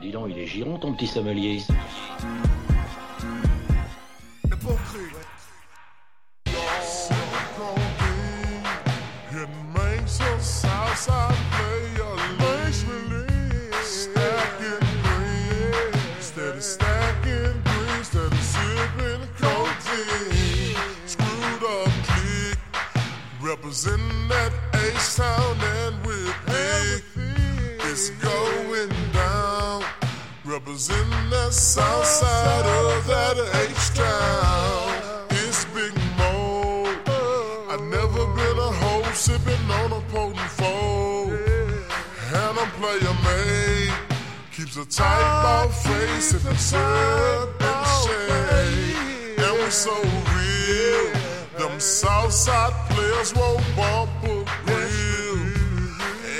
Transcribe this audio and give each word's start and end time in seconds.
Dis 0.00 0.10
donc, 0.10 0.28
il 0.30 0.38
est 0.38 0.46
giron 0.46 0.78
ton 0.78 0.92
petit 0.92 1.06
sommelier. 1.06 1.62
Representing 23.42 24.28
that 24.28 24.52
H-Town 24.74 25.56
and 25.60 26.04
with 26.04 26.34
big. 26.46 27.02
It's 27.84 28.10
going. 28.10 28.95
Representing 30.66 31.30
that 31.30 31.52
south 31.52 32.04
side 32.04 32.66
of 32.66 33.06
that 33.06 33.36
H-Town. 33.70 35.26
It's 35.30 35.64
Big 35.66 35.94
Mo. 36.18 36.86
I 37.70 37.76
never 37.88 38.26
been 38.34 38.58
a 38.58 38.72
hoe 38.80 39.04
sipping 39.12 39.70
on 39.70 39.92
a 39.92 40.00
potent 40.10 40.50
foe. 40.58 41.30
And 42.34 42.58
I'm 42.58 42.70
player 42.80 43.14
made. 43.22 43.94
Keeps 44.50 44.76
a 44.76 44.84
tight 44.84 45.42
ball 45.44 45.68
face 45.68 46.34
if 46.34 46.44
it's 46.50 46.60
syrup 46.60 47.62
and 47.62 47.86
shade. 48.02 49.38
And 49.38 49.62
we 49.62 49.70
so 49.70 49.94
real. 50.34 51.12
Them 51.60 51.78
south 51.78 52.32
side 52.32 52.72
players 52.90 53.32
won't 53.36 53.62
bump 53.76 54.10
a 54.24 54.44
grill. 54.64 55.36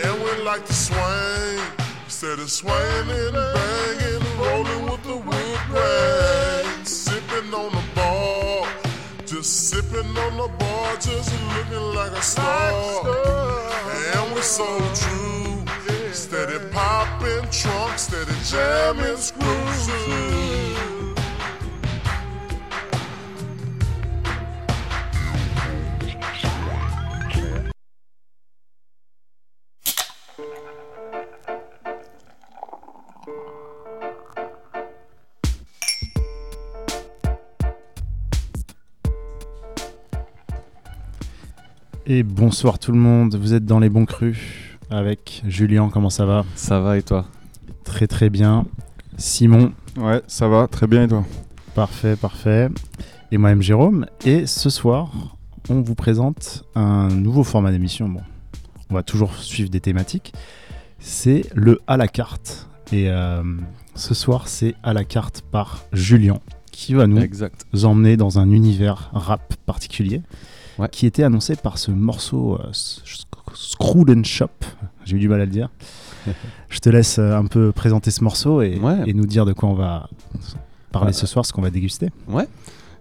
And 0.03 0.21
we 0.21 0.43
like 0.43 0.67
to 0.67 0.75
swing. 0.75 1.86
Instead 2.19 2.39
of 2.39 2.51
swinging 2.51 3.11
and 3.11 3.35
banging, 3.35 4.39
rolling 4.39 4.91
with 4.91 5.03
the 5.03 5.17
wood 5.19 5.61
grain. 5.69 6.85
Sipping 6.87 7.53
on 7.53 7.71
the 7.73 7.85
bar. 7.95 8.67
Just 9.27 9.69
sipping 9.69 10.17
on 10.17 10.37
the 10.39 10.49
bar, 10.59 10.95
just 10.95 11.31
looking 11.55 11.95
like 11.95 12.13
a 12.13 12.23
star. 12.23 12.73
And 14.15 14.35
we're 14.35 14.41
so 14.41 14.65
true. 14.95 15.63
Steady 16.15 16.59
popping 16.73 17.51
trunks, 17.51 18.05
steady 18.05 18.33
jamming 18.45 19.19
screws. 19.19 20.96
Et 42.07 42.23
bonsoir 42.23 42.79
tout 42.79 42.93
le 42.93 42.99
monde, 42.99 43.35
vous 43.35 43.55
êtes 43.55 43.65
dans 43.65 43.81
les 43.81 43.89
bons 43.89 44.05
crus 44.05 44.39
avec 44.91 45.43
Julien, 45.47 45.91
comment 45.93 46.11
ça 46.11 46.25
va? 46.25 46.45
Ça 46.55 46.79
va 46.81 46.99
et 46.99 47.03
toi? 47.03 47.27
Très 47.85 48.07
très 48.07 48.31
bien. 48.31 48.65
Simon 49.17 49.73
Ouais, 49.97 50.23
ça 50.29 50.47
va, 50.47 50.69
très 50.69 50.87
bien 50.87 51.05
et 51.05 51.09
toi? 51.09 51.25
Parfait, 51.75 52.15
parfait. 52.17 52.69
Et 53.33 53.39
moi-même 53.39 53.63
Jérôme. 53.63 54.07
Et 54.25 54.47
ce 54.47 54.71
soir, 54.71 55.37
on 55.69 55.81
vous 55.81 55.95
présente 55.97 56.65
un 56.77 57.09
nouveau 57.09 57.43
format 57.43 57.73
d'émission. 57.73 58.09
Bon, 58.09 58.21
on 58.91 58.95
va 58.95 59.03
toujours 59.03 59.35
suivre 59.35 59.71
des 59.71 59.81
thématiques. 59.81 60.33
C'est 61.01 61.45
le 61.55 61.81
à 61.89 61.97
la 61.97 62.07
carte. 62.07 62.69
Et 62.93 63.11
euh, 63.11 63.43
ce 63.97 64.15
soir, 64.15 64.47
c'est 64.47 64.77
à 64.85 64.93
la 64.93 65.05
carte 65.05 65.43
par 65.51 65.85
Julien 65.93 66.39
qui 66.71 66.95
va 66.95 67.07
nous 67.09 67.19
Exact. 67.21 67.67
emmener 67.83 68.17
dans 68.17 68.39
un 68.39 68.51
univers 68.51 69.11
rap 69.13 69.55
particulier 69.65 70.23
Ouais. 70.79 70.89
qui 70.91 71.07
était 71.07 71.23
annoncé 71.23 71.57
par 71.57 71.79
ce 71.79 71.91
morceau 71.91 72.59
euh, 72.61 72.69
Screwed 73.55 74.11
and 74.11 74.25
Shop. 74.25 74.49
J'ai 75.05 75.17
eu 75.17 75.21
du 75.21 75.29
mal 75.29 75.41
à 75.41 75.45
le 75.45 75.51
dire. 75.51 75.71
Je 76.69 76.79
te 76.81 76.89
laisse 76.91 77.19
euh, 77.19 77.37
un 77.37 77.47
peu 77.47 77.73
présenter 77.73 78.11
ce 78.11 78.23
morceau 78.25 78.61
et, 78.63 78.79
Ouais. 78.79 78.97
et 79.07 79.15
nous 79.15 79.27
dire 79.27 79.45
de 79.45 79.53
quoi 79.53 79.69
on 79.69 79.75
va 79.75 80.09
parler 80.93 81.09
Ouais. 81.09 81.13
ce 81.13 81.27
soir, 81.27 81.47
ce 81.47 81.53
qu'on 81.53 81.63
va 81.63 81.71
déguster. 81.71 82.11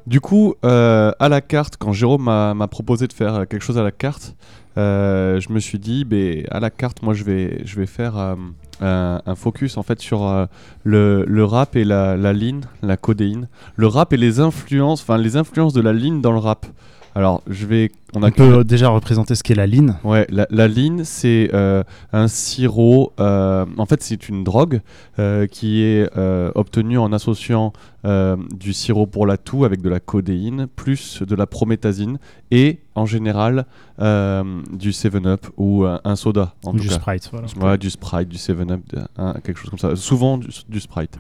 Du 0.08 0.22
coup, 0.22 0.54
euh, 0.64 1.12
à 1.20 1.30
la 1.30 1.42
carte, 1.42 1.78
quand 1.78 1.92
Jérôme 1.92 2.24
m'a 2.24 2.68
proposé 2.68 3.08
de 3.08 3.14
faire 3.14 3.48
quelque 3.48 3.64
chose 3.64 3.78
à 3.80 3.84
la 3.84 3.92
carte, 3.92 4.36
euh, 4.78 5.40
je 5.40 5.52
me 5.52 5.60
suis 5.60 5.80
dit, 5.80 6.06
ben, 6.06 6.46
à 6.52 6.60
la 6.60 6.70
carte, 6.70 7.02
moi, 7.02 7.14
je 7.16 7.24
vais, 7.24 7.62
je 7.66 7.76
vais 7.78 7.88
faire 7.88 8.16
euh, 8.18 8.36
un, 8.82 9.22
un 9.26 9.36
focus 9.36 9.78
en 9.78 9.84
fait 9.84 10.00
sur 10.02 10.28
euh, 10.28 10.46
le, 10.84 11.24
le 11.28 11.44
rap 11.46 11.76
et 11.76 11.86
la, 11.86 12.18
la 12.18 12.34
ligne, 12.34 12.62
la 12.84 12.98
codéine. 12.98 13.48
Le 13.78 13.88
rap 13.88 14.14
et 14.14 14.18
les 14.18 14.40
influences, 14.40 15.02
enfin 15.02 15.18
les 15.18 15.38
influences 15.38 15.74
de 15.74 15.82
la 15.82 15.94
ligne 15.94 16.22
dans 16.22 16.34
le 16.34 16.40
rap. 16.40 16.68
Alors, 17.18 17.42
je 17.48 17.66
vais, 17.66 17.92
on 18.14 18.24
a 18.24 18.28
On 18.28 18.32
peut 18.32 18.64
déjà 18.66 18.90
représenter 18.90 19.36
ce 19.36 19.44
qu'est 19.44 19.56
la 19.56 19.66
ligne. 19.68 19.94
Ouais, 20.04 20.28
la, 20.30 20.48
la 20.50 20.68
ligne, 20.68 21.06
c'est 21.06 21.50
euh, 21.54 21.82
un 22.12 22.28
sirop. 22.28 23.14
euh, 23.22 23.66
en 23.78 23.86
fait, 23.86 24.04
c'est 24.04 24.28
une 24.28 24.44
drogue 24.44 24.82
euh, 25.18 25.48
qui 25.48 25.82
est 25.82 26.10
euh, 26.18 26.52
obtenue 26.56 26.98
en 26.98 27.14
associant 27.14 27.72
euh, 28.04 28.36
du 28.54 28.74
sirop 28.74 29.08
pour 29.08 29.26
la 29.26 29.38
toux 29.38 29.64
avec 29.64 29.82
de 29.82 29.88
la 29.88 30.02
codéine, 30.02 30.68
plus 30.76 31.24
de 31.24 31.36
la 31.36 31.48
prométhazine 31.48 32.20
et 32.52 32.80
en 32.96 33.06
général 33.06 33.66
euh, 34.02 34.44
du 34.74 34.92
7-Up 34.92 35.48
ou 35.56 35.86
un, 35.86 36.16
soda. 36.18 36.54
En 36.66 36.74
du 36.74 36.82
tout 36.82 36.90
cas. 36.90 36.96
Sprite. 36.96 37.32
Voilà. 37.32 37.72
Ouais, 37.72 37.78
du 37.78 37.90
Sprite, 37.90 38.28
du 38.28 38.38
7-Up, 38.38 38.82
de- 38.94 39.00
hein, 39.18 39.36
quelque 39.42 39.58
chose 39.58 39.70
comme 39.70 39.80
ça. 39.80 39.96
Souvent 39.96 40.38
du, 40.38 40.50
du 40.68 40.80
Sprite. 40.82 41.18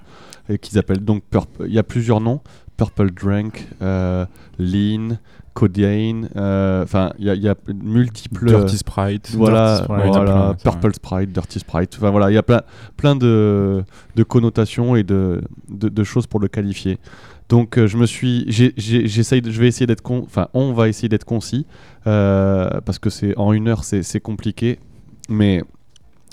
Qu'ils 0.62 0.78
appellent 0.78 1.04
donc 1.04 1.24
Purple. 1.24 1.66
Il 1.68 1.74
y 1.74 1.80
a 1.80 1.84
plusieurs 1.84 2.22
noms 2.22 2.40
Purple 2.78 3.12
Drink, 3.12 3.68
euh, 3.82 4.26
Lean, 4.60 5.18
Codeine. 5.54 6.30
euh, 6.36 6.84
Enfin, 6.84 7.12
il 7.18 7.26
y, 7.26 7.30
a- 7.30 7.36
il 7.36 7.42
y 7.42 7.48
a 7.48 7.56
multiples. 7.74 8.48
Dirty 8.48 8.78
Sprite. 8.78 9.32
Voilà, 9.36 9.78
Dirty 9.78 9.84
Sprite, 9.84 10.06
voilà, 10.14 10.54
plein, 10.56 10.72
Purple 10.72 10.94
Sprite, 10.96 11.32
Dirty 11.32 11.60
Sprite. 11.60 11.96
Enfin 11.98 12.10
voilà, 12.12 12.30
il 12.30 12.34
y 12.34 12.38
a 12.38 12.44
plein, 12.44 12.62
plein 12.98 13.16
de, 13.16 13.84
de 14.16 14.24
connotations 14.24 14.96
et 14.96 15.04
de, 15.04 15.42
de, 15.70 15.88
de 15.90 16.04
choses 16.04 16.28
pour 16.28 16.40
le 16.40 16.48
qualifier. 16.50 16.98
Donc 17.48 17.78
euh, 17.78 17.86
je 17.88 17.96
me 17.98 18.06
suis, 18.08 18.44
j'essaye, 18.50 19.42
je 19.46 19.62
vais 19.62 19.68
essayer 19.68 19.86
d'être 19.86 20.02
con, 20.02 20.24
enfin 20.26 20.48
on 20.56 20.74
va 20.74 20.90
essayer 20.90 21.08
d'être 21.10 21.26
concis 21.26 21.68
euh, 22.08 22.68
parce 22.84 22.98
que 22.98 23.12
c'est 23.12 23.38
en 23.38 23.54
une 23.54 23.68
heure 23.68 23.84
c'est 23.84 24.02
c'est 24.02 24.20
compliqué, 24.20 24.80
mais 25.30 25.64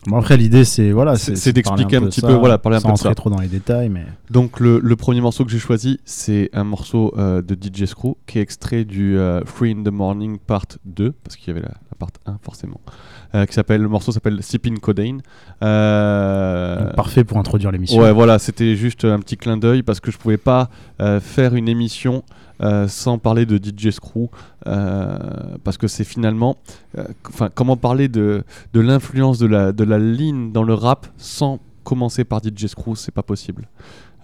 Bon, 0.06 0.16
après, 0.16 0.36
l'idée, 0.36 0.64
c'est 0.64 0.90
voilà, 0.90 1.16
C'est- 1.16 1.52
d'expliquer 1.52 1.96
un 1.96 2.02
petit 2.02 2.20
ça, 2.20 2.26
peu, 2.26 2.34
voilà, 2.34 2.58
parler 2.58 2.78
un 2.78 2.80
peu 2.80 2.92
de 2.92 2.96
ça. 2.98 3.14
trop 3.14 3.30
dans 3.30 3.38
les 3.40 3.46
détails, 3.46 3.88
mais 3.88 4.04
Donc 4.30 4.58
le, 4.58 4.80
le 4.80 4.96
premier 4.96 5.20
morceau 5.20 5.44
que 5.44 5.50
j'ai 5.52 5.60
choisi, 5.60 6.00
c'est 6.04 6.50
un 6.52 6.64
morceau 6.64 7.14
euh, 7.18 7.40
de 7.40 7.54
DJ 7.54 7.84
Screw 7.84 8.16
qui 8.26 8.38
est 8.38 8.42
extrait 8.42 8.84
du 8.84 9.16
euh, 9.16 9.44
Free 9.44 9.70
in 9.72 9.84
the 9.84 9.92
Morning 9.92 10.38
Part 10.38 10.66
2, 10.86 11.12
parce 11.22 11.36
qu'il 11.36 11.48
y 11.48 11.50
avait 11.56 11.60
la, 11.64 11.68
la 11.90 11.96
part 11.98 12.08
1 12.26 12.38
forcément, 12.42 12.80
qui 13.32 13.52
s'appelle, 13.54 13.82
le 13.82 13.88
morceau 13.88 14.12
s'appelle 14.12 14.42
Sipping 14.42 14.78
Codeine. 14.78 15.22
Euh, 15.62 16.92
parfait 16.92 17.24
pour 17.24 17.38
introduire 17.38 17.70
l'émission. 17.70 18.00
Ouais, 18.00 18.12
voilà, 18.12 18.38
c'était 18.38 18.76
juste 18.76 19.04
un 19.04 19.18
petit 19.20 19.36
clin 19.36 19.56
d'œil 19.56 19.82
parce 19.82 20.00
que 20.00 20.10
je 20.10 20.18
pouvais 20.18 20.36
pas 20.36 20.68
euh, 21.00 21.20
faire 21.20 21.54
une 21.54 21.68
émission 21.68 22.22
euh, 22.62 22.86
sans 22.86 23.18
parler 23.18 23.46
de 23.46 23.56
DJ 23.56 23.90
Screw 23.90 24.28
euh, 24.66 25.18
parce 25.64 25.78
que 25.78 25.88
c'est 25.88 26.04
finalement, 26.04 26.56
euh, 26.96 27.04
enfin, 27.28 27.48
comment 27.52 27.76
parler 27.76 28.08
de, 28.08 28.44
de 28.72 28.80
l'influence 28.80 29.38
de 29.38 29.46
la, 29.46 29.72
de 29.72 29.84
la 29.84 29.98
ligne 29.98 30.52
dans 30.52 30.62
le 30.62 30.74
rap 30.74 31.06
sans 31.16 31.58
commencer 31.84 32.24
par 32.24 32.40
DJ 32.40 32.66
Screw, 32.66 32.94
c'est 32.94 33.12
pas 33.12 33.24
possible. 33.24 33.68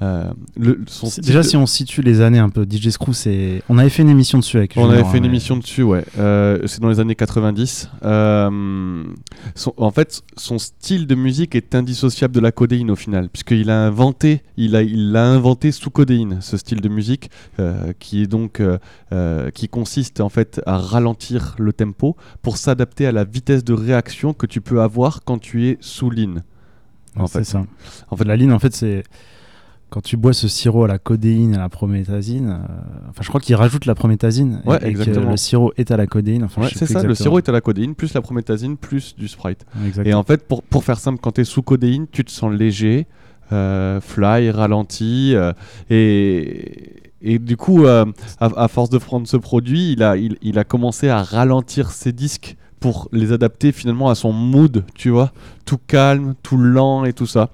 Euh, 0.01 0.31
le, 0.57 0.81
son 0.87 1.09
Déjà, 1.21 1.43
si 1.43 1.57
on 1.57 1.67
situe 1.67 2.03
les 2.03 2.21
années 2.21 2.39
un 2.39 2.51
peu, 2.51 2.65
DJ 2.69 2.91
Screw, 2.91 3.13
c'est. 3.13 3.63
On 3.69 3.79
avait 3.79 3.89
fait 3.91 4.03
une 4.03 4.09
émission 4.11 4.39
dessus 4.39 4.57
avec 4.57 4.75
on 4.77 4.89
avait 4.89 5.01
hein, 5.01 5.05
fait 5.05 5.19
une 5.19 5.25
émission 5.25 5.57
dessus, 5.57 5.83
ouais. 5.83 6.05
Euh, 6.19 6.61
c'est 6.67 6.81
dans 6.81 6.89
les 6.89 7.01
années 7.01 7.17
90. 7.17 7.91
Euh, 8.05 9.03
son- 9.57 9.75
en 9.77 9.91
fait, 9.91 10.23
son 10.37 10.59
style 10.59 11.07
de 11.09 11.15
musique 11.17 11.57
est 11.57 11.75
indissociable 11.75 12.33
de 12.35 12.41
la 12.41 12.53
codéine 12.53 12.91
au 12.93 12.97
final, 12.97 13.29
puisqu'il 13.29 13.71
a 13.71 13.87
inventé, 13.87 14.43
il 14.57 14.77
a, 14.77 14.83
il 14.83 15.11
l'a 15.11 15.27
inventé 15.27 15.73
sous 15.73 15.91
codéine, 15.91 16.39
ce 16.43 16.57
style 16.57 16.81
de 16.81 16.89
musique, 16.89 17.31
euh, 17.59 17.93
qui 17.99 18.23
est 18.23 18.27
donc, 18.29 18.63
qui 19.55 19.69
consiste 19.69 20.21
en 20.21 20.29
fait 20.29 20.61
à 20.67 20.79
ralentir 20.79 21.57
le 21.59 21.73
tempo 21.73 22.17
pour 22.43 22.57
s'adapter 22.57 23.07
à 23.07 23.13
la 23.13 23.25
vitesse 23.25 23.65
de 23.65 23.73
réaction 23.73 24.33
que 24.33 24.47
tu 24.47 24.61
peux 24.61 24.81
avoir 24.81 25.25
quand 25.25 25.39
tu 25.39 25.67
es 25.67 25.79
sous 25.81 26.11
ligne. 26.11 26.43
En 27.17 27.27
c'est 27.27 27.39
fait. 27.39 27.45
ça. 27.45 27.65
En 28.11 28.17
fait, 28.17 28.25
La 28.25 28.37
ligne, 28.37 28.53
en 28.53 28.59
fait, 28.61 28.75
c'est. 28.75 29.03
Quand 29.91 30.03
tu 30.03 30.19
bois 30.19 30.35
ce 30.35 30.49
sirop 30.49 30.85
à 30.85 30.87
la 30.89 30.99
codéine, 30.99 31.55
à 31.55 31.59
la 31.61 31.69
prométhazine, 31.71 32.49
euh, 32.51 33.09
enfin, 33.09 33.23
je 33.23 33.29
crois 33.29 33.41
qu'il 33.41 33.55
rajoute 33.55 33.87
la 33.87 33.95
prométhazine 33.95 34.61
et- 34.65 34.69
Ouais, 34.69 34.77
et, 34.77 34.81
que 34.81 34.87
exactement. 34.87 35.31
le 35.31 35.37
sirop 35.39 35.73
est 35.79 35.91
à 35.91 35.97
la 35.97 36.07
codéine. 36.07 36.45
Enfin, 36.45 36.61
ouais, 36.63 36.69
c'est 36.75 36.85
plus 36.85 36.93
ça. 36.95 37.03
Le 37.03 37.15
sirop 37.15 37.39
est 37.39 37.49
à 37.49 37.53
la 37.53 37.63
codéine, 37.63 37.95
plus 37.95 38.13
la 38.13 38.21
prométhazine, 38.21 38.77
plus 38.77 39.17
du 39.17 39.29
sprite. 39.29 39.65
Et 39.83 39.87
Exactement. 39.87 40.19
en 40.19 40.25
fait, 40.25 40.47
pour, 40.47 40.63
pour 40.63 40.85
faire 40.85 40.99
simple, 40.99 41.21
quand 41.23 41.33
tu 41.33 41.41
es 41.41 41.45
sous 41.45 41.63
codéine, 41.63 42.07
tu 42.13 42.23
te 42.23 42.31
sens 42.31 42.53
léger, 42.53 43.07
euh, 43.53 43.99
fly, 44.03 44.51
ralenti. 44.51 45.33
euh, 45.35 45.53
et, 45.89 47.01
et 47.23 47.39
du 47.39 47.57
coup, 47.57 47.87
à, 47.87 48.05
à 48.41 48.69
force 48.69 48.91
de 48.91 48.99
prendre 48.99 49.27
ce 49.27 49.37
produit, 49.37 49.93
il 49.93 50.03
a, 50.03 50.17
il, 50.17 50.37
il 50.43 50.59
a 50.59 50.65
commencé 50.65 51.09
à 51.09 51.23
ralentir 51.23 51.91
ses 51.91 52.13
disques 52.13 52.57
pour 52.81 53.09
les 53.11 53.33
adapter 53.33 53.73
finalement 53.73 54.09
à 54.09 54.15
son 54.15 54.33
mood, 54.33 54.85
tu 54.95 55.11
vois. 55.11 55.33
Tout 55.65 55.79
calme, 55.87 56.35
tout 56.43 56.57
lent 56.59 57.05
et 57.05 57.13
tout 57.13 57.27
ça. 57.27 57.51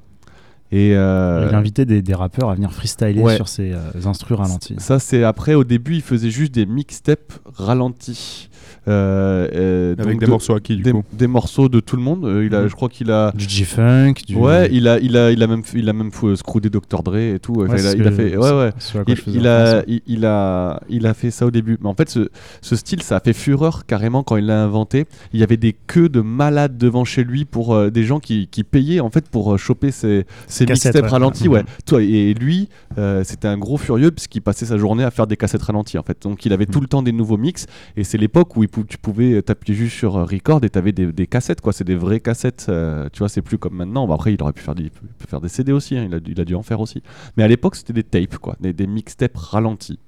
Et 0.77 0.97
euh, 0.97 1.47
Il 1.51 1.55
invitait 1.55 1.85
des, 1.85 2.03
des 2.03 2.15
rappeurs 2.15 2.51
à 2.51 2.55
venir 2.55 2.73
freestyler 2.73 3.21
Ouais. 3.21 3.37
sur 3.37 3.47
ses 3.49 3.73
euh, 3.73 3.79
instrus 4.07 4.37
ralentis. 4.37 4.75
ça, 4.79 4.99
c'est 4.99 5.23
après, 5.23 5.55
au 5.55 5.63
début, 5.63 5.95
il 5.95 6.03
faisait 6.03 6.31
juste 6.31 6.53
des 6.53 6.67
mixtapes 6.67 7.33
ralentis. 7.55 8.49
Euh, 8.87 9.49
euh, 9.55 9.93
Avec 9.99 10.07
donc 10.13 10.21
des 10.21 10.27
de- 10.27 10.31
morceaux 10.31 10.55
acquis, 10.55 10.77
du 10.77 10.83
des, 10.83 10.93
coup. 10.93 11.03
des 11.13 11.27
morceaux 11.27 11.69
de 11.69 11.81
tout 11.81 11.97
le 11.97 12.03
monde. 12.03 12.25
Euh, 12.25 12.45
il 12.45 12.55
a, 12.55 12.63
Mhm. 12.63 12.69
Je 12.69 12.75
crois 12.75 12.89
qu'il 12.89 13.11
a. 13.11 13.33
Du 13.33 13.49
G-Funk, 13.49 14.15
du. 14.27 14.37
Ouais, 14.37 14.69
il 14.73 14.89
a, 14.89 14.99
il 14.99 15.17
a, 15.17 15.31
il 15.31 15.43
a 15.43 15.47
même, 15.47 15.63
il 15.75 15.89
a 15.89 15.93
même 15.93 16.11
screwé 16.37 16.69
Dr. 16.69 17.03
Dre 17.03 17.17
et 17.17 17.39
tout. 17.41 17.53
Ouais, 17.55 17.69
il 17.79 17.87
a, 17.87 17.93
il 17.93 18.13
fait, 18.13 18.37
ouais, 18.37 18.51
ouais. 18.51 18.71
à 18.71 19.05
Il, 19.27 19.47
a, 19.47 19.83
il, 19.87 20.03
il 20.07 20.25
a, 20.27 20.81
il 20.89 21.07
a 21.07 21.15
fait 21.15 21.31
ça 21.31 21.47
au 21.47 21.51
début. 21.51 21.79
Mais 21.81 21.89
en 21.89 21.95
fait, 21.95 22.09
ce, 22.11 22.29
ce 22.61 22.77
style, 22.77 23.03
ça 23.03 23.17
a 23.17 23.21
fait 23.21 23.33
fureur 23.33 23.87
carrément 23.87 24.23
quand 24.23 24.37
il 24.37 24.47
l'a 24.47 24.63
inventé. 24.63 25.07
Il 25.33 25.41
y 25.41 25.43
avait 25.43 25.57
des 25.57 25.73
queues 25.87 26.09
de 26.09 26.21
malades 26.21 26.77
devant 26.77 27.05
chez 27.05 27.25
lui 27.25 27.45
pour 27.45 27.75
euh, 27.75 27.91
des 27.91 28.05
gens 28.05 28.21
qui, 28.21 28.49
qui 28.49 28.65
payaient 28.65 29.01
en 29.01 29.11
fait 29.11 29.29
pour 29.29 29.59
choper 29.59 29.91
ses, 29.91 30.27
ses 30.47 30.67
Cassettes, 30.67 30.95
mixtapes 30.95 31.05
ouais. 31.05 31.11
ralentis. 31.11 31.45
Mhm. 31.49 31.55
Ouais. 31.55 31.65
Toi, 31.87 32.03
et 32.03 32.35
lui, 32.35 32.69
euh, 32.99 33.23
c'était 33.25 33.49
un 33.49 33.57
gros 33.59 33.77
furieux 33.79 34.11
puisqu'il 34.11 34.43
passait 34.43 34.67
sa 34.67 34.77
journée 34.77 35.05
à 35.05 35.11
faire 35.11 35.27
des 35.27 35.37
cassettes 35.37 35.63
ralenties 35.63 35.99
en 35.99 36.03
fait. 36.03 36.19
Donc 36.23 36.45
il 36.45 36.53
avait 36.53 36.67
tout 36.67 36.81
le 36.81 36.87
temps 36.87 37.03
des 37.03 37.13
nouveaux 37.13 37.39
mix. 37.39 37.67
Et 37.97 38.05
c'est 38.05 38.19
l'époque 38.19 38.57
où 38.57 38.63
il 38.63 38.69
pou- 38.75 38.85
tu 38.85 38.99
pouvais 38.99 39.41
t'appuyer 39.43 39.79
juste 39.79 39.97
sur 39.97 40.17
euh, 40.17 40.25
record 40.25 40.63
et 40.65 40.69
t'avais 40.71 40.93
des, 40.93 41.13
des 41.13 41.27
cassettes 41.27 41.61
quoi. 41.61 41.73
C'est 41.73 41.85
des 41.85 41.95
vraies 41.97 42.21
cassettes. 42.21 42.67
euh, 42.69 43.09
tu 43.13 43.21
vois, 43.21 43.29
c'est 43.29 43.43
plus 43.43 43.57
comme 43.59 43.75
maintenant. 43.75 44.07
Bon, 44.07 44.15
après, 44.15 44.35
il 44.35 44.43
aurait 44.43 44.53
pu 44.53 44.63
faire 44.63 44.75
des, 44.75 44.91
peut 44.91 45.27
faire 45.29 45.41
des 45.41 45.49
CD 45.49 45.73
aussi. 45.73 45.97
hein, 45.97 46.07
il, 46.09 46.15
a, 46.15 46.21
dû- 46.21 46.33
il 46.33 46.41
a 46.41 46.45
dû 46.45 46.55
en 46.55 46.63
faire 46.63 46.81
aussi. 46.81 47.03
Mais 47.37 47.43
à 47.45 47.49
l'époque, 47.49 47.77
c'était 47.77 47.93
des 47.93 48.03
tapes 48.03 48.39
quoi, 48.39 48.57
des, 48.61 48.73
des 48.73 48.87
mixtapes 48.87 49.37
ralentis. 49.37 49.99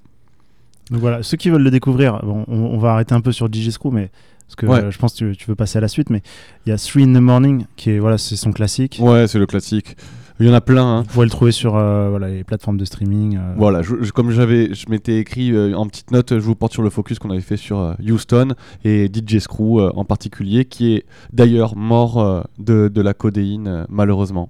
Donc 0.91 1.01
voilà, 1.01 1.21
ceux 1.23 1.37
qui 1.37 1.49
veulent 1.49 1.63
le 1.63 1.71
découvrir, 1.71 2.19
bon, 2.23 2.45
on, 2.47 2.55
on 2.57 2.77
va 2.77 2.93
arrêter 2.93 3.13
un 3.13 3.21
peu 3.21 3.31
sur 3.33 3.47
DJ 3.51 3.69
Screw, 3.71 3.91
mais 3.91 4.09
parce 4.47 4.55
que 4.55 4.65
Ouais. 4.65 4.79
euh, 4.85 4.91
je 4.91 4.97
pense 4.97 5.13
que 5.13 5.31
tu, 5.31 5.37
tu 5.37 5.45
veux 5.47 5.55
passer 5.55 5.77
à 5.77 5.81
la 5.81 5.89
suite, 5.89 6.09
mais 6.09 6.21
il 6.65 6.69
y 6.69 6.71
a 6.71 6.77
Three 6.77 7.03
in 7.03 7.13
the 7.13 7.21
Morning 7.21 7.65
qui 7.75 7.91
est 7.91 7.99
voilà, 7.99 8.17
c'est 8.17 8.37
son 8.37 8.51
classique. 8.53 8.97
Ouais, 9.01 9.27
c'est 9.27 9.39
le 9.39 9.45
classique. 9.45 9.97
Il 10.39 10.45
y 10.45 10.49
en 10.49 10.53
a 10.53 10.61
plein. 10.61 10.85
hein. 10.85 11.01
Vous 11.01 11.13
pouvez 11.13 11.25
le 11.25 11.31
trouver 11.31 11.51
sur 11.51 11.75
euh, 11.75 12.09
voilà, 12.09 12.27
les 12.29 12.43
plateformes 12.43 12.77
de 12.77 12.85
streaming. 12.85 13.37
euh, 13.37 13.53
Voilà, 13.57 13.81
je- 13.81 14.03
je- 14.03 14.11
comme 14.11 14.29
j'avais, 14.29 14.73
je 14.75 14.85
m'étais 14.89 15.17
écrit 15.17 15.51
euh, 15.51 15.73
en 15.75 15.87
petite 15.87 16.11
note, 16.11 16.33
je 16.33 16.43
vous 16.43 16.53
porte 16.55 16.73
sur 16.73 16.83
le 16.83 16.89
focus 16.91 17.17
qu'on 17.17 17.31
avait 17.31 17.41
fait 17.41 17.57
sur 17.57 17.95
Houston 18.07 18.49
et 18.83 19.07
DJ 19.11 19.39
Screw 19.39 19.91
en 19.95 20.05
particulier, 20.05 20.65
qui 20.65 20.93
est 20.93 21.05
d'ailleurs 21.33 21.75
mort 21.75 22.45
de, 22.59 22.87
de 22.87 23.01
la 23.01 23.13
codéine 23.15 23.85
malheureusement. 23.89 24.49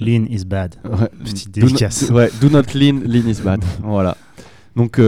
Lean 0.00 0.24
is 0.30 0.44
bad. 0.44 0.74
Ouais. 0.84 1.08
Petite 1.22 1.54
Do 1.54 1.60
not- 1.60 1.66
dédicace. 1.68 2.10
ouais, 2.10 2.30
do 2.40 2.48
not 2.48 2.62
lean, 2.74 3.00
lean 3.04 3.28
is 3.28 3.40
bad. 3.44 3.62
voilà. 3.82 4.16
Donc 4.74 4.98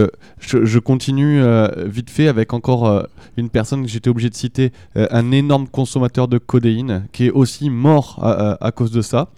je, 0.47 0.65
je 0.65 0.79
continue 0.79 1.41
euh, 1.41 1.67
vite 1.87 2.09
fait 2.09 2.27
avec 2.27 2.53
encore 2.53 2.87
euh, 2.87 3.03
une 3.37 3.49
personne 3.49 3.81
que 3.83 3.87
j'étais 3.89 4.09
obligé 4.09 4.29
de 4.29 4.35
citer, 4.35 4.71
euh, 4.97 5.07
un 5.11 5.31
énorme 5.31 5.67
consommateur 5.67 6.27
de 6.27 6.37
codéine 6.37 7.07
qui 7.11 7.25
est 7.27 7.31
aussi 7.31 7.69
mort 7.69 8.19
à, 8.21 8.31
à- 8.53 8.67
à 8.67 8.71
cause 8.71 8.91
de 8.91 9.01
ça. 9.01 9.29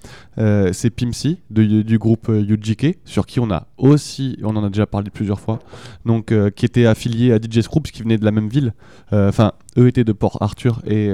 C'est 0.71 0.91
Pimsy 0.91 1.39
de- 1.49 1.81
du 1.81 1.97
groupe 1.97 2.29
UGK, 2.29 2.99
sur 3.05 3.25
qui 3.25 3.39
on 3.39 3.49
a 3.49 3.65
aussi, 3.79 4.37
on 4.43 4.55
en 4.55 4.63
a 4.63 4.69
déjà 4.69 4.85
parlé 4.85 5.09
plusieurs 5.09 5.39
fois, 5.39 5.57
donc 6.05 6.31
qui 6.55 6.63
était 6.65 6.85
affilié 6.85 7.31
à 7.33 7.37
DJ 7.39 7.61
Screw 7.61 7.79
puisqu'ils 7.81 8.03
venaient 8.03 8.19
de 8.19 8.25
la 8.25 8.29
même 8.31 8.47
ville. 8.47 8.73
Enfin, 9.11 9.53
eux 9.79 9.87
étaient 9.87 10.03
de 10.03 10.11
Port 10.13 10.37
Arthur 10.41 10.81
et. 10.85 11.09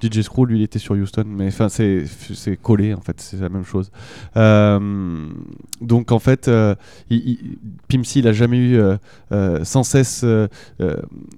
DJ 0.00 0.20
Screw, 0.22 0.46
lui, 0.46 0.60
il 0.60 0.62
était 0.62 0.78
sur 0.78 0.94
Houston, 0.94 1.24
mais 1.26 1.48
enfin, 1.48 1.68
c'est 1.68 2.04
collé 2.62 2.94
en 2.94 3.00
fait, 3.00 3.20
c'est 3.20 3.40
la 3.40 3.48
même 3.48 3.64
chose. 3.64 3.90
Donc 5.80 6.12
en 6.12 6.18
fait, 6.20 6.48
il, 7.10 7.16
il- 7.18 7.58
Pimsy, 7.88 8.20
il 8.20 8.28
a 8.28 8.32
jamais 8.32 8.58
eu 8.58 8.80
sans 9.64 9.82
cesse 9.82 10.22
euh, 10.24 10.48
euh, 10.80 10.96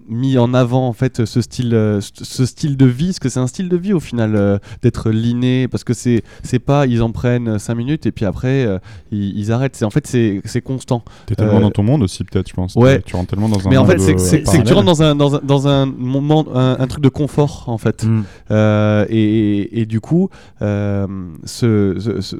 mis 0.08 0.36
en 0.38 0.54
avant 0.54 0.88
en 0.88 0.92
fait 0.92 1.24
ce 1.24 1.40
style, 1.40 1.74
euh, 1.74 2.00
ce 2.00 2.46
style 2.46 2.76
de 2.76 2.86
vie, 2.86 3.06
parce 3.08 3.18
que 3.20 3.28
c'est 3.28 3.40
un 3.40 3.46
style 3.46 3.68
de 3.68 3.76
vie 3.76 3.92
au 3.92 4.00
final 4.00 4.34
euh, 4.36 4.58
d'être 4.82 5.10
liné, 5.10 5.68
parce 5.68 5.84
que 5.84 5.94
c'est 5.94 6.22
c'est 6.42 6.58
pas, 6.58 6.86
ils 6.86 7.02
en 7.02 7.10
prennent 7.12 7.58
5 7.58 7.74
minutes 7.74 8.06
et 8.06 8.12
puis 8.12 8.24
après 8.24 8.64
euh, 8.66 8.78
ils, 9.12 9.38
ils 9.38 9.52
arrêtent. 9.52 9.76
C'est 9.76 9.84
en 9.84 9.90
fait 9.90 10.06
c'est 10.06 10.40
c'est 10.44 10.60
constant. 10.62 11.02
T'es 11.26 11.34
tellement 11.34 11.58
Euh, 11.58 11.60
dans 11.60 11.70
ton 11.70 11.82
monde 11.82 12.02
aussi, 12.02 12.24
peut-être, 12.24 12.48
je 12.48 12.54
pense. 12.54 12.74
ouais. 12.76 13.00
Tu 13.02 13.16
rentres 13.16 13.30
tellement 13.30 13.48
dans 13.48 13.66
un 13.66 13.70
Mais 13.70 13.76
en 13.76 13.84
fait, 13.86 13.98
c'est 13.98 14.12
euh, 14.12 14.58
que 14.62 14.66
tu 14.66 14.72
rentres 14.72 14.86
dans 14.86 15.02
un, 15.02 15.14
dans 15.14 15.36
un, 15.36 15.40
dans 15.42 15.68
un 15.68 15.86
moment, 15.86 16.44
un, 16.54 16.76
un 16.78 16.86
truc 16.86 17.02
de 17.02 17.08
confort 17.08 17.64
en 17.68 17.78
fait. 17.78 18.04
Mm. 18.04 18.22
Euh, 18.50 19.06
et, 19.08 19.80
et- 19.80 19.86
du 19.86 20.00
coup, 20.00 20.30
euh, 20.62 21.06
ce, 21.44 21.96
ce, 22.20 22.38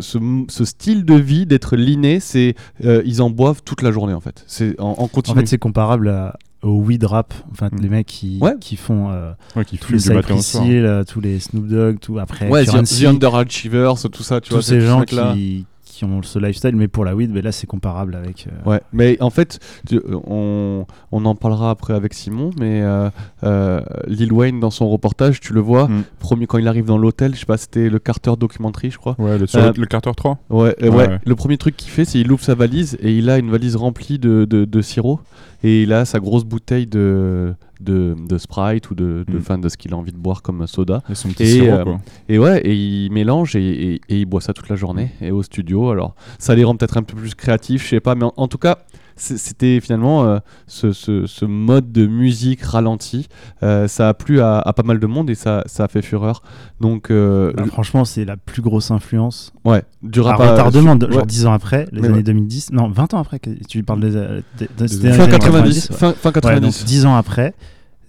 ce- 0.49 0.65
style 0.65 1.05
de 1.05 1.15
vie 1.15 1.47
d'être 1.47 1.77
liné, 1.77 2.21
c'est 2.21 2.55
euh, 2.85 3.03
ils 3.05 3.21
en 3.23 3.31
boivent 3.31 3.63
toute 3.65 3.83
la 3.83 3.91
journée 3.93 4.15
en 4.15 4.21
fait. 4.21 4.45
C'est 4.47 4.79
en, 4.81 4.89
en 4.99 5.05
En 5.05 5.09
continu. 5.09 5.35
Fait, 5.45 5.51
c'est 5.51 5.59
comparable 5.59 6.09
à- 6.09 6.37
au 6.63 6.81
weed 6.81 7.05
rap. 7.05 7.35
Enfin, 7.53 7.69
Mm. 7.73 7.81
les 7.83 7.89
mecs 7.89 8.07
qui, 8.07 8.39
Ouais. 8.41 8.55
qui 8.61 8.77
font 8.77 9.11
euh, 9.11 9.33
Ouais, 9.55 9.65
qui 9.65 9.77
tous 9.79 9.93
les 9.93 9.99
Cypress. 9.99 10.55
Hill, 10.55 11.05
tous 11.09 11.21
les 11.21 11.39
Snoop 11.39 11.67
Dogg, 11.69 11.99
tout 12.01 12.19
après. 12.19 12.49
ouais, 12.49 12.65
The, 12.65 12.71
Currency, 12.71 13.05
The 13.05 13.07
Underachievers, 13.09 13.95
tout 14.11 14.23
ça, 14.23 14.41
tu 14.41 14.49
tous 14.49 14.55
vois. 14.57 14.63
ces 14.63 14.81
ce 14.81 14.87
gens 14.87 15.03
qui, 15.03 15.67
qui 15.95 16.05
ont 16.05 16.23
ce 16.23 16.39
lifestyle, 16.39 16.77
mais 16.77 16.89
pour 16.89 17.05
la 17.05 17.15
weed, 17.15 17.31
mais 17.33 17.43
là, 17.43 17.53
c'est 17.53 17.67
comparable 17.67 18.15
avec. 18.15 18.47
euh, 18.49 18.71
Ouais, 18.71 18.81
mais 18.93 19.17
en 19.21 19.31
fait, 19.31 19.59
tu- 19.89 20.01
on, 20.27 20.87
on 21.13 21.25
en 21.25 21.35
parlera 21.35 21.71
après 21.71 21.95
avec 21.95 22.15
Simon, 22.15 22.51
mais 22.59 22.83
euh, 22.83 23.09
euh, 23.45 23.81
Lil 24.07 24.33
Wayne 24.33 24.61
dans 24.61 24.71
son 24.71 24.89
reportage, 24.89 25.41
tu 25.41 25.53
le 25.53 25.61
vois, 25.61 25.89
Mm. 25.89 26.03
premier 26.19 26.47
quand 26.47 26.59
il 26.59 26.69
arrive 26.69 26.85
dans 26.87 26.99
l'hôtel, 26.99 27.35
je 27.35 27.41
sais 27.41 27.47
pas, 27.47 27.57
c'était 27.57 27.89
le 27.89 27.99
Carter 27.99 28.33
Documentary, 28.39 28.91
je 28.91 28.99
crois. 28.99 29.15
Ouais, 29.19 29.39
le, 29.39 29.47
sur 29.47 29.61
Euh, 29.61 29.73
le 29.77 29.87
Carter 29.87 30.11
3 30.17 30.39
Ouais, 30.51 30.75
euh, 30.83 30.89
Ouais, 30.91 30.97
ouais. 30.97 31.09
ouais. 31.09 31.19
le 31.25 31.35
premier 31.35 31.57
truc 31.59 31.77
qu'il 31.77 31.91
fait, 31.91 32.05
c'est 32.05 32.19
il 32.21 32.31
ouvre 32.33 32.43
sa 32.43 32.55
valise 32.55 32.97
et 33.01 33.13
il 33.17 33.31
a 33.31 33.39
une 33.39 33.51
valise 33.51 33.77
remplie 33.77 34.19
de, 34.19 34.45
de, 34.45 34.65
de 34.65 34.81
sirop 34.83 35.21
et 35.63 35.83
il 35.83 35.93
a 35.93 36.05
sa 36.05 36.21
grosse 36.21 36.45
bouteille 36.45 36.87
de, 36.87 37.55
de, 37.85 38.17
de 38.29 38.39
Sprite 38.39 38.91
ou 38.91 38.95
de, 38.95 39.25
de, 39.29 39.39
Mm. 39.39 39.41
fin, 39.43 39.59
de 39.59 39.69
ce 39.69 39.77
qu'il 39.77 39.93
a 39.95 39.97
envie 39.97 40.13
de 40.13 40.17
boire 40.19 40.43
comme 40.43 40.67
soda. 40.67 41.03
et 41.09 41.15
son 41.15 41.29
petit 41.29 41.43
Et, 41.45 41.47
sirop, 41.47 41.67
euh, 41.77 41.85
quoi. 41.85 42.01
Et 42.29 42.39
ouais, 42.39 42.61
et 42.65 42.75
il 42.75 43.13
mélange 43.13 43.55
et, 43.57 43.61
et- 43.95 44.01
et 44.09 44.19
il 44.21 44.25
boit 44.27 44.41
ça 44.41 44.53
toute 44.53 44.69
la 44.69 44.77
journée 44.77 45.11
et 45.21 45.31
au 45.31 45.43
studio. 45.43 45.91
Alors 45.91 46.15
ça 46.39 46.55
les 46.55 46.65
rend 46.65 46.75
peut-être 46.77 46.97
un 46.97 47.03
peu 47.03 47.15
plus 47.17 47.35
créatifs, 47.35 47.85
je 47.85 47.89
sais 47.91 48.01
pas, 48.01 48.15
mais 48.15 48.25
en, 48.25 48.33
en 48.37 48.49
tout 48.49 48.59
cas. 48.59 48.79
C'était 49.17 49.79
finalement 49.81 50.25
euh, 50.25 50.39
ce, 50.67 50.91
ce- 50.91 51.27
ce 51.27 51.45
mode 51.45 51.93
de 51.93 52.05
musique 52.05 52.63
ralenti. 52.63 53.29
Euh, 53.63 53.87
ça 53.87 54.09
a 54.09 54.15
plu 54.15 54.41
à, 54.41 54.59
à 54.59 54.73
pas 54.73 54.83
mal 54.83 54.99
de 54.99 55.07
monde 55.07 55.31
et 55.31 55.37
ça, 55.37 55.63
ça 55.67 55.85
a 55.85 55.89
fait 55.89 56.03
fureur. 56.03 56.43
Donc, 56.81 57.13
euh, 57.13 57.53
bah, 57.57 57.65
franchement, 57.67 58.05
c'est 58.05 58.25
la 58.25 58.37
plus 58.37 58.61
grosse 58.61 58.91
influence. 58.91 59.53
ouais, 59.65 59.85
du 60.03 60.19
À 60.19 60.25
rap 60.25 60.41
à- 60.41 60.51
retardement, 60.51 60.97
de- 60.97 61.07
ouais. 61.07 61.13
genre 61.13 61.27
10 61.27 61.47
ans 61.47 61.53
après, 61.53 61.87
les 61.93 62.01
Mais 62.01 62.09
années 62.09 62.17
ouais. 62.17 62.23
2010. 62.25 62.73
Non, 62.73 62.89
20 62.91 63.15
ans 63.15 63.21
après. 63.21 63.39
que- 63.39 63.51
Tu 63.69 63.85
parles 63.85 64.01
des. 64.01 64.11
des- 64.59 64.67
des- 64.77 65.13
Fin 65.13 65.23
années 65.23 65.31
90, 65.31 65.91
ouais. 65.91 65.97
fin, 65.97 66.13
fin 66.13 66.29
Ouais, 66.31 66.33
90. 66.33 66.61
donc 66.81 66.85
10 66.85 67.07
ans 67.07 67.15
après, 67.15 67.55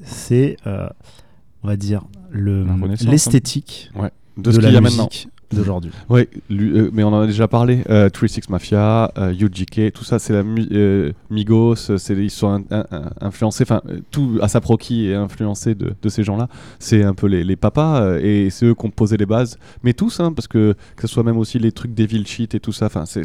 c'est, 0.05 0.57
euh, 0.67 0.87
on 1.63 1.67
va 1.67 1.75
dire, 1.75 2.03
le 2.31 2.63
renaissance, 2.81 3.07
l'esthétique 3.07 3.91
de, 4.37 4.43
de, 4.43 4.51
ce 4.51 4.59
qu'il 4.59 4.71
y 4.71 4.77
a 4.77 4.81
maintenant. 4.81 5.05
musique 5.05 5.29
d'aujourd'hui. 5.51 5.91
Lui- 6.49 6.77
euh, 6.77 6.89
mais 6.91 7.03
on 7.03 7.09
en 7.13 7.21
a 7.21 7.27
déjà 7.27 7.47
parlé. 7.47 7.83
Euh, 7.89 8.09
36 8.09 8.49
Mafia, 8.49 9.11
euh, 9.17 9.31
UGK, 9.31 9.93
tout 9.93 10.03
ça, 10.03 10.17
c'est 10.19 10.33
la 10.33 10.43
mu- 10.43 10.67
euh, 10.71 11.11
Migos, 11.29 11.91
euh, 11.91 11.97
c'est 11.97 12.15
ils 12.15 12.29
sont 12.31 12.47
un- 12.49 12.63
un- 12.71 12.85
un- 12.91 13.09
influencés, 13.21 13.63
enfin 13.63 13.81
euh, 13.87 13.99
tout 14.11 14.37
ASAP 14.41 14.65
Rocky 14.65 15.05
est 15.07 15.13
influencé 15.15 15.75
de, 15.75 15.93
de 16.01 16.09
ces 16.09 16.23
gens-là. 16.23 16.49
C'est 16.79 17.03
un 17.03 17.13
peu 17.13 17.27
les, 17.27 17.43
les 17.43 17.55
papas 17.55 18.01
euh, 18.01 18.19
et 18.21 18.49
c'est 18.49 18.65
eux 18.65 18.73
qui 18.73 18.85
ont 18.85 18.89
posé 18.91 19.17
les 19.17 19.25
bases. 19.27 19.57
Mais 19.83 19.93
tous, 19.93 20.19
hein, 20.19 20.33
parce 20.33 20.47
que 20.47 20.73
que 20.95 21.07
ce 21.07 21.13
soit 21.13 21.23
même 21.23 21.37
aussi 21.37 21.59
les 21.59 21.71
trucs 21.71 21.93
Devil 21.93 22.25
Shit 22.25 22.55
et 22.55 22.59
tout 22.59 22.73
ça. 22.73 22.87
Enfin, 22.87 23.05
c'est, 23.05 23.23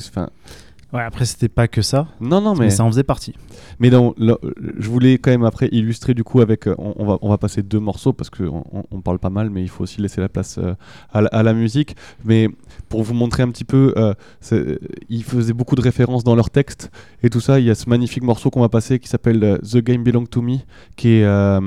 Ouais, 0.93 1.03
après, 1.03 1.25
c'était 1.25 1.49
pas 1.49 1.69
que 1.69 1.83
ça, 1.83 2.09
non, 2.21 2.41
non, 2.41 2.55
mais, 2.55 2.65
mais 2.65 2.71
ça 2.71 2.83
en 2.85 2.89
faisait 2.91 3.05
partie. 3.05 3.35
Mais 3.79 3.91
dans, 3.91 4.13
là, 4.19 4.37
je 4.79 4.89
voulais 4.89 5.19
quand 5.19 5.31
même 5.31 5.45
après 5.45 5.69
illustrer 5.71 6.15
du 6.15 6.25
coup 6.25 6.41
avec. 6.41 6.67
euh, 6.67 6.75
On, 6.79 6.95
on 6.97 7.07
va, 7.07 7.19
on 7.23 7.29
va 7.29 7.39
passer 7.39 7.63
deux 7.63 7.79
morceaux 7.79 8.13
parce 8.13 8.29
qu'on 8.29 8.65
on, 8.91 9.01
parle 9.01 9.19
pas 9.21 9.31
mal, 9.31 9.51
mais 9.51 9.63
il 9.63 9.69
faut 9.69 9.85
aussi 9.85 10.01
laisser 10.01 10.21
la 10.21 10.29
place 10.29 10.59
euh, 10.59 10.75
à, 11.13 11.21
la, 11.21 11.29
à 11.29 11.43
la 11.45 11.53
musique. 11.53 11.95
Mais 12.25 12.49
pour 12.89 13.03
vous 13.05 13.15
montrer 13.15 13.43
un 13.45 13.49
petit 13.51 13.65
peu, 13.65 13.95
euh, 13.97 14.15
ils 15.09 15.23
faisaient 15.23 15.53
beaucoup 15.53 15.77
de 15.77 15.81
références 15.81 16.25
dans 16.25 16.35
leur 16.35 16.51
texte 16.51 16.91
et 17.23 17.31
tout 17.31 17.41
ça. 17.41 17.61
Il 17.61 17.67
y 17.67 17.71
a 17.71 17.75
ce 17.77 17.89
magnifique 17.89 18.25
morceau 18.25 18.51
qu'on 18.51 18.61
va 18.61 18.69
passer 18.69 18.99
qui 18.99 19.09
s'appelle 19.09 19.61
The 19.63 19.79
Game 19.79 20.03
Belong 20.03 20.27
to 20.27 20.43
Me, 20.43 20.57
qui 20.97 21.11
est, 21.19 21.25
euh, 21.25 21.61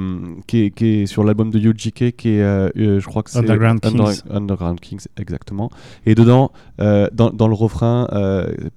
qui 0.47 0.63
est, 0.65 0.69
qui 0.71 0.85
est 0.85 1.05
sur 1.05 1.23
l'album 1.23 1.49
de 1.49 1.59
UGK, 1.59 2.15
qui 2.17 2.29
est, 2.29 2.41
je 2.75 3.05
crois 3.05 3.23
que 3.23 3.29
c'est 3.31 3.39
Underground 3.39 3.79
Kings. 3.79 4.21
Underground 4.29 4.79
Kings, 4.81 5.05
exactement. 5.17 5.69
Et 6.05 6.13
dedans, 6.15 6.51
dans, 6.77 7.29
dans 7.31 7.47
le 7.47 7.53
refrain, 7.53 8.07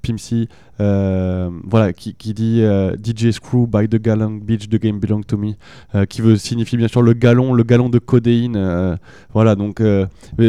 Pimsy, 0.02 0.36
euh, 0.37 0.47
voilà, 0.78 1.92
qui, 1.92 2.14
qui 2.14 2.35
dit 2.35 2.61
euh, 2.62 2.95
DJ 3.02 3.30
Screw 3.30 3.66
by 3.66 3.88
the 3.88 4.00
Gallon 4.00 4.33
Beach, 4.42 4.68
the 4.68 4.80
game 4.80 4.99
belong 4.99 5.23
to 5.23 5.37
me, 5.37 5.52
euh, 5.95 6.04
qui 6.04 6.21
veut 6.21 6.37
signifier 6.37 6.78
bien 6.78 6.88
sûr 6.88 7.02
le 7.02 7.12
galon, 7.12 7.54
le 7.54 7.62
galon 7.62 7.88
de 7.88 7.99
codéine. 7.99 8.54
euh, 8.56 8.97
voilà, 9.33 9.54
donc 9.54 9.80
euh, 9.80 10.06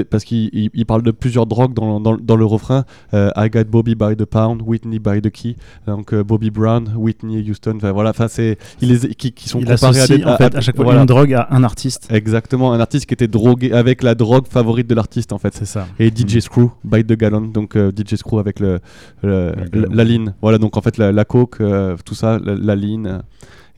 parce 0.10 0.24
qu'il 0.24 0.50
il- 0.54 0.70
il 0.74 0.86
parle 0.86 1.02
de 1.04 1.12
plusieurs 1.12 1.46
drogues 1.46 1.74
dans, 1.74 2.00
dans, 2.00 2.18
dans 2.18 2.36
le 2.36 2.46
refrain. 2.46 2.84
euh, 3.14 3.30
I 3.36 3.50
got 3.50 3.66
Bobby 3.66 3.96
by 3.96 4.16
the 4.16 4.26
pound, 4.26 4.62
Whitney 4.66 5.00
by 5.00 5.22
the 5.22 5.30
key. 5.32 5.56
Donc 5.88 6.14
euh, 6.14 6.24
Bobby 6.24 6.50
Brown, 6.52 6.90
Whitney 6.96 7.44
Houston. 7.50 7.76
Enfin 7.78 7.92
voilà, 7.92 8.10
enfin 8.12 8.28
c'est 8.28 8.58
ils 8.82 8.90
les 8.90 9.10
qui, 9.16 9.32
qui 9.32 9.50
sont 9.50 9.60
Il 9.60 9.66
comparés 9.66 10.00
à 10.00 10.04
associe, 10.04 10.20
des 10.20 10.26
en 10.26 10.38
fait, 10.38 10.56
à 10.56 10.62
chaque 10.62 10.76
fois 10.76 10.86
voilà. 10.86 11.02
une 11.02 11.06
drogue 11.06 11.34
à 11.34 11.48
un 11.52 11.64
artiste. 11.64 12.08
Exactement, 12.12 12.74
un 12.74 12.80
artiste 12.80 13.06
qui 13.06 13.14
était 13.14 13.28
drogué 13.28 13.72
avec 13.72 14.04
la 14.04 14.16
drogue 14.16 14.46
favorite 14.50 14.88
de 14.88 14.96
l'artiste 14.96 15.34
en 15.34 15.38
fait. 15.38 15.54
C'est 15.54 15.66
ça. 15.66 15.88
Et 16.00 16.10
DJ 16.10 16.40
Screw, 16.40 16.70
by 16.84 17.04
the 17.04 17.14
gallon, 17.14 17.42
donc 17.42 17.76
euh, 17.76 17.92
DJ 17.92 18.16
Screw 18.16 18.40
avec 18.40 18.60
le, 18.60 18.80
le- 19.24 19.52
Le 19.72 19.82
la, 19.82 19.88
gallon. 20.04 20.08
Ligne. 20.18 20.34
Voilà, 20.42 20.58
donc 20.58 20.78
en 20.78 20.82
fait 20.82 20.98
la, 20.98 21.12
la 21.12 21.26
coke, 21.26 21.62
euh, 21.62 21.96
tout 22.06 22.16
ça, 22.16 22.40
la, 22.44 22.56
la 22.56 22.76
ligne. 22.76 23.08
euh, 23.08 23.20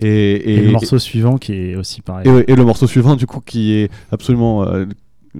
Et, 0.02 0.56
Et, 0.56 0.62
le 0.62 0.72
morceau 0.72 0.98
suivant 1.00 1.38
qui 1.38 1.54
est 1.54 1.76
aussi 1.76 2.02
pareil. 2.02 2.28
et, 2.48 2.56
le 2.56 2.64
morceau 2.64 2.88
suivant, 2.88 3.16
du 3.16 3.26
coup, 3.28 3.42
qui 3.42 3.74
est 3.74 3.90
absolument 4.12 4.64
euh, 4.64 4.86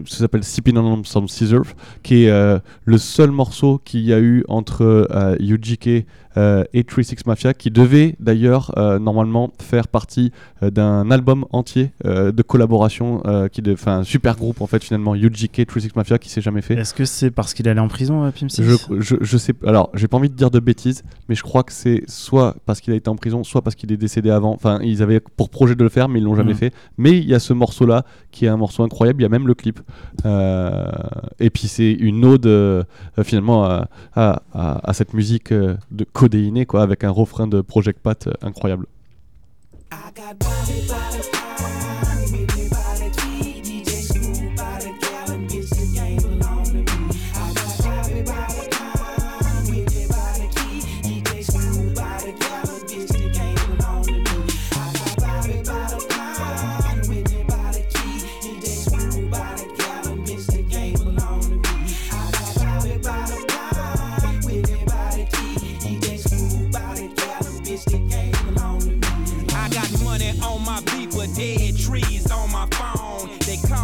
ça 0.06 0.18
s'appelle 0.20 0.44
Sipping 0.44 0.78
on 0.78 1.04
Some 1.04 1.28
Scissors, 1.28 1.66
qui 2.04 2.26
est 2.26 2.30
euh, 2.30 2.60
le 2.86 2.98
seul 2.98 3.32
morceau 3.32 3.80
qu'il 3.84 4.02
y 4.02 4.14
a 4.14 4.20
eu 4.20 4.44
entre 4.48 4.84
euh, 5.12 5.36
UGK 5.40 6.06
euh, 6.38 6.64
et 6.74 6.84
36 6.84 7.26
Mafia, 7.26 7.54
qui 7.54 7.72
devait 7.72 8.16
d'ailleurs 8.20 8.72
euh, 8.78 9.00
normalement 9.00 9.52
faire 9.62 9.88
partie 9.88 10.32
euh, 10.64 10.70
d'un 10.70 11.10
album 11.12 11.46
entier 11.52 11.92
euh, 12.06 12.32
de 12.32 12.42
collaboration, 12.44 13.22
qui 13.52 13.62
de, 13.62 13.74
enfin 13.74 14.00
un 14.00 14.04
super 14.04 14.36
groupe 14.36 14.62
en 14.62 14.68
fait 14.68 14.84
finalement 14.84 15.16
UGK 15.16 15.66
36 15.66 15.96
Mafia 15.96 16.18
qui 16.18 16.30
s'est 16.30 16.42
jamais 16.42 16.62
fait. 16.62 16.76
Est-ce 16.76 16.94
que 16.94 17.06
c'est 17.06 17.32
parce 17.32 17.54
qu'il 17.54 17.68
allait 17.68 17.80
en 17.82 17.88
prison, 17.88 18.32
6 18.36 18.62
Je, 18.62 18.76
je, 19.00 19.16
je 19.22 19.38
sais, 19.38 19.54
alors 19.66 19.90
j'ai 19.94 20.08
pas 20.08 20.18
envie 20.18 20.30
de 20.30 20.36
dire 20.36 20.52
de 20.52 20.60
bêtises, 20.60 21.04
mais 21.28 21.36
je 21.36 21.44
crois 21.44 21.64
que 21.64 21.72
c'est 21.74 22.04
soit 22.08 22.56
parce 22.66 22.80
qu'il 22.82 22.94
a 22.94 22.96
été 22.96 23.10
en 23.10 23.16
prison, 23.16 23.44
soit 23.44 23.62
parce 23.62 23.76
qu'il 23.76 23.92
est 23.92 23.98
décédé 23.98 24.30
avant. 24.30 24.54
Enfin, 24.54 24.80
ils 24.84 25.02
avaient 25.02 25.20
pour 25.20 25.50
projet 25.50 25.76
de 25.76 25.84
le 25.84 25.90
faire, 25.90 26.10
mais 26.10 26.20
ils 26.20 26.24
l'ont 26.24 26.36
jamais 26.36 26.52
Mhm. 26.54 26.58
fait. 26.58 26.74
Mais 26.98 27.18
il 27.18 27.26
y 27.26 27.34
a 27.34 27.40
ce 27.40 27.54
morceau-là 27.54 28.04
qui 28.32 28.46
est 28.46 28.50
un 28.50 28.58
morceau 28.58 28.84
incroyable. 28.84 29.22
Il 29.22 29.24
y 29.24 29.26
a 29.26 29.30
même 29.30 29.48
le 29.48 29.54
clip. 29.56 29.80
Et 31.40 31.50
puis 31.50 31.68
c'est 31.68 31.92
une 31.92 32.26
ode 32.26 32.86
finalement 33.24 33.64
à, 33.66 33.88
à- 34.16 34.42
à- 34.54 34.90
à 34.90 34.94
cette 34.94 35.14
musique 35.14 35.52
de 35.54 36.06
codéinée, 36.20 36.66
quoi, 36.66 36.82
avec 36.82 37.06
un 37.06 37.12
refrain 37.12 37.48
de 37.48 37.62
Project 37.62 38.02
Pat 38.02 38.28
euh, 38.28 38.34
incroyable. 38.42 38.88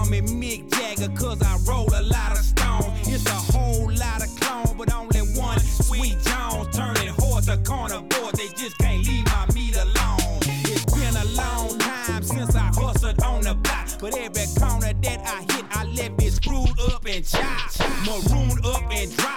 Call 0.06 0.12
me 0.12 0.22
Mick 0.22 0.70
Jagger 0.72 1.12
cause 1.16 1.42
I 1.42 1.58
roll 1.68 1.88
a 1.88 2.02
lot 2.02 2.32
of 2.32 2.44
stone. 2.46 2.92
It's 3.06 3.26
a 3.26 3.54
whole 3.54 3.92
lot 3.92 4.24
of 4.24 4.40
clone, 4.40 4.78
but 4.78 4.94
only 4.94 5.20
one 5.40 5.60
sweet 5.60 6.18
Jones 6.24 6.76
turning 6.76 7.14
horse 7.18 7.48
a 7.48 7.58
carnivore. 7.58 8.32
They 8.34 8.48
just 8.56 8.78
can't 8.78 9.06
leave 9.06 9.26
my 9.26 9.48
meat 9.54 9.76
alone. 9.76 10.40
It's 10.66 10.86
been 10.86 11.16
a 11.16 11.26
long 11.36 11.78
time 11.80 12.24
since 12.24 12.56
I 12.56 12.72
hustled 12.74 13.22
on 13.24 13.42
the 13.42 13.56
block. 13.56 13.88
But 14.00 14.18
every 14.18 14.46
corner 14.60 14.94
that 14.94 15.20
I 15.26 15.54
hit, 15.54 15.66
I 15.72 15.86
left 15.86 16.22
it 16.22 16.34
screwed 16.34 16.80
up 16.92 17.06
and 17.06 17.26
chopped. 17.26 17.80
Marooned 18.06 18.66
up 18.66 18.92
and 18.92 19.16
dropped 19.18 19.35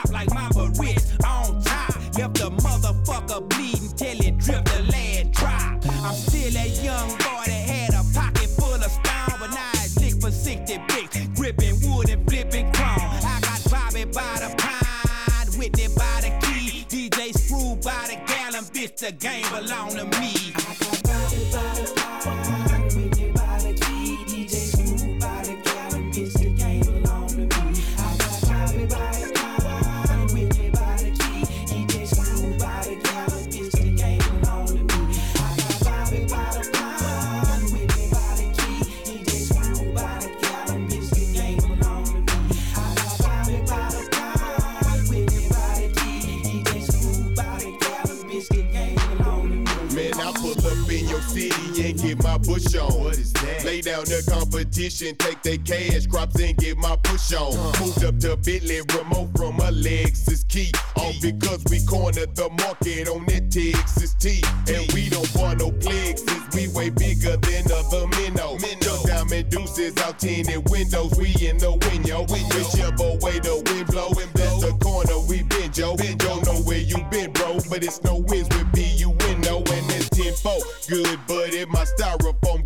the 19.08 19.14
game 19.14 19.48
belong 19.50 19.88
to 19.96 20.04
me. 20.20 20.77
Down 53.88 54.04
the 54.04 54.20
competition, 54.28 55.16
take 55.16 55.40
their 55.42 55.56
cash 55.64 56.06
crops 56.06 56.38
and 56.40 56.56
get 56.58 56.76
my 56.76 56.94
push 57.02 57.32
on. 57.32 57.56
Moved 57.80 58.04
up 58.04 58.18
to 58.20 58.36
Bentley 58.36 58.80
remote 58.92 59.32
from 59.34 59.56
a 59.60 59.72
Lexus 59.72 60.46
key. 60.48 60.70
All 60.96 61.12
because 61.22 61.64
we 61.70 61.80
cornered 61.86 62.36
the 62.36 62.50
market 62.60 63.08
on 63.08 63.24
that 63.26 63.48
Texas 63.50 64.12
T. 64.14 64.42
And 64.68 64.92
we 64.92 65.08
don't 65.08 65.32
want 65.34 65.60
no 65.60 65.72
plexus, 65.72 66.42
we 66.54 66.68
way 66.68 66.90
bigger 66.90 67.36
than 67.38 67.64
other 67.72 68.06
minnow. 68.20 68.58
Just 68.58 69.06
diamond 69.06 69.48
deuces 69.48 69.96
out 70.04 70.18
tinted 70.18 70.68
windows, 70.68 71.16
we 71.16 71.32
in 71.40 71.56
the 71.56 71.72
window. 71.88 72.28
Whichever 72.28 73.16
way 73.24 73.40
the 73.40 73.56
wind 73.72 73.88
blow, 73.88 74.12
that's 74.34 74.60
the 74.60 74.76
corner 74.84 75.18
we 75.28 75.42
been, 75.44 75.72
Joe. 75.72 75.96
Don't 75.96 76.44
know 76.44 76.60
where 76.68 76.78
you 76.84 76.98
been, 77.10 77.32
bro, 77.32 77.58
but 77.70 77.82
it's 77.82 78.02
no 78.04 78.20
wins 78.28 78.48
with 78.52 78.70
B, 78.72 78.84
you 79.00 79.10
win, 79.10 79.40
no, 79.40 79.58
and 79.58 79.86
it's 79.96 80.10
10 80.10 80.34
Good, 80.88 81.18
but 81.26 81.48
buddy, 81.48 81.64
my 81.66 81.84
styrofoam 81.84 82.57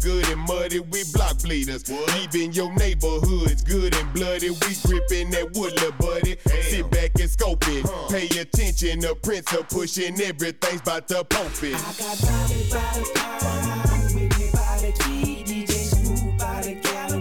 bleeders. 1.43 1.89
Leaving 2.15 2.53
your 2.53 2.73
neighborhoods 2.75 3.63
good 3.63 3.95
and 3.95 4.13
bloody, 4.15 4.51
we 4.51 4.77
gripping 4.87 5.31
that 5.31 5.53
wood, 5.55 5.73
little 5.75 5.93
buddy. 5.99 6.37
Sit 6.63 6.91
back 6.91 7.11
and 7.21 7.31
scope 7.31 7.65
it. 7.69 7.85
Pay 8.11 8.27
attention, 8.41 9.01
the 9.01 9.15
prince 9.23 9.53
are 9.53 9.65
pushing, 9.65 10.21
everything's 10.21 10.81
about 10.81 11.09
to 11.09 11.25
pump 11.25 11.63
it. 11.63 11.75
I 11.75 11.93
got 11.99 12.19
pound, 13.11 14.15
Whitney 14.15 14.51
by 14.53 14.79
the 14.81 14.93
key, 15.05 15.45
DJ 15.45 15.73
Smooth 15.73 16.39
the 16.39 16.75
gallon, 16.81 17.12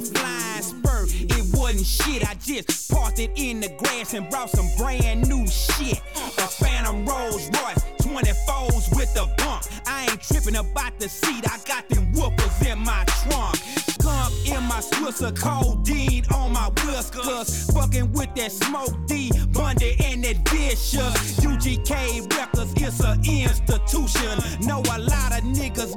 my 0.00 0.06
flying 0.06 0.62
spur. 0.62 1.06
It 1.08 1.56
wasn't 1.56 1.86
shit. 1.86 2.28
I 2.28 2.34
just 2.34 2.90
parked 2.90 3.18
it 3.18 3.30
in 3.36 3.60
the 3.60 3.68
grass 3.78 4.14
and 4.14 4.28
brought 4.30 4.50
some 4.50 4.68
brand 4.76 5.28
new 5.28 5.46
shit. 5.46 6.00
A 6.38 6.46
Phantom 6.46 7.04
Rolls 7.04 7.48
Royce, 7.48 7.84
24s 8.02 8.96
with 8.96 9.10
a 9.16 9.26
bump. 9.42 9.64
I 9.86 10.02
ain't 10.10 10.22
tripping 10.22 10.56
about 10.56 10.98
the 10.98 11.08
seat. 11.08 11.44
I 11.50 11.58
got 11.66 11.88
them 11.88 12.12
whoopers 12.12 12.70
in 12.70 12.78
my 12.78 13.04
trunk. 13.22 13.56
Skunk 13.56 14.34
in 14.46 14.62
my 14.64 14.80
Swisser, 14.80 15.36
codeine 15.36 16.24
on 16.32 16.52
my 16.52 16.70
whiskers. 16.84 17.70
Fucking 17.72 18.12
with 18.12 18.34
that 18.36 18.52
smoke 18.52 18.94
D, 19.06 19.32
Bundy 19.52 19.96
and 20.04 20.22
that 20.24 20.48
vicious. 20.48 21.40
UGK 21.40 22.32
Records 22.36 22.72
it's 22.76 23.00
an 23.00 23.20
institution. 23.24 24.66
Know 24.66 24.80
a 24.80 24.98
lot 24.98 25.32
of 25.36 25.44
niggas 25.44 25.94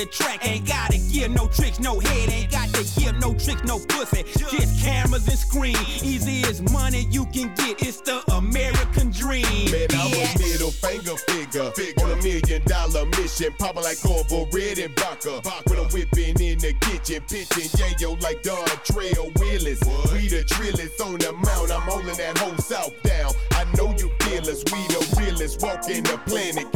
the 0.00 0.06
track, 0.06 0.46
ain't 0.48 0.66
gotta 0.66 0.98
give 1.12 1.30
no 1.30 1.46
tricks, 1.48 1.78
no 1.78 2.00
head, 2.00 2.30
ain't 2.30 2.50
got 2.50 2.68
to 2.72 2.82
give 2.98 3.14
no 3.20 3.34
tricks, 3.34 3.62
no 3.64 3.78
pussy. 3.88 4.22
Just 4.32 4.82
cameras 4.82 5.28
and 5.28 5.38
screen. 5.38 5.76
Easy 6.02 6.42
as 6.48 6.62
money 6.72 7.06
you 7.10 7.26
can 7.26 7.52
get, 7.56 7.82
it's 7.82 8.00
the 8.00 8.22
American 8.32 9.10
dream. 9.10 9.44
Man, 9.70 9.88
I'm 9.92 10.12
a 10.12 10.38
middle 10.38 10.70
finger 10.70 11.16
figure, 11.28 11.70
on 12.02 12.12
a 12.12 12.16
million 12.22 12.62
dollar 12.64 13.04
mission, 13.20 13.52
popping 13.58 13.82
like 13.82 14.00
Corvo 14.00 14.48
Red 14.52 14.78
and 14.78 14.98
Vodka. 14.98 15.42
When 15.66 15.78
I'm 15.78 15.88
whipping 15.92 16.40
in 16.40 16.58
the 16.58 16.72
kitchen, 16.80 17.22
pitching 17.28 17.68
yayo 17.76 18.20
like 18.22 18.42
Don 18.42 18.66
Trail 18.84 19.30
Willis. 19.36 19.80
We 20.12 20.28
the 20.28 20.44
trillers 20.48 20.96
on 21.04 21.18
the 21.18 21.32
mount, 21.32 21.70
I'm 21.70 21.82
holding 21.82 22.16
that 22.16 22.38
whole 22.38 22.56
south 22.56 22.94
down. 23.02 23.32
I 23.52 23.64
know 23.76 23.92
you 23.98 24.10
feel 24.20 24.48
us, 24.48 24.64
we 24.72 24.80
the 24.88 25.00
realest, 25.20 25.60
walking 25.60 26.04
the 26.04 26.16
planet, 26.24 26.69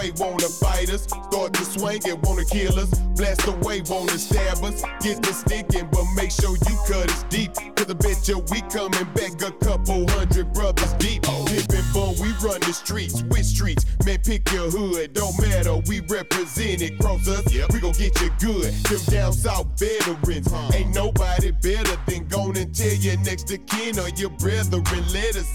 away, 0.00 0.12
wanna 0.16 0.48
fight 0.48 0.90
us, 0.90 1.02
start 1.02 1.52
to 1.52 1.64
swing 1.64 2.00
and 2.08 2.24
wanna 2.24 2.44
kill 2.44 2.78
us. 2.78 2.90
Blast 3.16 3.46
away, 3.46 3.82
wanna 3.88 4.18
stab 4.18 4.62
us, 4.64 4.82
get 5.00 5.22
the 5.22 5.32
sticking, 5.32 5.88
but 5.92 6.04
make 6.16 6.30
sure 6.30 6.56
you 6.68 6.76
cut 6.88 7.10
us 7.10 7.24
deep. 7.24 7.54
Cause 7.76 7.90
I 7.90 7.94
bet 7.94 8.28
you 8.28 8.38
we 8.50 8.60
coming 8.62 9.08
back 9.14 9.42
a 9.42 9.52
couple 9.64 10.08
hundred 10.10 10.52
brothers 10.52 10.92
deep. 10.94 11.22
Pippin' 11.22 11.84
bone, 11.92 12.14
we 12.20 12.32
run 12.42 12.60
the 12.60 12.72
streets, 12.72 13.22
with 13.24 13.44
streets. 13.44 13.84
Man, 14.04 14.18
pick 14.24 14.50
your 14.52 14.70
hood, 14.70 15.12
don't 15.12 15.38
matter, 15.40 15.76
we 15.86 16.00
represent 16.00 16.82
it. 16.82 16.98
Cross 16.98 17.28
us, 17.28 17.44
we 17.72 17.80
gon' 17.80 17.92
get 17.92 18.18
you 18.20 18.30
good. 18.40 18.72
Them 18.84 19.00
down 19.08 19.32
south 19.32 19.78
veterans, 19.78 20.52
ain't 20.74 20.94
nobody 20.94 21.50
better 21.50 21.96
than 22.06 22.26
gon' 22.28 22.56
and 22.56 22.74
tell 22.74 22.94
your 22.94 23.18
next 23.20 23.48
to 23.48 23.58
kin 23.58 23.98
or 23.98 24.08
your 24.16 24.30
brethren. 24.30 24.84
Let 25.12 25.36
us 25.36 25.48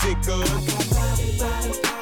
in. 1.85 1.94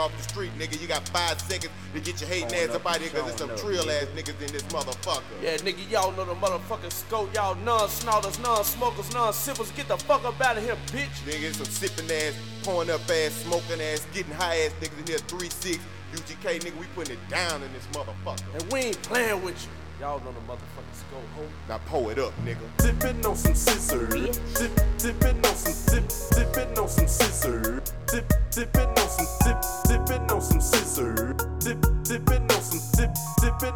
Off 0.00 0.16
the 0.16 0.22
street, 0.22 0.50
nigga. 0.58 0.80
You 0.80 0.88
got 0.88 1.06
five 1.08 1.40
seconds 1.40 1.72
to 1.94 2.00
get 2.00 2.20
your 2.20 2.28
hating 2.28 2.54
ass 2.54 2.74
up 2.74 2.86
out 2.86 2.96
here, 2.96 3.10
cause 3.10 3.24
there's 3.26 3.38
some 3.38 3.56
trill 3.56 3.88
ass 3.90 4.06
niggas 4.16 4.40
in 4.40 4.52
this 4.52 4.62
motherfucker. 4.64 5.22
Yeah, 5.42 5.56
nigga, 5.58 5.88
y'all 5.90 6.12
know 6.12 6.24
the 6.24 6.34
motherfucking 6.34 6.92
scope. 6.92 7.34
Y'all 7.34 7.54
non-snorters, 7.56 8.38
non-smokers, 8.40 9.12
non-sippers. 9.12 9.70
Get 9.72 9.88
the 9.88 9.98
fuck 9.98 10.24
up 10.24 10.40
out 10.40 10.56
of 10.56 10.64
here, 10.64 10.76
bitch. 10.86 11.14
Niggas 11.26 11.54
some 11.54 11.66
sipping 11.66 12.10
ass, 12.10 12.34
pouring 12.62 12.90
up 12.90 13.02
ass, 13.10 13.32
smoking 13.44 13.80
ass, 13.80 14.06
getting 14.12 14.32
high 14.32 14.56
ass 14.64 14.72
niggas 14.80 14.98
in 15.00 15.06
here, 15.06 15.18
3-6. 15.18 15.78
UGK, 16.12 16.60
nigga, 16.60 16.80
we 16.80 16.86
putting 16.94 17.14
it 17.14 17.28
down 17.28 17.62
in 17.62 17.72
this 17.72 17.86
motherfucker. 17.92 18.42
And 18.54 18.72
we 18.72 18.80
ain't 18.80 19.02
playing 19.02 19.42
with 19.44 19.62
you. 19.62 19.70
Y'all 20.00 20.18
gonna 20.18 20.38
motherfuckers 20.48 21.02
go 21.10 21.18
home. 21.36 21.52
Now 21.68 21.78
pull 21.84 22.08
it 22.08 22.18
up, 22.18 22.32
nigga. 22.42 22.56
Sippin' 22.78 23.22
on 23.26 23.36
some 23.36 23.54
scissors. 23.54 24.08
Dip, 24.08 24.72
sippin' 24.96 25.36
on 25.46 25.54
some 25.54 26.08
sip, 26.08 26.78
on 26.78 26.88
some 26.88 27.06
scissors. 27.06 27.92
Dip, 28.06 28.26
sippin' 28.48 28.98
on 28.98 29.08
some 29.10 29.26
sip, 29.26 30.32
on 30.32 30.40
some 30.40 30.60
scissors. 30.62 31.34
Dip, 31.58 31.82
sippin' 32.02 32.50
on 32.50 32.62
some 32.62 32.78
sip, 32.78 33.10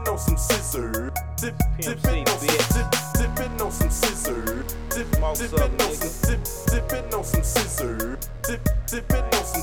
on 0.08 0.18
some 0.18 0.38
scissors. 0.38 1.12
Dip, 1.36 1.54
sippin' 1.78 2.26
on 2.26 2.40
some 2.40 2.56
sip, 2.56 3.60
on 3.60 3.70
some 3.70 3.90
scissors. 3.90 4.64
Dip, 4.88 5.04
sippin' 5.28 5.78
on 5.78 5.94
some 5.94 6.08
sip, 6.08 7.12
on 7.12 7.24
some 7.24 7.42
scissors. 7.44 8.30
Dip, 8.42 8.64
sippin' 8.86 9.34
on 9.34 9.44
some 9.44 9.62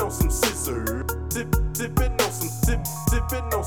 on 0.00 0.10
some 0.12 0.30
scissors. 0.30 1.04
On 2.20 2.30
some 2.30 2.57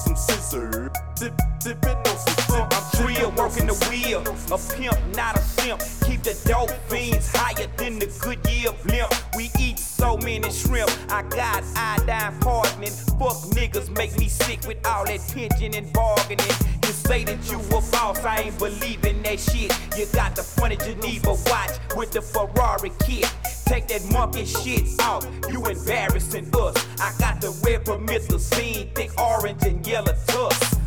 some 0.02 0.16
scissors. 0.16 0.90
Dip, 1.16 1.34
dipping 1.60 1.98
on 1.98 2.18
some. 2.18 2.68
I'm 2.72 3.06
real, 3.06 3.32
working 3.32 3.68
the 3.68 3.78
wheel. 3.90 4.22
A 4.52 4.58
pimp, 4.76 4.98
not 5.16 5.38
a 5.38 5.42
simp. 5.42 5.82
Keep 6.06 6.24
the 6.24 6.36
dope 6.46 6.72
fiends 6.90 7.32
higher 7.34 7.68
than 7.78 8.00
the 8.00 8.08
Goodyear 8.20 8.72
blimp. 8.84 9.14
We 9.36 9.50
eat 9.60 9.80
so 9.80 10.18
many 10.18 10.52
shrimp. 10.52 10.90
I 11.10 11.24
got 11.24 11.64
iodine 11.76 12.34
hardening. 12.42 12.92
Fuck 13.20 13.38
niggas 13.56 13.96
make 13.98 14.18
me 14.18 14.28
sick 14.28 14.60
with 14.68 14.86
all 14.86 15.06
that 15.06 15.22
pinching 15.34 15.76
and 15.76 15.92
bargaining. 15.94 16.56
You 16.84 16.92
say 16.92 17.24
that 17.26 17.50
you 17.50 17.60
a 17.60 17.82
boss, 17.92 18.24
I 18.26 18.42
ain't 18.42 18.60
believing 18.60 19.22
that 19.24 19.40
shit. 19.40 19.72
You 19.98 20.06
got 20.14 20.36
the 20.36 20.44
funny 20.44 20.78
Geneva 20.78 21.36
watch 21.48 21.72
with 21.96 22.12
the 22.12 22.22
Ferrari 22.22 22.92
kit. 23.06 23.32
Take 23.72 23.88
that 23.88 24.04
monkey 24.12 24.44
shit 24.44 25.00
off, 25.00 25.26
you 25.50 25.66
embarrassing 25.66 26.54
us. 26.54 26.76
I 27.00 27.14
got 27.20 27.40
the 27.40 27.58
red 27.64 27.86
promethazine, 27.86 28.94
thick 28.94 29.12
orange 29.18 29.64
and 29.64 29.88
yellow 29.88 30.14
tusk. 30.28 30.78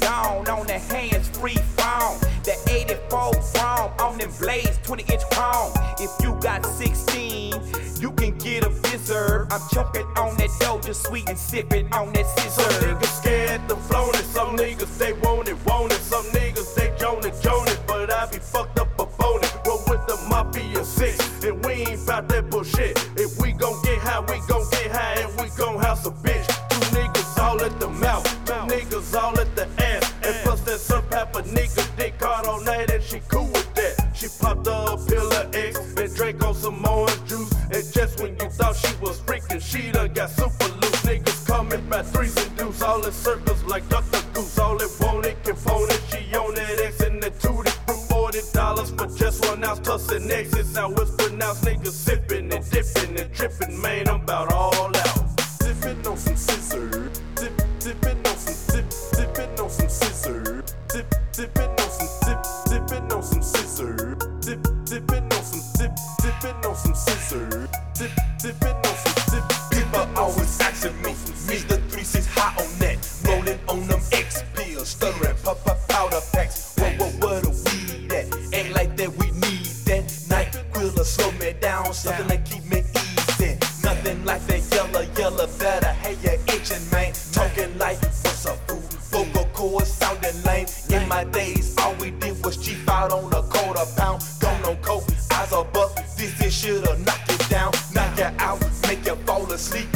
Down 0.00 0.48
on 0.48 0.66
the 0.66 0.78
hands 0.78 1.28
free 1.28 1.58
phone. 1.76 2.18
The 2.44 2.56
84 2.70 3.32
chrome 3.52 3.92
on 4.00 4.16
them 4.16 4.30
blades, 4.40 4.78
20 4.82 5.12
inch 5.12 5.22
chrome. 5.30 5.70
If 6.00 6.10
you 6.22 6.40
got 6.40 6.64
16, 6.64 7.52
you 8.00 8.12
can 8.12 8.38
get 8.38 8.64
a 8.64 8.70
bizarre. 8.70 9.46
I'm 9.50 9.60
choking 9.70 10.06
on 10.16 10.38
that 10.38 10.48
doja 10.60 10.94
sweet 10.94 11.28
and 11.28 11.36
sipping 11.36 11.92
on 11.92 12.14
that 12.14 12.26
Some 12.26 12.50
scissor. 12.50 12.86
niggas 12.86 13.20
scared 13.20 13.68
to 13.68 13.76
flown 13.76 14.14
it, 14.14 14.24
some 14.24 14.56
niggas 14.56 14.96
they 14.96 15.12
want 15.12 15.48
it, 15.48 15.58
want 15.66 15.92
it. 15.92 16.00
Some 16.00 16.24
niggas 16.26 16.74
they 16.74 16.94
joan 16.98 17.26
it, 17.26 17.34
joan 17.42 17.68
it, 17.68 17.80
but 17.86 18.10
I 18.10 18.24
be 18.30 18.38
fucked 18.38 18.77
and 22.08 22.28
we 22.28 22.28
ain't 22.28 22.28
bout 22.28 22.28
that 22.28 22.50
bullshit. 22.50 22.98
If 23.16 23.38
we 23.40 23.52
gon' 23.52 23.80
get 23.82 23.98
high, 23.98 24.20
we 24.20 24.40
gon' 24.48 24.64
get 24.70 24.90
high, 24.90 25.20
and 25.22 25.40
we 25.40 25.48
gon' 25.56 25.78
house 25.80 26.06
a 26.06 26.10
bitch. 26.10 26.46
Two 26.70 26.96
niggas 26.96 27.38
all 27.38 27.60
at 27.62 27.78
the 27.80 27.88
mouth, 27.88 28.27
on 93.12 93.32
a 93.32 93.42
quarter 93.42 93.84
pound. 93.96 94.22
Gone 94.40 94.64
on 94.64 94.76
coke, 94.76 95.04
eyes 95.32 95.52
are 95.52 95.64
buck. 95.64 95.94
This 96.16 96.36
shit 96.36 96.52
should've 96.52 97.06
knocked 97.06 97.30
it 97.30 97.48
down, 97.48 97.72
knock 97.94 98.18
you 98.18 98.30
out, 98.38 98.60
make 98.86 99.04
you 99.06 99.16
fall 99.26 99.50
asleep. 99.52 99.88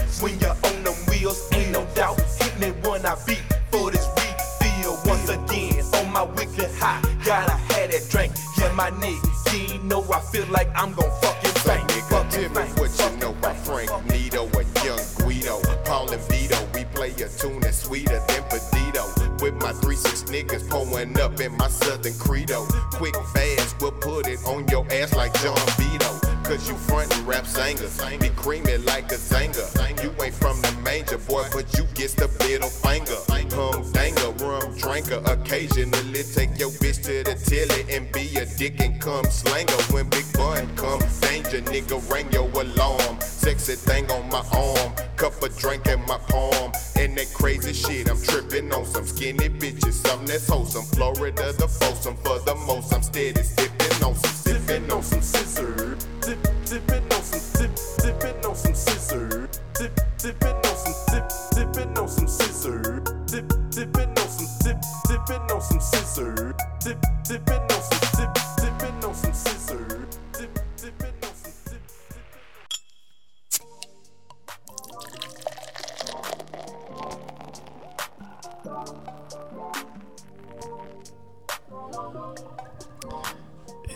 John 25.42 25.58
Vito. 25.76 26.20
Cause 26.44 26.68
you 26.68 26.76
frontin' 26.76 27.26
rap 27.26 27.46
singers, 27.46 28.00
be 28.20 28.28
creamy 28.36 28.76
like 28.78 29.10
a 29.10 29.16
zanger. 29.16 29.66
You 30.00 30.14
ain't 30.22 30.34
from 30.34 30.60
the 30.62 30.72
manger, 30.84 31.18
boy, 31.18 31.42
but 31.52 31.66
you 31.76 31.82
get 31.94 32.12
the 32.12 32.30
middle 32.46 32.68
finger. 32.68 33.18
Hum 33.50 33.90
danger, 33.90 34.30
rum 34.44 34.78
drinker. 34.78 35.20
Occasionally 35.26 36.22
take 36.22 36.56
your 36.60 36.70
bitch 36.78 37.02
to 37.06 37.24
the 37.24 37.34
tilly 37.34 37.92
and 37.92 38.10
be 38.12 38.36
a 38.36 38.46
dick 38.46 38.80
and 38.80 39.00
come 39.00 39.24
slanger. 39.24 39.82
When 39.92 40.08
Big 40.10 40.32
Bun 40.34 40.64
come, 40.76 41.00
danger, 41.22 41.60
nigga, 41.60 41.98
ring 42.08 42.30
your 42.30 42.48
alarm. 42.48 43.20
Sexy 43.20 43.74
thing 43.74 44.08
on 44.12 44.28
my 44.30 44.44
arm, 44.52 44.92
cup 45.16 45.42
of 45.42 45.58
drink 45.58 45.88
in 45.88 46.00
my 46.06 46.18
palm. 46.28 46.70
And 46.94 47.18
that 47.18 47.34
crazy 47.34 47.72
shit, 47.72 48.08
I'm 48.08 48.22
tripping 48.22 48.72
on 48.72 48.84
some 48.86 49.06
skinny 49.06 49.48
bitches, 49.48 49.94
something 50.06 50.28
that's 50.28 50.46
wholesome. 50.46 50.84
Florida 50.84 51.52
the 51.52 51.66
foursome 51.66 52.16
for 52.18 52.38
the 52.38 52.54
most. 52.54 52.94
I'm 52.94 53.02
steady 53.02 53.42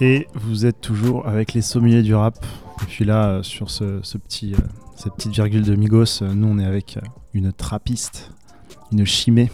Et 0.00 0.26
vous 0.34 0.66
êtes 0.66 0.80
toujours 0.80 1.26
avec 1.26 1.54
les 1.54 1.62
sommeliers 1.62 2.02
du 2.02 2.14
rap. 2.14 2.36
Et 2.82 2.86
puis 2.86 3.04
là, 3.04 3.26
euh, 3.28 3.42
sur 3.42 3.70
ce, 3.70 4.00
ce 4.02 4.18
petit, 4.18 4.54
euh, 4.54 4.58
cette 4.96 5.14
petite 5.14 5.32
virgule 5.32 5.62
de 5.62 5.74
Migos, 5.74 6.22
euh, 6.22 6.32
nous 6.34 6.48
on 6.48 6.58
est 6.58 6.66
avec 6.66 6.98
une 7.32 7.52
trappiste, 7.52 8.30
une 8.92 9.06
chimée. 9.06 9.50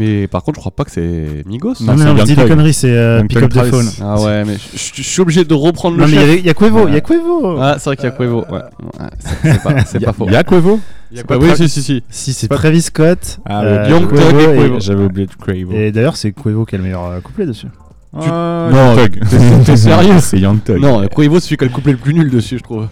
Mais 0.00 0.26
par 0.28 0.42
contre, 0.42 0.56
je 0.56 0.60
crois 0.60 0.72
pas 0.74 0.84
que 0.84 0.90
c'est 0.90 1.42
Migos. 1.44 1.74
Non, 1.80 1.94
mais 1.96 2.04
non, 2.04 2.16
je 2.16 2.22
dis 2.22 2.34
des 2.36 2.46
conneries, 2.46 2.72
c'est 2.72 2.90
euh, 2.96 3.22
Pick 3.24 3.36
Up 3.42 3.52
the. 3.52 3.64
Phone. 3.64 3.88
Ah 4.00 4.18
ouais, 4.22 4.44
mais 4.46 4.56
je, 4.72 5.02
suis 5.02 5.20
obligé 5.20 5.44
de 5.44 5.52
reprendre 5.54 5.96
Non, 5.98 6.06
le 6.06 6.10
mais 6.12 6.16
il 6.16 6.20
y 6.20 6.24
a- 6.30 6.34
il 6.36 6.46
y, 6.46 6.50
a 6.50 6.54
Quavo, 6.54 6.88
il 6.88 6.94
y 6.94 6.96
a 6.96 7.00
Quavo. 7.02 7.58
Ah, 7.60 7.76
c'est 7.78 7.84
vrai 7.90 7.96
qu'il 7.96 8.04
y 8.06 8.08
a 8.08 8.12
Quavo. 8.12 8.44
Ouais. 8.50 8.60
Ouais, 8.60 9.82
c'est 9.84 10.00
pas, 10.04 10.12
faux. 10.14 10.26
Il 10.26 10.32
y 10.32 10.36
a 10.36 10.44
Quavo 10.44 10.80
Il 11.10 11.16
y 11.18 11.20
a 11.20 11.24
pas 11.24 11.34
Quavo. 11.36 11.50
Oui, 11.50 11.56
si, 11.56 11.68
si, 11.68 11.82
si. 11.82 12.02
Si, 12.08 12.32
c'est 12.32 12.48
pas- 12.48 12.56
Travis 12.56 12.82
Scott. 12.82 13.40
Ah, 13.44 13.62
euh, 13.62 13.88
Young 13.90 14.08
Thug 14.08 14.18
et 14.18 14.56
Quavo. 14.56 14.80
J'avais 14.80 15.04
oublié 15.04 15.26
de 15.26 15.34
Quavo. 15.34 15.72
Et 15.72 15.90
d'ailleurs, 15.92 16.16
c'est 16.16 16.32
Quavo 16.32 16.64
qui 16.64 16.76
a 16.76 16.78
le 16.78 16.84
meilleur 16.84 17.20
couplet 17.22 17.44
dessus. 17.44 17.66
Ah, 18.14 18.68
Non, 18.72 18.94
Young 18.96 19.10
Thug. 19.20 19.64
t'es- 19.64 19.76
sérieux 19.76 20.18
C'est 20.20 20.38
Young 20.40 20.62
Thug. 20.62 20.80
Non, 20.80 21.06
Quavo, 21.08 21.38
c'est 21.40 21.46
celui 21.46 21.56
qui 21.58 21.64
a 21.64 21.68
le 21.68 21.72
couplet 21.74 21.92
le 21.92 21.98
plus 21.98 22.14
nul 22.14 22.30
dessus, 22.30 22.58
je 22.58 22.62
trouve. 22.62 22.88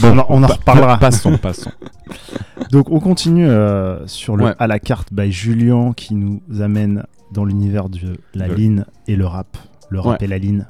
Bon, 0.00 0.12
on 0.14 0.18
en, 0.18 0.26
on 0.30 0.42
en 0.44 0.46
Pa- 0.48 0.54
reparlera. 0.54 0.98
pa- 0.98 1.10
Passons, 1.10 1.36
passons. 1.36 1.70
Donc, 2.72 2.90
on 2.90 3.00
continue 3.00 3.46
euh, 3.48 4.06
sur 4.06 4.36
le 4.36 4.46
Ouais. 4.46 4.54
à 4.58 4.66
la 4.66 4.78
carte 4.78 5.12
by 5.12 5.30
Julien 5.30 5.92
qui 5.94 6.14
nous 6.14 6.40
amène 6.60 7.04
dans 7.32 7.44
l'univers 7.44 7.88
de 7.88 7.98
la 8.34 8.48
Le- 8.48 8.54
ligne 8.54 8.84
et 9.06 9.16
le 9.16 9.26
rap. 9.26 9.56
Le 9.90 10.00
rap 10.00 10.18
Ouais. 10.20 10.24
et 10.24 10.28
la 10.28 10.38
ligne. 10.38 10.64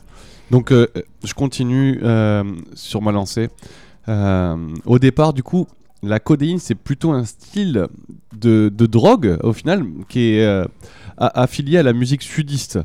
Donc, 0.51 0.73
euh, 0.73 0.87
je 1.25 1.33
continue 1.35 2.01
euh, 2.03 2.42
sur 2.75 3.01
ma 3.03 3.12
lancée. 3.12 3.49
Euh, 4.09 4.57
au 4.87 4.99
départ, 4.99 5.33
du 5.33 5.42
coup, 5.42 5.66
la 6.03 6.18
codéine, 6.21 6.59
c'est 6.59 6.75
plutôt 6.75 7.12
un 7.12 7.25
style 7.25 7.87
de, 8.37 8.73
de 8.75 8.87
drogue, 8.87 9.38
au 9.42 9.53
final, 9.53 9.85
qui 10.09 10.35
est 10.35 10.44
euh, 10.44 10.64
affilié 11.18 11.79
à 11.79 11.83
la 11.83 11.92
musique 11.92 12.23
sudiste. 12.23 12.79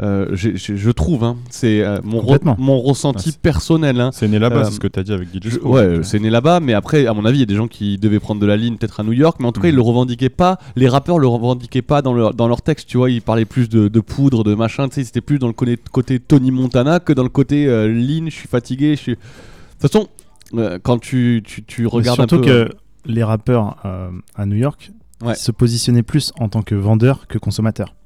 Euh, 0.00 0.26
je 0.32 0.90
trouve, 0.92 1.24
hein. 1.24 1.36
c'est 1.50 1.82
euh, 1.82 1.98
mon, 2.04 2.18
re- 2.18 2.20
Complètement. 2.20 2.56
mon 2.58 2.80
ressenti 2.80 3.32
Ah, 3.34 3.38
personnel. 3.42 4.00
hein. 4.00 4.10
C'est 4.12 4.28
né 4.28 4.38
là-bas, 4.38 4.58
Euh, 4.60 4.64
c'est 4.66 4.70
ce 4.72 4.78
que 4.80 4.86
t'as 4.86 5.02
dit 5.02 5.12
avec 5.12 5.28
DJ 5.34 5.48
Je- 5.50 5.58
ouais, 5.58 6.04
c'est 6.04 6.20
né 6.20 6.30
là-bas, 6.30 6.60
mais 6.60 6.72
après, 6.72 7.06
à 7.06 7.14
mon 7.14 7.24
avis, 7.24 7.38
il 7.38 7.40
y 7.40 7.42
a 7.42 7.46
des 7.46 7.56
gens 7.56 7.66
qui 7.66 7.98
devaient 7.98 8.20
prendre 8.20 8.40
de 8.40 8.46
la 8.46 8.56
ligne 8.56 8.76
peut-être 8.76 9.00
à 9.00 9.02
New 9.02 9.12
York, 9.12 9.38
mais 9.40 9.46
en 9.46 9.52
tout 9.52 9.60
cas, 9.60 9.66
Mhm. 9.68 9.72
ils 9.74 9.76
le 9.76 9.82
revendiquaient 9.82 10.28
pas. 10.28 10.58
Les 10.76 10.88
rappeurs 10.88 11.18
le 11.18 11.26
revendiquaient 11.26 11.82
pas 11.82 12.00
dans 12.00 12.14
leur, 12.14 12.32
dans 12.32 12.46
leur 12.46 12.62
texte, 12.62 12.88
tu 12.88 12.96
vois. 12.96 13.10
Ils 13.10 13.22
parlaient 13.22 13.44
plus 13.44 13.68
de, 13.68 13.88
de 13.88 14.00
poudre, 14.00 14.44
de 14.44 14.54
machin, 14.54 14.88
tu 14.88 14.94
sais, 14.96 15.04
c'était 15.04 15.20
plus 15.20 15.40
dans 15.40 15.48
le 15.48 15.52
côté, 15.52 16.20
Tony 16.20 16.52
Montana 16.52 17.00
que 17.00 17.12
dans 17.12 17.24
le 17.24 17.28
côté 17.28 17.66
ligne, 17.88 18.30
je 18.30 18.34
suis 18.36 18.48
fatigué, 18.48 18.94
je 18.94 19.00
suis. 19.00 19.12
De 19.14 19.18
toute 19.80 19.90
façon, 19.90 20.08
quand 20.84 20.98
tu, 21.00 21.42
tu, 21.44 21.64
tu 21.64 21.86
regardes 21.88 22.18
surtout 22.18 22.36
un 22.36 22.38
peu. 22.38 22.44
que 22.44 22.68
les 23.06 23.24
rappeurs 23.24 23.76
à 24.36 24.46
New 24.46 24.56
York 24.56 24.92
Ouais. 25.24 25.34
se 25.34 25.50
positionnaient 25.50 26.04
plus 26.04 26.32
en 26.38 26.48
tant 26.48 26.62
que 26.62 26.76
vendeurs 26.76 27.26
que 27.26 27.38
consommateurs. 27.38 27.96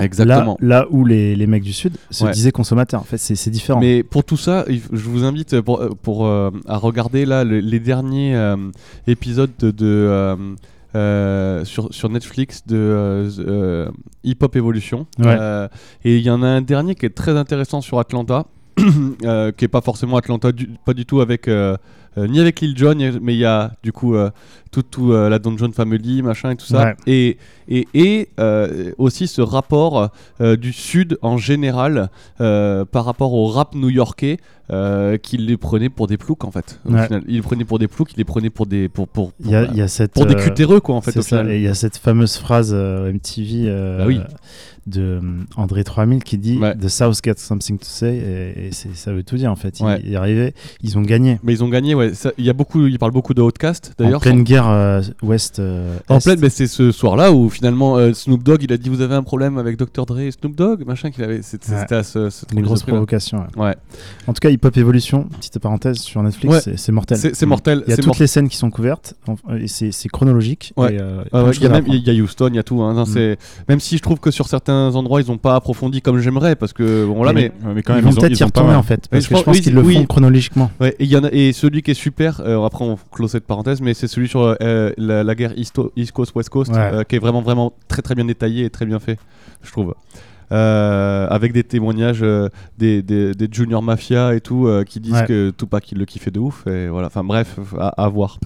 Exactement. 0.00 0.56
Là, 0.60 0.80
là 0.80 0.86
où 0.90 1.04
les, 1.04 1.36
les 1.36 1.46
mecs 1.46 1.62
du 1.62 1.72
Sud 1.72 1.96
se 2.10 2.24
Ouais. 2.24 2.30
disaient 2.32 2.52
consommateurs. 2.52 3.00
En 3.00 3.04
fait, 3.04 3.18
c'est 3.18 3.50
différent. 3.50 3.80
Mais 3.80 4.02
pour 4.02 4.24
tout 4.24 4.36
ça, 4.36 4.64
je 4.68 5.04
vous 5.08 5.24
invite 5.24 5.60
pour, 5.60 5.80
euh, 5.80 5.90
pour, 6.02 6.26
euh, 6.26 6.50
à 6.66 6.76
regarder 6.78 7.24
là 7.26 7.44
le- 7.44 7.60
les 7.60 7.80
derniers 7.80 8.34
euh, 8.34 8.56
épisodes 9.06 9.50
de, 9.58 9.70
de, 9.70 10.56
euh, 10.94 11.64
sur, 11.64 11.92
sur 11.92 12.08
Netflix 12.10 12.62
de 12.66 12.76
euh, 12.76 13.30
euh, 13.40 13.90
Hip 14.24 14.36
Hop 14.42 14.56
Evolution. 14.56 15.06
Ouais. 15.18 15.36
Et 16.04 16.16
il 16.18 16.22
y 16.22 16.30
en 16.30 16.42
a 16.42 16.46
un 16.48 16.60
dernier 16.62 16.94
qui 16.94 17.06
est 17.06 17.10
très 17.14 17.36
intéressant 17.36 17.80
sur 17.80 17.98
Atlanta, 17.98 18.46
qui 18.76 19.64
est 19.64 19.68
pas 19.68 19.80
forcément 19.80 20.16
Atlanta, 20.16 20.52
du- 20.52 20.70
pas 20.84 20.94
du 20.94 21.06
tout 21.06 21.20
avec 21.20 21.48
ni 22.16 22.40
avec 22.40 22.60
Lil 22.60 22.76
Jon, 22.76 22.94
mais 23.22 23.34
il 23.34 23.38
y 23.38 23.44
a 23.44 23.72
du 23.82 23.92
coup 23.92 24.14
euh, 24.14 24.30
tout, 24.70 24.82
tout 24.82 25.12
euh, 25.12 25.28
la 25.28 25.38
Don 25.38 25.56
John 25.56 25.72
Family, 25.72 26.22
machin 26.22 26.50
et 26.50 26.56
tout 26.56 26.66
ça. 26.66 26.84
Ouais. 26.84 26.94
Et, 27.06 27.38
et, 27.68 27.88
et 27.94 28.28
euh, 28.40 28.92
aussi 28.98 29.26
ce 29.26 29.40
rapport 29.40 30.10
euh, 30.40 30.56
du 30.56 30.72
Sud 30.72 31.18
en 31.22 31.36
général 31.38 32.10
euh, 32.40 32.84
par 32.84 33.04
rapport 33.04 33.32
au 33.32 33.46
rap 33.46 33.74
new-yorkais 33.74 34.38
euh, 34.70 35.18
qu'il 35.18 35.46
les 35.46 35.56
prenait 35.56 35.88
pour 35.90 36.06
des 36.06 36.16
ploucs 36.16 36.44
en 36.44 36.50
fait. 36.50 36.80
Au 36.86 36.92
Ouais. 36.92 37.06
final. 37.06 37.22
Il 37.28 37.34
les 37.36 37.42
prenait 37.42 37.64
pour 37.64 37.78
des 37.78 37.88
ploucs, 37.88 38.12
il 38.14 38.18
les 38.18 38.24
prenait 38.24 38.50
pour 38.50 38.66
des 38.66 38.88
pour 38.88 39.08
pour, 39.08 39.32
il 39.40 39.50
y 39.50 39.54
a, 39.54 39.66
pour, 39.66 39.76
y 39.76 39.80
a 39.82 39.88
cette, 39.88 40.12
pour 40.12 40.24
des 40.26 40.34
euh, 40.34 40.38
cutéreux 40.44 40.80
quoi 40.80 40.94
en 40.94 41.00
fait 41.00 41.20
ça, 41.20 41.44
et 41.50 41.56
il 41.56 41.62
y 41.62 41.68
a 41.68 41.74
cette 41.74 41.96
fameuse 41.98 42.36
phrase 42.36 42.72
euh, 42.74 43.12
MTV 43.12 43.64
euh, 43.66 43.98
Bah 43.98 44.04
oui. 44.06 44.20
De 44.86 45.00
euh, 45.02 45.20
André 45.56 45.84
3000 45.84 46.24
qui 46.24 46.38
dit 46.38 46.58
Ouais. 46.58 46.76
The 46.76 46.88
South 46.88 47.20
got 47.24 47.34
something 47.36 47.78
to 47.78 47.84
say 47.86 48.16
et, 48.16 48.70
ça 48.72 49.12
veut 49.12 49.22
tout 49.22 49.36
dire 49.36 49.50
en 49.50 49.56
fait. 49.56 49.78
Ils, 49.80 49.84
Ouais. 49.86 50.02
ils 50.04 50.16
arrivaient, 50.16 50.54
ils 50.82 50.98
ont 50.98 51.02
gagné. 51.02 51.38
Mais 51.42 51.52
ils 51.52 51.62
ont 51.64 51.68
gagné 51.68 51.94
ouais. 51.94 52.14
Ça- 52.14 52.32
Il 52.38 52.44
y 52.44 52.50
a 52.50 52.52
beaucoup, 52.52 52.86
il 52.86 52.98
parle 52.98 53.12
beaucoup 53.12 53.34
de 53.34 53.42
Outcast 53.42 53.92
En 53.98 54.04
d'ailleurs. 54.04 54.20
pleine 54.20 54.42
guerre 54.42 54.68
euh, 54.68 55.00
ouest. 55.22 55.58
euh, 55.58 55.96
En 56.08 56.18
pleine, 56.18 56.38
mais 56.40 56.50
c'est 56.50 56.66
ce 56.66 56.90
soir-là 56.92 57.32
où 57.32 57.48
finalement 57.48 57.96
euh, 57.96 58.12
Snoop 58.12 58.42
Dogg 58.42 58.62
il 58.62 58.72
a 58.72 58.76
dit 58.76 58.88
vous 58.88 59.00
avez 59.02 59.14
un 59.14 59.22
problème 59.22 59.58
avec 59.58 59.76
Dr 59.76 60.04
Dre 60.06 60.18
et 60.20 60.30
Snoop 60.30 60.56
Dogg 60.56 60.84
machin 60.86 61.10
qu'il 61.10 61.22
avait 61.24 61.42
c'était 61.42 61.72
Ouais. 61.72 61.92
à 61.92 62.02
ce, 62.02 62.30
ce 62.30 62.44
Une 62.52 62.62
grosse 62.62 62.82
provocation. 62.82 63.46
ouais. 63.56 63.76
En 64.26 64.32
tout 64.32 64.40
cas, 64.40 64.50
Hip 64.50 64.60
Hop 64.64 64.76
Evolution, 64.76 65.24
petite 65.38 65.58
parenthèse 65.58 65.98
sur 65.98 66.22
Netflix, 66.22 66.68
c'est- 66.76 66.92
mortel. 66.92 67.18
C'est 67.18 67.46
mortel. 67.46 67.82
Il 67.86 67.90
y 67.90 67.92
a 67.94 67.96
toutes 67.96 68.18
les 68.18 68.26
scènes 68.26 68.48
qui 68.48 68.56
sont 68.56 68.70
couvertes 68.70 69.14
en- 69.28 69.36
et 69.56 69.68
c'est 69.68 70.08
chronologique. 70.08 70.72
Euh, 70.78 71.24
Ah 71.32 71.44
il 71.52 71.94
y 71.94 71.96
il 71.96 72.02
y 72.14 72.20
a 72.20 72.22
Houston, 72.22 72.48
il 72.48 72.56
y 72.56 72.58
a 72.58 72.62
tout. 72.62 72.82
hein. 72.82 72.94
Non, 72.94 73.04
Mm. 73.04 73.36
Même 73.68 73.80
si 73.80 73.96
je 73.96 74.02
trouve 74.02 74.18
que 74.20 74.30
sur 74.30 74.48
certains 74.48 74.71
endroits 74.94 75.20
ils 75.20 75.30
ont 75.30 75.38
pas 75.38 75.54
approfondi 75.56 76.02
comme 76.02 76.18
j'aimerais 76.18 76.56
parce 76.56 76.72
que 76.72 77.04
bon 77.06 77.22
là 77.22 77.32
Mais- 77.32 77.52
mais 77.64 77.74
mais 77.74 77.82
quand 77.82 77.92
Ils 77.94 77.96
même, 77.96 78.04
vont 78.04 78.10
ils 78.10 78.18
ont, 78.18 78.20
peut-être 78.20 78.32
ils 78.32 78.40
y 78.40 78.44
retourner 78.44 78.74
en 78.74 78.82
fait, 78.82 79.08
parce 79.08 79.24
je 79.24 79.28
que 79.30 79.36
je 79.36 79.42
pense- 79.42 79.60
qu'ils 79.60 79.74
le 79.74 79.82
oui. 79.82 79.94
font 79.94 80.04
chronologiquement. 80.06 80.70
Ouais, 80.80 80.94
et 80.98 81.04
il 81.04 81.10
y 81.10 81.16
en 81.16 81.24
a 81.24 81.28
et 81.32 81.52
celui 81.52 81.82
qui 81.82 81.90
est 81.92 81.94
super, 81.94 82.40
euh, 82.44 82.64
après 82.64 82.84
on 82.84 82.96
close 83.12 83.30
cette 83.30 83.46
parenthèse, 83.46 83.80
mais 83.80 83.94
c'est 83.94 84.08
celui 84.08 84.28
sur 84.28 84.56
euh, 84.60 84.90
la, 84.96 85.22
la 85.24 85.34
guerre 85.34 85.52
East, 85.58 85.78
East 85.96 86.12
Coast 86.12 86.34
West 86.34 86.48
Coast, 86.50 86.72
Ouais. 86.72 86.78
euh, 86.78 87.02
qui 87.04 87.16
est 87.16 87.18
vraiment 87.18 87.42
vraiment 87.42 87.72
très 87.88 88.02
très 88.02 88.14
bien 88.14 88.24
détaillé 88.24 88.64
et 88.64 88.70
très 88.70 88.86
bien 88.86 88.98
fait, 88.98 89.18
je 89.62 89.70
trouve. 89.70 89.94
Euh, 90.50 91.26
avec 91.30 91.52
des 91.54 91.64
témoignages 91.64 92.20
euh, 92.22 92.48
des, 92.76 93.00
des, 93.00 93.32
des 93.34 93.48
junior 93.50 93.80
mafia 93.82 94.34
et 94.34 94.40
tout 94.42 94.66
euh, 94.66 94.84
qui 94.84 95.00
disent 95.00 95.14
Ouais. 95.14 95.24
que 95.26 95.50
Tupac 95.56 95.90
il 95.92 95.98
le 95.98 96.04
kiffait 96.04 96.30
de 96.30 96.40
ouf 96.40 96.66
et 96.66 96.88
voilà 96.88 97.06
enfin 97.06 97.24
bref 97.24 97.58
à, 97.78 97.88
à 97.88 98.08
voir 98.08 98.38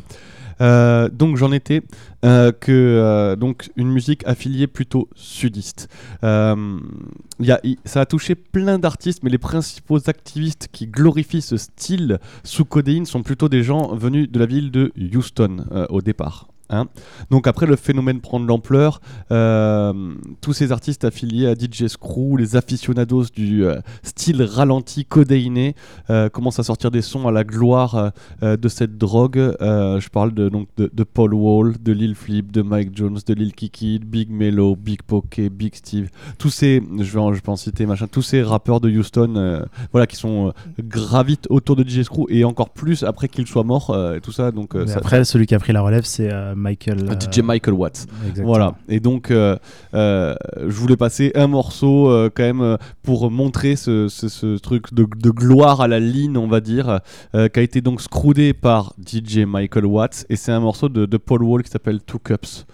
Euh, 0.60 1.08
donc 1.08 1.36
j'en 1.36 1.52
étais 1.52 1.82
euh, 2.24 2.52
euh, 2.68 3.36
une 3.76 3.88
musique 3.88 4.26
affiliée 4.26 4.66
plutôt 4.66 5.08
sudiste. 5.14 5.88
Y 6.22 7.50
a, 7.50 7.60
ça 7.84 8.00
a 8.00 8.06
touché 8.06 8.34
plein 8.34 8.78
d'artistes, 8.78 9.22
mais 9.22 9.30
les 9.30 9.38
principaux 9.38 10.08
activistes 10.08 10.68
qui 10.72 10.86
glorifient 10.86 11.42
ce 11.42 11.56
style 11.56 12.18
sous 12.44 12.64
codéine 12.64 13.06
sont 13.06 13.22
plutôt 13.22 13.48
des 13.48 13.62
gens 13.62 13.94
venus 13.94 14.30
de 14.30 14.38
la 14.38 14.46
ville 14.46 14.70
de 14.70 14.92
Houston 15.14 15.64
au 15.90 16.00
départ. 16.00 16.48
Hein. 16.70 16.86
Donc 17.30 17.46
après 17.46 17.66
le 17.66 17.76
phénomène 17.76 18.20
prend 18.20 18.40
de 18.40 18.46
l'ampleur, 18.46 19.00
euh, 19.32 19.92
tous 20.40 20.52
ces 20.52 20.72
artistes 20.72 21.04
affiliés 21.04 21.46
à 21.46 21.54
DJ 21.54 21.86
Screw, 21.88 22.36
les 22.38 22.56
aficionados 22.56 23.24
du 23.34 23.64
euh, 23.64 23.80
style 24.02 24.42
ralenti 24.42 25.04
codéiné, 25.04 25.74
euh, 26.10 26.28
commencent 26.28 26.58
à 26.58 26.62
sortir 26.64 26.90
des 26.90 27.02
sons 27.02 27.26
à 27.28 27.32
la 27.32 27.44
gloire 27.44 28.12
de 28.42 28.68
cette 28.68 28.98
drogue. 28.98 29.38
Je 29.60 30.08
parle 30.08 30.32
de, 30.34 30.48
donc 30.48 30.68
de, 30.76 30.90
de 30.92 31.04
Paul 31.04 31.34
Wall, 31.34 31.74
de 31.82 31.92
Lil 31.92 32.14
Flip, 32.14 32.50
de 32.52 32.62
Mike 32.62 32.90
Jones, 32.96 33.18
de 33.26 33.34
Lil 33.34 33.52
Kiki, 33.54 33.98
Big 33.98 34.30
Mello, 34.30 34.76
Big 34.76 35.02
Poké, 35.02 35.50
Big 35.50 35.74
Steve. 35.74 36.08
Tous 36.38 36.50
ces, 36.50 36.82
je 37.00 37.12
vais 37.12 37.18
en, 37.20 37.32
je 37.34 37.40
peux 37.40 37.50
en 37.50 37.56
citer 37.56 37.86
machin, 37.86 38.06
tous 38.10 38.22
ces 38.22 38.42
rappeurs 38.42 38.80
de 38.80 38.90
Houston, 38.90 39.62
voilà, 39.92 40.06
qui 40.06 40.16
sont 40.16 40.52
gravitent 40.78 41.46
autour 41.50 41.76
de 41.76 41.82
DJ 41.88 42.02
Screw 42.02 42.26
et 42.28 42.44
encore 42.44 42.70
plus 42.70 43.02
après 43.04 43.28
qu'il 43.28 43.46
soit 43.46 43.64
mort 43.64 43.96
et 44.14 44.20
tout 44.20 44.32
ça. 44.32 44.50
Donc 44.50 44.74
ça- 44.86 44.98
après, 44.98 45.24
celui 45.24 45.46
qui 45.46 45.54
a 45.54 45.58
pris 45.58 45.72
la 45.72 45.80
relève, 45.82 46.04
c'est 46.04 46.30
Michael. 46.56 47.08
euh, 47.10 47.14
DJ 47.18 47.40
Michael 47.40 47.74
Watts. 47.74 48.06
exactement. 48.22 48.46
Voilà. 48.46 48.74
Et 48.88 49.00
donc, 49.00 49.30
euh, 49.30 49.56
euh, 49.94 50.34
je 50.60 50.74
voulais 50.74 50.96
passer 50.96 51.30
un 51.34 51.46
morceau 51.46 52.06
quand 52.34 52.42
même 52.42 52.76
pour 53.02 53.30
montrer 53.30 53.76
ce, 53.76 54.08
ce- 54.08 54.28
ce 54.28 54.56
truc 54.58 54.92
de, 54.94 55.04
de 55.16 55.30
gloire 55.30 55.80
à 55.80 55.88
la 55.88 56.00
ligne, 56.00 56.36
on 56.36 56.48
va 56.48 56.60
dire, 56.60 57.00
qui 57.32 57.60
a 57.60 57.62
été 57.62 57.80
donc 57.80 58.00
scroudé 58.00 58.52
par 58.52 58.94
DJ 58.98 59.38
Michael 59.46 59.86
Watts. 59.86 60.24
Et 60.28 60.36
c'est 60.36 60.52
un 60.52 60.60
morceau 60.60 60.88
de, 60.88 61.06
de 61.06 61.16
Paul 61.16 61.42
Wall 61.42 61.62
qui 61.62 61.70
s'appelle 61.70 62.00
Two 62.00 62.18
Cups. 62.18 62.66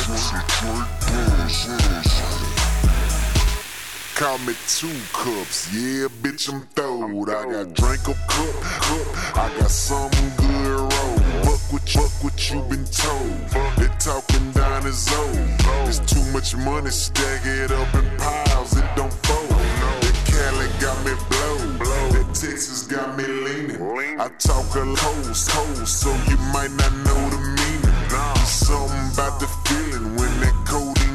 two 0.53 0.77
cups 1.01 1.67
of 1.67 2.36
Call 4.17 4.39
me 4.39 4.53
two 4.67 4.89
cups, 5.13 5.71
yeah, 5.71 6.07
bitch, 6.23 6.51
I'm 6.51 6.61
throwed. 6.73 7.29
I 7.29 7.43
got 7.51 7.75
drink 7.75 8.01
a 8.07 8.15
cup, 8.25 8.55
cup. 8.81 9.37
I 9.37 9.59
got 9.59 9.69
some 9.69 10.09
good 10.37 10.79
roll. 10.79 11.19
Fuck 11.45 11.61
what, 11.71 11.87
fuck 11.87 12.23
what 12.23 12.49
you 12.49 12.59
been 12.63 12.83
told. 12.85 13.37
They 13.77 13.85
talking 13.99 14.51
down 14.53 14.85
the 14.85 14.91
zone. 14.91 15.53
There's 15.85 15.99
too 15.99 16.23
much 16.33 16.55
money, 16.55 16.89
stack 16.89 17.45
it 17.45 17.69
up 17.69 17.93
in 17.93 18.09
piles, 18.17 18.75
it 18.75 18.89
don't 18.95 19.13
fold. 19.21 19.51
That 19.51 20.17
Cali 20.25 20.67
got 20.81 20.97
me 21.05 21.13
blow. 21.29 21.57
That 22.13 22.33
Texas 22.33 22.87
got 22.87 23.15
me 23.15 23.23
leaning. 23.23 23.79
I 24.19 24.29
talk 24.39 24.65
a 24.75 24.81
cold, 24.97 24.97
cold, 24.97 25.87
so 25.87 26.09
you 26.27 26.37
might 26.51 26.73
not 26.73 26.91
know 27.05 27.29
the 27.29 27.37
meaning. 27.37 28.45
Something 28.47 29.13
about 29.13 29.39
the 29.39 29.45
feeling 29.67 30.15
when 30.15 30.39
that 30.39 30.57
get 30.65 31.06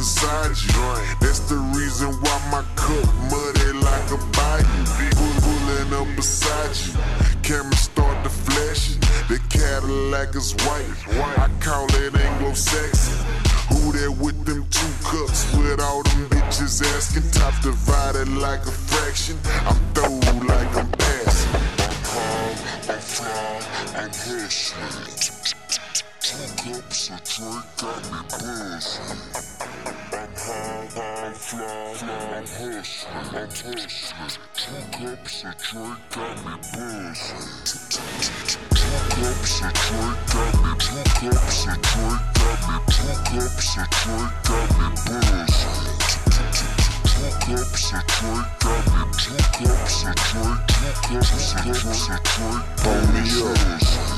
inside 0.00 0.56
you. 0.64 0.80
That's 1.20 1.40
the 1.40 1.60
reason 1.76 2.08
why 2.24 2.36
my 2.50 2.64
cup 2.74 3.04
muddy 3.30 3.70
like 3.84 4.08
a 4.16 4.18
bayou. 4.32 4.84
Pull, 5.16 5.34
pulling 5.44 5.92
up 6.00 6.16
beside 6.16 6.74
you. 6.80 6.96
Camera 7.42 7.76
start 7.76 8.16
to 8.24 8.30
flash. 8.30 8.96
The 9.28 9.38
Cadillac 9.50 10.34
is 10.34 10.54
white. 10.64 10.88
I 11.44 11.50
call 11.60 11.86
it 12.02 12.16
Anglo-Saxon. 12.16 13.18
Who 13.68 13.92
there 13.92 14.10
with 14.10 14.42
them 14.46 14.64
two 14.70 14.92
cups 15.04 15.54
with 15.54 15.80
all 15.80 16.02
them 16.02 16.24
bitches 16.30 16.82
asking? 16.96 17.30
Top 17.32 17.54
divided 17.62 18.28
like 18.28 18.62
a 18.64 18.72
fraction. 18.88 19.36
I'm 19.68 19.76
through 19.92 20.48
like 20.48 20.72
I'm 20.80 20.90
passing. 20.92 21.52
I'm 21.78 22.00
hard, 22.12 22.56
I'm 22.88 23.00
fly, 23.00 24.00
I'm 24.00 24.08
hustling. 24.08 25.59
Two 26.30 26.38
cups 26.62 27.10
of 27.10 27.18
drink 27.24 27.66
got 27.76 27.98
me 28.06 28.22
buzzing. 28.30 29.18
I'm 30.12 30.30
high, 30.38 30.86
I'm 31.26 31.34
fly, 31.34 31.90
I'm 32.02 32.46
hustling, 32.46 33.10
I'm 33.10 33.50
hustling. 33.50 33.90
Two 34.54 34.78
cups 34.94 35.42
of 35.42 35.58
drink 35.58 35.98
got 36.14 36.38
me 36.46 36.54
buzzing. 36.70 37.50
Two 38.70 38.94
cups 39.10 39.58
of 39.58 39.74
drink 39.74 40.18
got 40.30 40.54
me, 40.62 40.70
two 40.78 41.02
cups 41.18 41.66
of 41.66 41.74
drink 41.82 42.22
got 42.38 42.62
me, 42.62 42.78
two 42.94 43.10
cups 43.26 43.74
of 43.74 43.90
drink 43.90 44.30
got 44.46 44.70
me 44.78 44.86
buzzing. 45.10 45.98
Two 47.10 47.26
cups 47.42 47.90
of 47.90 48.06
drink 48.06 48.46
got 48.62 48.86
me, 48.86 49.02
two 49.18 49.34
cups 49.50 49.98
of 50.06 50.14
drink, 50.30 50.62
two 51.02 51.18
cups 51.18 52.06
of 52.06 52.22
drink, 52.22 52.62
pull 52.78 53.02
me 53.10 53.22
up. 53.42 54.09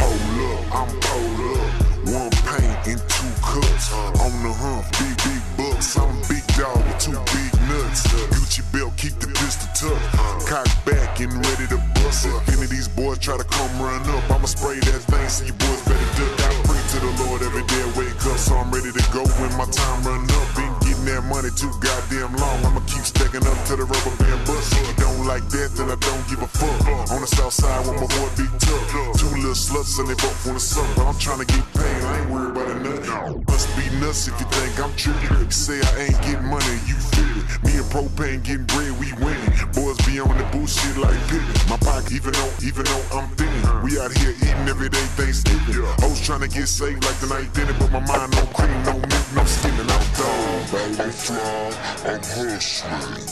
Hold 0.00 0.40
up, 0.48 0.60
I'm 0.74 0.90
pulled 1.04 1.40
up. 1.56 1.68
One 2.10 2.32
paint 2.48 2.80
in 2.88 2.98
two 3.06 3.32
cups. 3.44 3.92
On 4.24 4.32
the 4.42 4.52
hunt, 4.52 4.84
big, 4.98 5.14
big 5.22 5.42
bucks. 5.56 5.96
I'm 5.98 6.10
a 6.10 6.28
big 6.28 6.44
dog 6.58 6.80
with 6.88 6.98
two 6.98 7.20
big 7.36 7.52
nuts. 7.68 8.08
Gucci 8.34 8.62
belt, 8.72 8.96
keep 8.96 9.14
the 9.20 9.28
pistol 9.28 9.68
tucked. 9.76 10.48
Cock 10.48 10.68
back 10.84 11.20
and 11.20 11.32
ready 11.46 11.66
to 11.68 11.78
bust 11.94 12.26
it. 12.26 12.32
Any 12.52 12.64
of 12.64 12.70
these 12.70 12.88
boys 12.88 13.18
try 13.18 13.36
to 13.36 13.44
come 13.44 13.70
run 13.80 14.02
up, 14.08 14.30
I'ma 14.30 14.46
spray 14.46 14.80
that 14.80 15.02
thing 15.06 15.28
so 15.28 15.44
you 15.44 15.52
boys 15.52 15.82
better 15.84 16.10
duck. 16.18 16.40
I 16.40 16.50
pray 16.64 16.82
to 16.92 16.98
the 17.04 17.12
Lord 17.24 17.42
every 17.42 17.64
day 17.68 17.82
I 17.84 17.90
wake 17.98 18.26
up, 18.26 18.38
so 18.38 18.56
I'm 18.56 18.70
ready 18.72 18.92
to 18.92 19.04
go 19.12 19.22
when 19.38 19.52
my 19.56 19.66
time 19.70 20.02
run 20.02 20.24
up. 20.24 20.69
That 21.00 21.24
money 21.24 21.50
too 21.50 21.72
goddamn 21.80 22.36
long. 22.36 22.64
I'ma 22.64 22.80
keep 22.86 23.02
stacking 23.02 23.42
up 23.42 23.58
to 23.66 23.74
the 23.74 23.82
rubber 23.82 24.14
band 24.20 24.46
bust. 24.46 24.72
If 24.76 24.84
you 24.84 24.94
don't 25.00 25.26
like 25.26 25.42
that, 25.48 25.72
then 25.74 25.90
I 25.90 25.96
don't 25.96 26.24
give 26.28 26.38
a 26.38 26.46
fuck. 26.46 27.10
On 27.10 27.20
the 27.20 27.26
south 27.26 27.52
side 27.56 27.82
with 27.82 27.98
my 27.98 28.06
boy 28.06 28.30
Big 28.38 28.52
Tuck. 28.62 28.84
Two 29.18 29.26
little 29.34 29.58
sluts 29.58 29.98
and 29.98 30.06
they 30.06 30.14
both 30.14 30.38
wanna 30.46 30.60
suck, 30.60 30.86
but 30.94 31.08
I'm 31.10 31.18
trying 31.18 31.40
to 31.42 31.48
get 31.48 31.64
paid. 31.74 32.04
I 32.04 32.20
ain't 32.20 32.30
worried 32.30 32.54
about 32.54 32.70
a 32.70 32.78
nut. 32.78 33.02
Must 33.48 33.68
be 33.74 33.90
nuts 33.98 34.28
if 34.28 34.38
you 34.38 34.46
think 34.54 34.78
I'm 34.78 34.94
tripping. 34.94 35.50
Say 35.50 35.80
I 35.82 36.12
ain't 36.12 36.20
getting 36.22 36.46
money, 36.46 36.78
you 36.86 36.94
feel 37.16 37.32
it. 37.42 37.48
Me 37.66 37.72
and 37.80 37.88
propane 37.90 38.44
getting 38.44 38.68
bread, 38.70 38.94
we 39.00 39.10
winning. 39.18 39.50
Boys 39.74 39.98
be 40.06 40.20
on 40.20 40.30
the 40.36 40.46
bullshit 40.54 40.94
like 40.96 41.18
Pippin. 41.26 41.48
My 41.66 41.80
pocket, 41.80 42.12
even 42.12 42.32
though, 42.32 42.52
even 42.62 42.84
though 42.86 43.04
I'm 43.18 43.28
thinning. 43.34 43.64
We 43.82 43.98
out 43.98 44.12
here 44.14 44.36
eating 44.36 44.68
every 44.68 44.88
day 44.88 45.02
Thanksgiving. 45.18 45.82
Hoes 46.04 46.20
trying 46.20 46.46
to 46.46 46.48
get 46.48 46.68
saved 46.68 47.02
like 47.02 47.18
the 47.18 47.28
night 47.34 47.50
dinner, 47.52 47.74
but 47.80 47.90
my 47.90 48.04
mind 48.04 48.30
no 48.36 48.44
cream, 48.54 48.78
no 48.84 48.94
milk, 48.94 49.26
no 49.34 49.42
skimming. 49.44 49.88
I'm 49.90 50.04
dog, 50.14 50.89
I'm 50.98 51.10
fly, 51.10 51.70
I'm 52.04 52.20
hustling. 52.20 53.28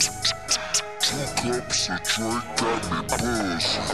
Two 1.01 1.25
cups 1.35 1.89
of 1.89 1.99
drink 2.03 2.43
got 2.57 2.83
me 2.89 2.99
buzzing. 3.09 3.89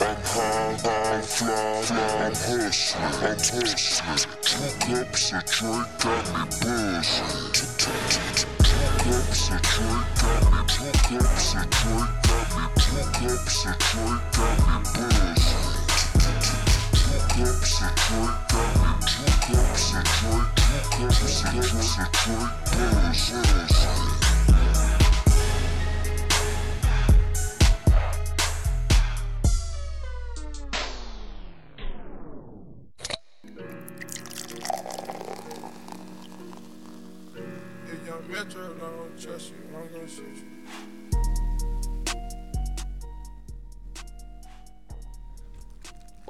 I'm 0.00 0.16
high, 0.22 0.76
I'm 0.76 1.22
fly, 1.22 1.48
I'm 1.88 2.34
hustling, 2.34 3.16
I'm 3.24 3.38
hustling. 3.38 4.28
Two 4.42 4.68
cups 4.84 5.32
of 5.32 5.42
drink 5.46 5.88
got 5.98 6.24
me 6.34 6.42
buzzing. 6.60 7.32
Two 7.52 7.66
cups 8.98 9.48
of 9.48 9.60
drink 9.62 10.06
got 10.20 10.42
me, 10.52 10.60
two 10.68 10.92
cups 11.08 11.54
of 11.54 11.64
drink 11.70 12.10
got 12.28 12.46
me, 12.54 12.64
two 12.76 13.00
cups 13.16 13.64
of 13.66 13.76
drink 13.78 14.20
got 14.36 14.56
me 14.68 14.76
buzzing. 14.94 15.72
Two 16.92 17.16
cups 17.32 17.80
of 17.82 17.90
drink 17.96 18.36
got 18.48 19.00
me, 19.08 19.37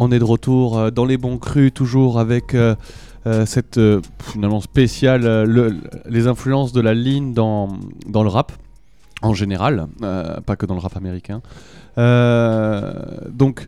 On 0.01 0.13
est 0.13 0.21
de 0.21 0.25
retour 0.25 0.79
euh, 0.79 0.91
dans 0.93 1.05
les 1.05 1.17
bons 1.17 1.39
crus, 1.39 1.75
toujours 1.75 2.21
avec 2.21 2.55
euh, 3.29 3.47
cette 3.47 3.79
euh, 3.79 4.01
finalement 4.33 4.61
spéciale, 4.61 5.25
euh, 5.25 5.45
le- 5.45 5.77
les 6.09 6.27
influences 6.27 6.73
de 6.73 6.81
la 6.81 6.95
ligne 6.95 7.35
dans, 7.35 7.69
dans 8.07 8.23
le 8.23 8.29
rap 8.31 8.51
en 9.23 9.35
général, 9.35 9.87
pas 10.47 10.55
que 10.57 10.65
dans 10.65 10.75
le 10.75 10.81
rap 10.81 10.97
américain. 10.97 11.41
Donc, 13.31 13.67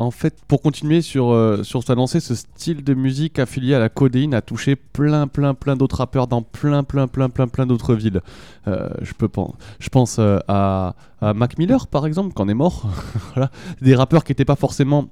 en 0.00 0.10
fait, 0.12 0.36
pour 0.46 0.62
continuer 0.62 1.02
sur, 1.02 1.30
euh, 1.32 1.62
sur 1.64 1.82
sa 1.82 1.94
lancée, 1.96 2.20
ce 2.20 2.34
style 2.34 2.84
de 2.84 2.94
musique 2.94 3.38
affilié 3.38 3.74
à 3.74 3.78
la 3.80 3.88
codéine 3.88 4.32
a 4.32 4.40
touché 4.42 4.76
plein, 4.76 5.26
plein, 5.26 5.54
plein 5.54 5.74
d'autres 5.76 5.96
rappeurs 5.96 6.28
dans 6.28 6.40
plein, 6.42 6.84
plein, 6.84 7.08
plein, 7.08 7.28
plein, 7.28 7.48
plein 7.48 7.66
d'autres 7.66 7.94
villes. 7.94 8.20
Euh, 8.68 8.88
je, 9.02 9.12
peux 9.12 9.28
pen- 9.28 9.52
je 9.80 9.88
pense 9.88 10.18
euh, 10.20 10.38
à, 10.46 10.94
à 11.20 11.34
Mac 11.34 11.58
Miller, 11.58 11.88
par 11.88 12.06
exemple, 12.06 12.32
qui 12.32 12.40
en 12.40 12.48
est 12.48 12.54
mort. 12.54 12.86
voilà. 13.34 13.50
Des 13.82 13.94
rappeurs 13.96 14.22
qui 14.22 14.30
étaient 14.32 14.44
pas 14.44 14.56
forcément, 14.56 15.08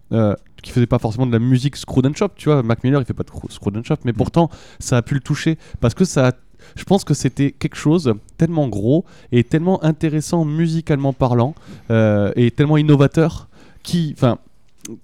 qui 0.63 0.71
faisaient 0.71 0.87
pas 0.87 1.01
forcément 1.01 1.27
de 1.27 1.33
la 1.33 1.41
musique 1.41 1.77
screwed 1.77 2.07
and 2.07 2.15
chop, 2.15 2.33
tu 2.37 2.49
vois. 2.49 2.63
Mac 2.63 2.85
Miller, 2.85 3.01
il 3.01 3.05
fait 3.05 3.13
pas 3.13 3.25
de 3.25 3.31
cro- 3.31 3.51
screwed 3.51 3.77
and 3.77 3.83
chop, 3.83 4.01
mais 4.05 4.13
pourtant, 4.13 4.51
ça 4.79 4.97
a 4.99 5.03
pu 5.03 5.15
le 5.15 5.21
toucher 5.21 5.59
parce 5.81 5.95
que 5.95 6.05
ça 6.05 6.29
a 6.29 6.33
je 6.75 6.83
pense 6.85 7.05
que 7.05 7.15
c'était 7.15 7.53
quelque 7.53 7.77
chose 7.77 8.15
tellement 8.39 8.67
gros 8.67 9.05
et 9.31 9.45
tellement 9.45 9.85
intéressant 9.85 10.45
musicalement 10.45 11.13
parlant 11.13 11.55
euh, 11.91 12.33
et 12.35 12.51
tellement 12.51 12.77
innovateur 12.77 13.49
qui, 13.85 14.15
enfin, 14.17 14.39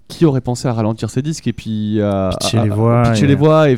qui 0.07 0.25
aurait 0.25 0.41
pensé 0.41 0.67
à 0.67 0.73
ralentir 0.73 1.09
ses 1.09 1.21
disques 1.21 1.47
et 1.47 1.53
puis 1.53 2.01
à 2.01 2.29
Pitcher 2.39 2.57
à- 2.59 2.65
les 2.65 2.71
à- 2.71 2.75
voix 2.75 3.03
pitcher 3.03 3.25
et- 3.25 3.27
les 3.27 3.35
voix 3.35 3.69
et 3.69 3.77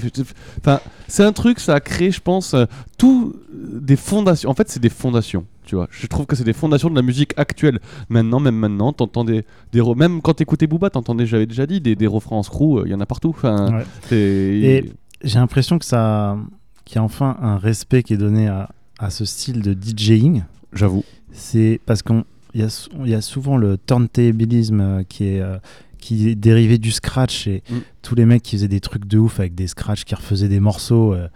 enfin 0.60 0.80
c'est 1.08 1.24
un 1.24 1.32
truc 1.34 1.60
ça 1.60 1.76
a 1.76 1.80
créé 1.80 2.12
je 2.12 2.22
pense 2.22 2.54
euh, 2.54 2.66
tout 2.98 3.34
euh, 3.54 3.80
des 3.82 3.96
fondations 3.96 4.50
en 4.50 4.54
fait 4.54 4.70
c'est 4.70 4.80
des 4.82 4.90
fondations 4.90 5.46
tu 5.66 5.76
vois 5.76 5.88
je 5.90 6.06
trouve 6.08 6.26
que 6.28 6.36
c'est 6.36 6.44
des 6.44 6.54
fondations 6.54 6.90
de 6.90 6.96
la 6.96 7.02
musique 7.02 7.34
actuelle 7.38 7.80
maintenant 8.10 8.40
même 8.40 8.56
maintenant 8.56 8.94
t'entends 8.94 9.24
des, 9.24 9.46
des 9.72 9.82
même 9.96 10.22
quand 10.22 10.36
t'écoutais 10.36 10.68
Booba 10.68 10.90
t'entendais 10.92 11.26
j'avais 11.26 11.48
déjà 11.48 11.66
dit 11.66 11.82
des, 11.82 11.96
des 11.96 12.08
refrains 12.08 12.38
en 12.38 12.44
screw 12.44 12.80
euh, 12.80 12.84
il 12.86 12.92
y 12.92 12.96
en 12.96 13.00
a 13.02 13.06
partout 13.08 13.30
enfin 13.30 13.78
Ouais. 13.78 13.86
c'est- 14.08 14.16
Et 14.16 14.92
j'ai 15.24 15.40
l'impression 15.40 15.80
que 15.80 15.86
ça, 15.86 16.38
qu'il 16.84 16.98
y 16.98 17.00
a 17.00 17.04
enfin 17.04 17.38
un 17.42 17.58
respect 17.58 18.04
qui 18.04 18.14
est 18.14 18.18
donné 18.18 18.48
à, 18.48 18.70
à 19.00 19.10
ce 19.10 19.26
style 19.26 19.62
de 19.64 19.74
DJing. 19.74 20.44
J'avoue. 20.72 21.04
C'est 21.32 21.80
parce 21.88 22.04
qu'on 22.04 22.26
il 22.54 22.62
y, 22.62 22.64
a 22.64 23.18
y 23.18 23.22
souvent 23.24 23.58
le 23.58 23.78
turntablisme 23.78 24.80
euh, 24.82 25.04
qui 25.04 25.26
est 25.26 25.42
euh, 25.42 25.58
qui 26.06 26.36
dérivé 26.36 26.78
du 26.78 26.92
scratch 26.92 27.48
et 27.48 27.64
Mm. 27.70 27.76
tous 28.04 28.16
les 28.16 28.26
mecs 28.26 28.44
qui 28.44 28.56
faisaient 28.58 28.68
des 28.68 28.80
trucs 28.80 29.06
de 29.06 29.18
ouf 29.18 29.40
avec 29.40 29.56
des 29.56 29.68
scratchs 29.68 30.04
qui 30.04 30.14
refaisaient 30.16 30.48
des 30.50 30.60
morceaux 30.60 31.14
euh, 31.14 31.28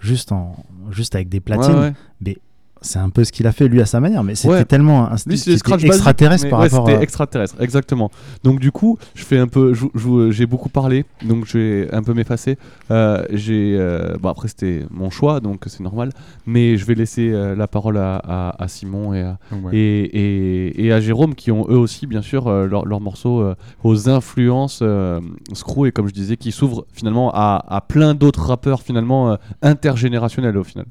juste 0.00 0.32
en 0.32 0.64
juste 0.90 1.14
avec 1.14 1.28
des 1.30 1.40
platines. 1.40 1.72
Ouais, 1.74 1.80
ouais. 1.80 1.92
Mais 2.20 2.36
c'est 2.82 2.98
un 2.98 3.08
peu 3.10 3.24
ce 3.24 3.32
qu'il 3.32 3.46
a 3.46 3.52
fait 3.52 3.68
lui 3.68 3.80
à 3.80 3.86
sa 3.86 4.00
manière, 4.00 4.22
mais 4.24 4.34
c'était 4.34 4.54
Ouais. 4.54 4.64
tellement 4.64 5.10
un 5.10 5.16
Lui, 5.26 5.34
extraterrestre 5.52 6.28
basiques, 6.28 6.50
par 6.50 6.60
ouais, 6.60 6.68
rapport 6.68 6.86
c'était 6.86 6.98
à. 6.98 7.02
extraterrestre, 7.02 7.56
exactement. 7.60 8.10
Donc 8.44 8.60
du 8.60 8.70
coup, 8.72 8.98
je 9.14 9.24
fais 9.24 9.38
un 9.38 9.46
peu, 9.48 9.72
je- 9.74 9.86
je- 9.94 10.30
j'ai 10.30 10.46
beaucoup 10.46 10.68
parlé, 10.68 11.04
donc 11.24 11.46
je 11.46 11.58
vais 11.58 11.94
un 11.94 12.02
peu 12.02 12.12
m'effacer. 12.14 12.58
Euh, 12.90 13.24
j'ai, 13.32 13.76
euh, 13.78 14.16
bon 14.20 14.28
après 14.28 14.48
c'était 14.48 14.84
mon 14.90 15.10
choix, 15.10 15.40
donc 15.40 15.62
c'est 15.66 15.80
normal. 15.80 16.10
Mais 16.46 16.76
je 16.76 16.84
vais 16.84 16.94
laisser 16.94 17.30
euh, 17.32 17.54
la 17.56 17.66
parole 17.68 17.96
à, 17.98 18.16
à- 18.16 18.62
à 18.62 18.68
Simon 18.68 19.14
et 19.14 19.22
à, 19.22 19.38
Ouais. 19.62 19.74
et, 19.76 20.02
et- 20.04 20.86
et 20.86 20.92
à 20.92 21.00
Jérôme 21.00 21.34
qui 21.34 21.50
ont 21.50 21.66
eux 21.68 21.78
aussi 21.78 22.06
bien 22.06 22.22
sûr 22.22 22.48
euh, 22.48 22.66
leurs 22.66 22.84
leurs 22.86 23.00
morceaux 23.00 23.40
euh, 23.40 23.54
aux 23.84 24.08
influences 24.08 24.80
euh, 24.82 25.20
screw 25.52 25.86
et 25.86 25.92
comme 25.92 26.08
je 26.08 26.12
disais 26.14 26.36
qui 26.36 26.52
s'ouvrent 26.52 26.84
finalement 26.92 27.30
à, 27.32 27.64
à 27.68 27.80
plein 27.80 28.14
d'autres 28.14 28.42
rappeurs 28.46 28.82
finalement 28.82 29.30
euh, 29.32 29.36
intergénérationnels 29.62 30.56
au 30.56 30.64
final. 30.64 30.86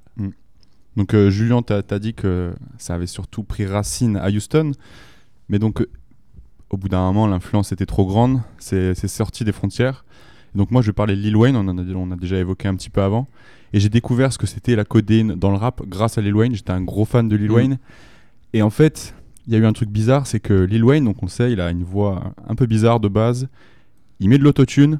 Donc 0.98 1.14
euh, 1.14 1.30
Julien, 1.30 1.62
t'as 1.62 1.82
as 1.90 2.00
dit 2.00 2.14
que 2.14 2.54
ça 2.78 2.96
avait 2.96 3.08
surtout 3.08 3.44
pris 3.44 3.66
racine 3.66 4.18
à 4.18 4.30
Houston, 4.30 4.72
mais 5.48 5.58
donc 5.60 5.82
euh, 5.82 5.90
au 6.70 6.78
bout 6.78 6.90
d'un 6.90 7.00
moment, 7.02 7.28
l'influence 7.28 7.72
était 7.72 7.86
trop 7.86 8.06
grande, 8.06 8.42
c'est 8.60 8.96
sorti 9.08 9.44
des 9.44 9.52
frontières. 9.52 10.06
Et 10.54 10.58
donc 10.58 10.72
moi, 10.72 10.82
je 10.82 10.88
vais 10.88 10.94
parler 10.94 11.16
de 11.16 11.22
Lil 11.22 11.36
Wayne, 11.36 11.56
on 11.56 11.68
en 11.68 11.78
a, 11.78 11.82
on 11.82 12.12
a 12.12 12.16
déjà 12.16 12.38
évoqué 12.38 12.68
un 12.68 12.76
petit 12.76 12.90
peu 12.90 13.02
avant, 13.02 13.28
et 13.74 13.80
j'ai 13.80 13.90
découvert 13.90 14.34
ce 14.34 14.38
que 14.38 14.48
c'était 14.48 14.76
la 14.76 14.84
codéine 14.86 15.36
dans 15.36 15.52
le 15.52 15.58
rap 15.58 15.82
grâce 15.88 16.18
à 16.18 16.22
Lil 16.22 16.36
Wayne. 16.36 16.56
J'étais 16.56 16.72
un 16.72 16.82
gros 16.82 17.06
fan 17.06 17.28
de 17.30 17.36
Lil 17.36 17.50
Mhm. 17.50 17.56
Wayne, 17.56 17.78
et 18.54 18.62
en 18.62 18.70
fait, 18.70 19.16
il 19.48 19.54
y 19.54 19.56
a 19.56 19.60
eu 19.60 19.66
un 19.66 19.74
truc 19.74 19.90
bizarre, 19.90 20.28
c'est 20.28 20.40
que 20.40 20.54
Lil 20.54 20.84
Wayne, 20.84 21.06
donc 21.06 21.24
on 21.24 21.28
sait, 21.28 21.52
il 21.54 21.62
a 21.62 21.72
une 21.72 21.84
voix 21.84 22.34
un 22.48 22.56
peu 22.56 22.66
bizarre 22.66 23.00
de 23.00 23.08
base, 23.08 23.48
il 24.20 24.30
met 24.30 24.38
de 24.38 24.44
l'autotune, 24.44 25.00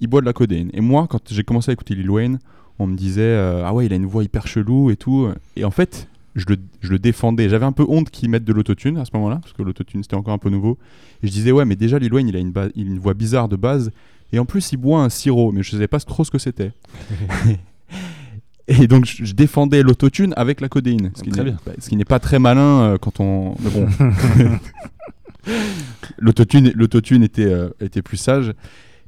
il 0.00 0.08
boit 0.08 0.22
de 0.22 0.26
la 0.26 0.32
codéine. 0.32 0.70
Et 0.72 0.80
moi, 0.80 1.06
quand 1.08 1.30
j'ai 1.30 1.44
commencé 1.44 1.70
à 1.70 1.74
écouter 1.74 1.94
Lil 1.94 2.10
Wayne, 2.10 2.38
on 2.80 2.86
me 2.86 2.96
disait 2.96 3.20
euh, 3.22 3.62
ah 3.64 3.72
ouais 3.74 3.86
il 3.86 3.92
a 3.92 3.96
une 3.96 4.06
voix 4.06 4.24
hyper 4.24 4.46
chelou 4.46 4.90
et 4.90 4.96
tout. 4.96 5.28
Et 5.56 5.64
en 5.64 5.70
fait 5.70 6.08
je 6.36 6.44
le, 6.48 6.56
je 6.80 6.90
le 6.92 6.98
défendais. 6.98 7.48
J'avais 7.48 7.64
un 7.66 7.72
peu 7.72 7.84
honte 7.88 8.10
qu'ils 8.10 8.30
mettent 8.30 8.44
de 8.44 8.52
l'autotune 8.52 8.96
à 8.98 9.04
ce 9.04 9.10
moment 9.14 9.28
là 9.28 9.38
parce 9.42 9.52
que 9.52 9.62
l'autotune 9.62 10.02
c'était 10.02 10.14
encore 10.16 10.32
un 10.34 10.38
peu 10.38 10.50
nouveau. 10.50 10.78
Et 11.22 11.26
je 11.26 11.32
disais 11.32 11.52
ouais 11.52 11.64
mais 11.64 11.76
déjà 11.76 11.98
Lil 11.98 12.12
Wayne 12.14 12.28
il 12.28 12.36
a 12.36 12.38
une, 12.38 12.52
il 12.76 12.86
a 12.86 12.90
une 12.90 12.98
voix 12.98 13.14
bizarre 13.14 13.48
de 13.48 13.56
base. 13.56 13.90
Et 14.32 14.38
en 14.38 14.44
plus 14.44 14.72
il 14.72 14.76
boit 14.76 15.02
un 15.02 15.08
sirop 15.08 15.52
mais 15.52 15.62
je 15.62 15.70
savais 15.72 15.88
pas 15.88 15.98
trop 16.00 16.24
ce 16.24 16.30
que 16.30 16.38
c'était. 16.38 16.72
Et 18.68 18.86
donc 18.86 19.04
je, 19.04 19.24
je 19.24 19.32
défendais 19.34 19.82
l'autotune 19.82 20.32
avec 20.36 20.60
la 20.60 20.68
codéine 20.68 21.10
ce 21.16 21.22
qui 21.22 21.30
n'est- 21.30 21.52
bah, 22.04 22.04
pas 22.08 22.18
très 22.20 22.38
malin 22.38 22.82
euh, 22.82 22.98
quand 22.98 23.18
on 23.20 23.56
mais 23.60 23.70
bon. 23.70 23.88
L'autotune 26.18 26.70
l'autotune 26.74 27.22
était 27.22 27.44
euh, 27.46 27.70
était 27.80 28.02
plus 28.02 28.16
sage 28.18 28.52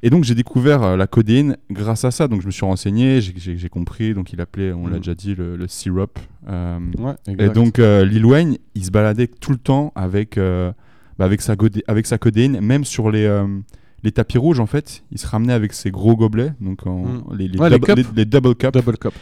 et 0.03 0.09
donc 0.11 0.23
j'ai 0.25 0.35
découvert 0.35 0.83
euh, 0.83 0.95
la 0.97 1.07
codéine 1.07 1.57
grâce 1.71 2.05
à 2.05 2.11
ça. 2.11 2.27
Donc 2.27 2.41
je 2.41 2.45
me 2.45 2.51
suis 2.51 2.65
renseigné, 2.65 3.19
j'ai- 3.21 3.69
compris. 3.69 4.13
Donc 4.13 4.31
il 4.33 4.41
appelait, 4.41 4.71
on 4.73 4.85
l'a 4.85 4.93
Mhm. 4.93 4.99
déjà 4.99 5.15
dit, 5.15 5.33
le, 5.33 5.55
le 5.55 5.67
syrup. 5.67 6.19
Euh, 6.47 6.77
Ouais, 6.99 7.13
et 7.27 7.49
donc 7.49 7.79
euh, 7.79 8.05
Lil 8.05 8.25
Wayne, 8.25 8.57
il 8.75 8.85
se 8.85 8.91
baladait 8.91 9.27
tout 9.27 9.51
le 9.51 9.57
temps 9.57 9.91
avec, 9.95 10.37
euh, 10.37 10.71
bah, 11.17 11.25
avec, 11.25 11.41
sa, 11.41 11.55
avec 11.87 12.05
sa 12.05 12.17
codéine, 12.17 12.59
même 12.61 12.83
sur 12.85 13.09
les, 13.09 13.43
les 14.03 14.11
tapis 14.11 14.37
rouges 14.37 14.59
en 14.59 14.65
fait. 14.67 15.03
Il 15.11 15.17
se 15.17 15.25
ramenait 15.27 15.53
avec 15.53 15.71
ses 15.73 15.89
gros 15.89 16.15
gobelets, 16.15 16.51
donc 16.59 16.85
en- 16.85 17.05
Mhm. 17.05 17.23
les, 17.37 17.47
les, 17.47 17.57
Ouais, 17.59 17.69
double, 17.69 17.93
les- 17.95 18.05
les 18.15 18.25
double 18.25 18.55
cups. 18.55 18.71
Double 18.73 18.97
Cup. 18.97 19.13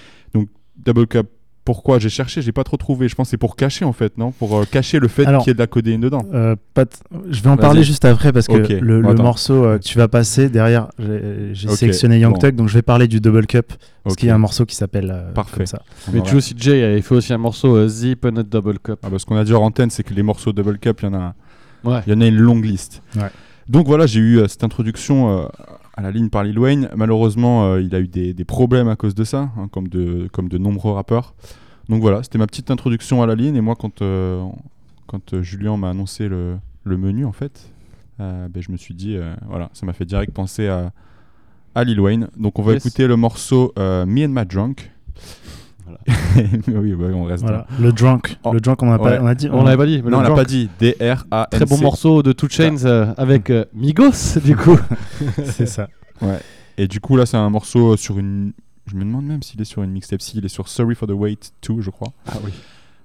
Double 0.78 1.06
cup. 1.08 1.28
Pourquoi 1.74 2.00
j'ai 2.00 2.10
cherché, 2.10 2.42
j'ai 2.42 2.52
pas 2.52 2.64
trop 2.64 2.78
trouvé. 2.78 3.08
Je 3.08 3.16
pense 3.16 3.28
que 3.28 3.32
c'est 3.32 3.38
pour 3.38 3.56
cacher 3.56 3.86
en 3.86 3.94
fait, 3.94 4.18
non? 4.18 4.32
Pour 4.32 4.58
euh, 4.58 4.66
cacher 4.70 5.00
le 5.00 5.08
fait 5.08 5.26
qu'il 5.26 5.48
y 5.48 5.50
ait 5.52 5.54
de 5.54 5.60
la 5.60 5.68
codéine 5.68 6.02
dedans. 6.02 6.22
Euh, 6.34 6.56
pas 6.74 6.86
Je 7.30 7.42
vais 7.42 7.50
en 7.50 7.58
parler 7.58 7.84
juste 7.84 8.06
après 8.06 8.34
parce 8.34 8.48
que 8.48 8.54
le, 8.54 9.02
morceau 9.14 9.66
euh, 9.66 9.78
que 9.78 9.84
tu 9.84 9.98
vas 9.98 10.08
passer 10.08 10.50
derrière, 10.50 10.90
j'ai 11.00 11.70
sélectionné 11.70 12.20
Young 12.20 12.34
bon. 12.34 12.40
Thug, 12.40 12.56
donc 12.56 12.68
je 12.68 12.74
vais 12.74 12.82
parler 12.82 13.08
du 13.08 13.22
Double 13.22 13.48
Cup 13.48 13.74
parce 14.04 14.16
qu'il 14.16 14.28
y 14.28 14.32
a 14.32 14.36
un 14.36 14.40
morceau 14.40 14.66
qui 14.66 14.76
s'appelle 14.76 15.12
euh, 15.14 15.32
Parfait. 15.32 15.58
comme 15.58 15.66
ça. 15.66 15.82
Mais 16.12 16.26
Juicy 16.26 16.56
J 16.58 16.72
avait 16.72 17.02
fait 17.02 17.16
aussi 17.16 17.34
un 17.34 17.38
morceau 17.38 17.76
euh, 17.76 17.88
Zip 17.88 18.26
and 18.26 18.38
a 18.38 18.44
Double 18.44 18.80
Cup. 18.80 19.00
Ah 19.04 19.10
bah, 19.10 19.20
ce 19.20 19.26
qu'on 19.26 19.38
a 19.38 19.44
dit 19.44 19.54
en 19.54 19.62
antenne, 19.62 19.90
c'est 19.90 20.04
que 20.04 20.14
les 20.14 20.24
morceaux 20.24 20.52
double 20.52 20.80
cup, 20.80 21.00
il 21.02 21.06
y 21.06 21.10
en 21.10 21.14
a 21.14 21.36
Ouais. 21.84 22.02
Il 22.06 22.14
y 22.14 22.16
en 22.16 22.22
a 22.22 22.28
une 22.28 22.38
longue 22.38 22.66
liste. 22.66 23.02
Ouais. 23.16 23.32
Donc 23.68 23.88
voilà, 23.88 24.06
j'ai 24.06 24.20
eu 24.20 24.40
euh, 24.40 24.48
cette 24.48 24.64
introduction 24.64 25.40
euh, 25.40 25.46
à 25.96 26.02
la 26.02 26.12
ligne 26.12 26.30
par 26.30 26.44
Lil 26.44 26.58
Wayne. 26.58 26.90
Malheureusement, 26.96 27.66
euh, 27.66 27.82
il 27.82 27.94
a 27.96 28.00
eu 28.00 28.08
des, 28.08 28.34
des 28.34 28.46
problèmes 28.46 28.88
à 28.88 28.96
cause 28.96 29.16
de 29.16 29.24
ça, 29.24 29.52
hein, 29.58 29.68
comme, 29.72 29.88
de, 29.88 30.28
comme 30.32 30.48
de 30.50 30.58
nombreux 30.58 30.94
rappeurs. 30.94 31.34
Donc 31.90 32.02
voilà, 32.02 32.24
c'était 32.24 32.38
ma 32.38 32.48
petite 32.48 32.72
introduction 32.72 33.22
à 33.22 33.28
la 33.28 33.36
ligne. 33.36 33.56
Et 33.56 33.62
moi, 33.62 33.76
quand, 33.76 34.02
euh, 34.02 34.44
quand 35.08 35.34
euh, 35.34 35.42
Julien 35.42 35.76
m'a 35.78 35.90
annoncé 35.90 36.28
le, 36.30 36.58
le 36.84 36.98
menu, 36.98 37.26
en 37.26 37.32
fait, 37.34 37.72
ben, 38.20 38.52
je 38.60 38.72
me 38.72 38.78
suis 38.78 38.94
dit, 38.94 39.18
voilà, 39.48 39.72
ça 39.74 39.84
m'a 39.88 39.94
fait 39.94 40.06
direct 40.06 40.32
penser 40.32 40.68
à, 40.68 40.92
à 41.74 41.84
Lil 41.84 42.00
Wayne. 42.00 42.28
Donc 42.38 42.60
on 42.60 42.62
va 42.62 42.74
Yes. 42.74 42.86
écouter 42.86 43.08
le 43.08 43.16
morceau 43.16 43.74
Me 43.78 44.24
and 44.26 44.30
My 44.30 44.46
Drunk. 44.46 44.92
Voilà. 45.86 46.00
oui, 46.80 46.94
ouais, 46.94 47.14
on 47.14 47.24
reste 47.24 47.44
Voilà. 47.44 47.66
Le 47.80 47.92
Drunk. 47.92 48.38
Oh. 48.44 48.54
Le 48.54 48.60
Drunk, 48.62 48.82
on 48.84 48.92
a, 48.92 48.98
pas, 49.00 49.12
Ouais. 49.12 49.20
on 49.22 49.26
a 49.28 49.36
dit. 49.36 49.50
On 49.52 49.64
l'avait 49.64 49.78
pas 49.78 49.86
dit. 49.86 50.02
mais. 50.04 50.12
Non, 50.12 50.20
on 50.20 50.22
l'a 50.22 50.32
pas 50.32 50.46
dit. 50.46 50.70
D-R-A-N-C. 50.80 51.58
Très 51.58 51.66
bon 51.66 51.82
morceau 51.82 52.24
de 52.24 52.32
Two 52.32 52.50
Chains 52.50 52.86
euh, 52.86 53.14
avec 53.18 53.50
euh, 53.50 53.66
Migos, 53.74 54.40
du 54.44 54.56
coup. 54.56 54.78
C'est 55.46 55.66
ça. 55.66 55.88
Et 56.78 56.88
du 56.88 57.00
coup, 57.00 57.16
là, 57.18 57.26
c'est 57.26 57.38
un 57.38 57.50
morceau 57.50 57.98
sur 57.98 58.18
une. 58.18 58.54
Je 58.88 58.96
me 58.96 59.02
demande 59.02 59.26
même 59.26 59.44
s'il 59.44 59.62
est 59.62 59.66
sur 59.66 59.84
une 59.84 59.92
mixtape. 59.92 60.22
S'il 60.22 60.44
est 60.44 60.50
sur 60.50 60.68
Sorry 60.68 60.96
for 60.96 61.08
the 61.08 61.12
Wait 61.12 61.52
2, 61.68 61.82
je 61.82 61.90
crois. 61.90 62.14
Ah 62.28 62.34
oui. 62.44 62.52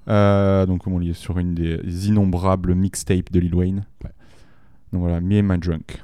Euh, 0.08 0.64
donc, 0.66 0.88
bon, 0.88 1.00
il 1.00 1.10
est 1.10 1.14
sur 1.14 1.38
une 1.38 1.54
des 1.54 2.08
innombrables 2.08 2.74
mixtapes 2.74 3.30
de 3.32 3.40
Lil 3.40 3.54
Wayne. 3.54 3.84
Donc 4.92 5.02
voilà, 5.02 5.20
Me 5.20 5.40
and 5.40 5.42
My 5.42 5.58
Drunk. 5.58 6.02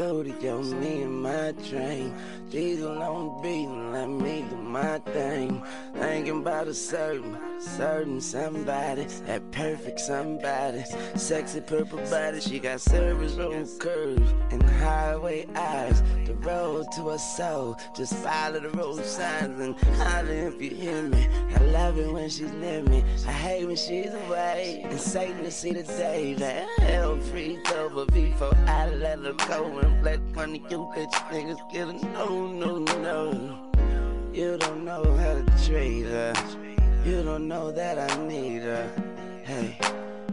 The 0.00 0.24
studio, 0.24 0.62
me 0.62 1.02
and 1.02 1.22
my 1.22 1.52
train. 1.68 2.14
Diesel 2.50 3.02
on 3.02 3.42
beat, 3.42 3.68
let 3.68 4.08
me 4.08 4.44
do 4.48 4.56
my 4.56 4.98
thing. 4.98 5.62
Thinking 6.00 6.38
about 6.38 6.66
a 6.66 6.72
certain, 6.72 7.36
certain 7.60 8.22
somebody, 8.22 9.04
that 9.26 9.50
perfect 9.52 10.00
somebody. 10.00 10.82
Sexy 11.14 11.60
purple 11.60 11.98
body, 12.08 12.40
she 12.40 12.58
got 12.58 12.80
service 12.80 13.34
road 13.34 13.68
curves 13.78 14.32
and 14.50 14.62
highway 14.62 15.46
eyes. 15.54 16.02
The 16.24 16.32
road 16.36 16.86
to 16.96 17.08
her 17.10 17.18
soul, 17.18 17.76
just 17.94 18.14
follow 18.14 18.60
the 18.60 18.70
road 18.70 19.04
signs 19.04 19.60
and 19.60 19.78
holler 19.98 20.48
if 20.48 20.62
you 20.62 20.70
hear 20.70 21.02
me. 21.02 21.28
I 21.54 21.64
love 21.64 21.98
it 21.98 22.10
when 22.10 22.30
she's 22.30 22.52
near 22.52 22.82
me. 22.82 23.04
I 23.28 23.32
hate 23.32 23.66
when 23.66 23.76
she's 23.76 24.14
away. 24.24 24.80
And 24.88 24.98
Satan 24.98 25.44
to 25.44 25.50
see 25.50 25.74
the 25.74 25.82
day 25.82 26.32
that 26.32 26.66
hell 26.78 27.18
freeze 27.18 27.70
over 27.72 28.06
before 28.06 28.56
I 28.66 28.88
let 28.88 29.18
her 29.18 29.34
go 29.34 29.78
and 29.78 30.02
let 30.02 30.20
one 30.34 30.56
of 30.56 30.72
you 30.72 30.90
bitch 30.96 31.12
niggas 31.30 31.70
get 31.70 31.88
a 31.88 31.92
no, 31.92 32.46
no, 32.46 32.78
no. 32.78 33.69
You 34.32 34.56
don't 34.58 34.84
know 34.84 35.02
how 35.16 35.34
to 35.34 35.66
treat 35.66 36.02
her. 36.04 36.32
You 37.04 37.24
don't 37.24 37.48
know 37.48 37.72
that 37.72 37.98
I 37.98 38.28
need 38.28 38.62
her. 38.62 38.88
Hey, 39.44 39.76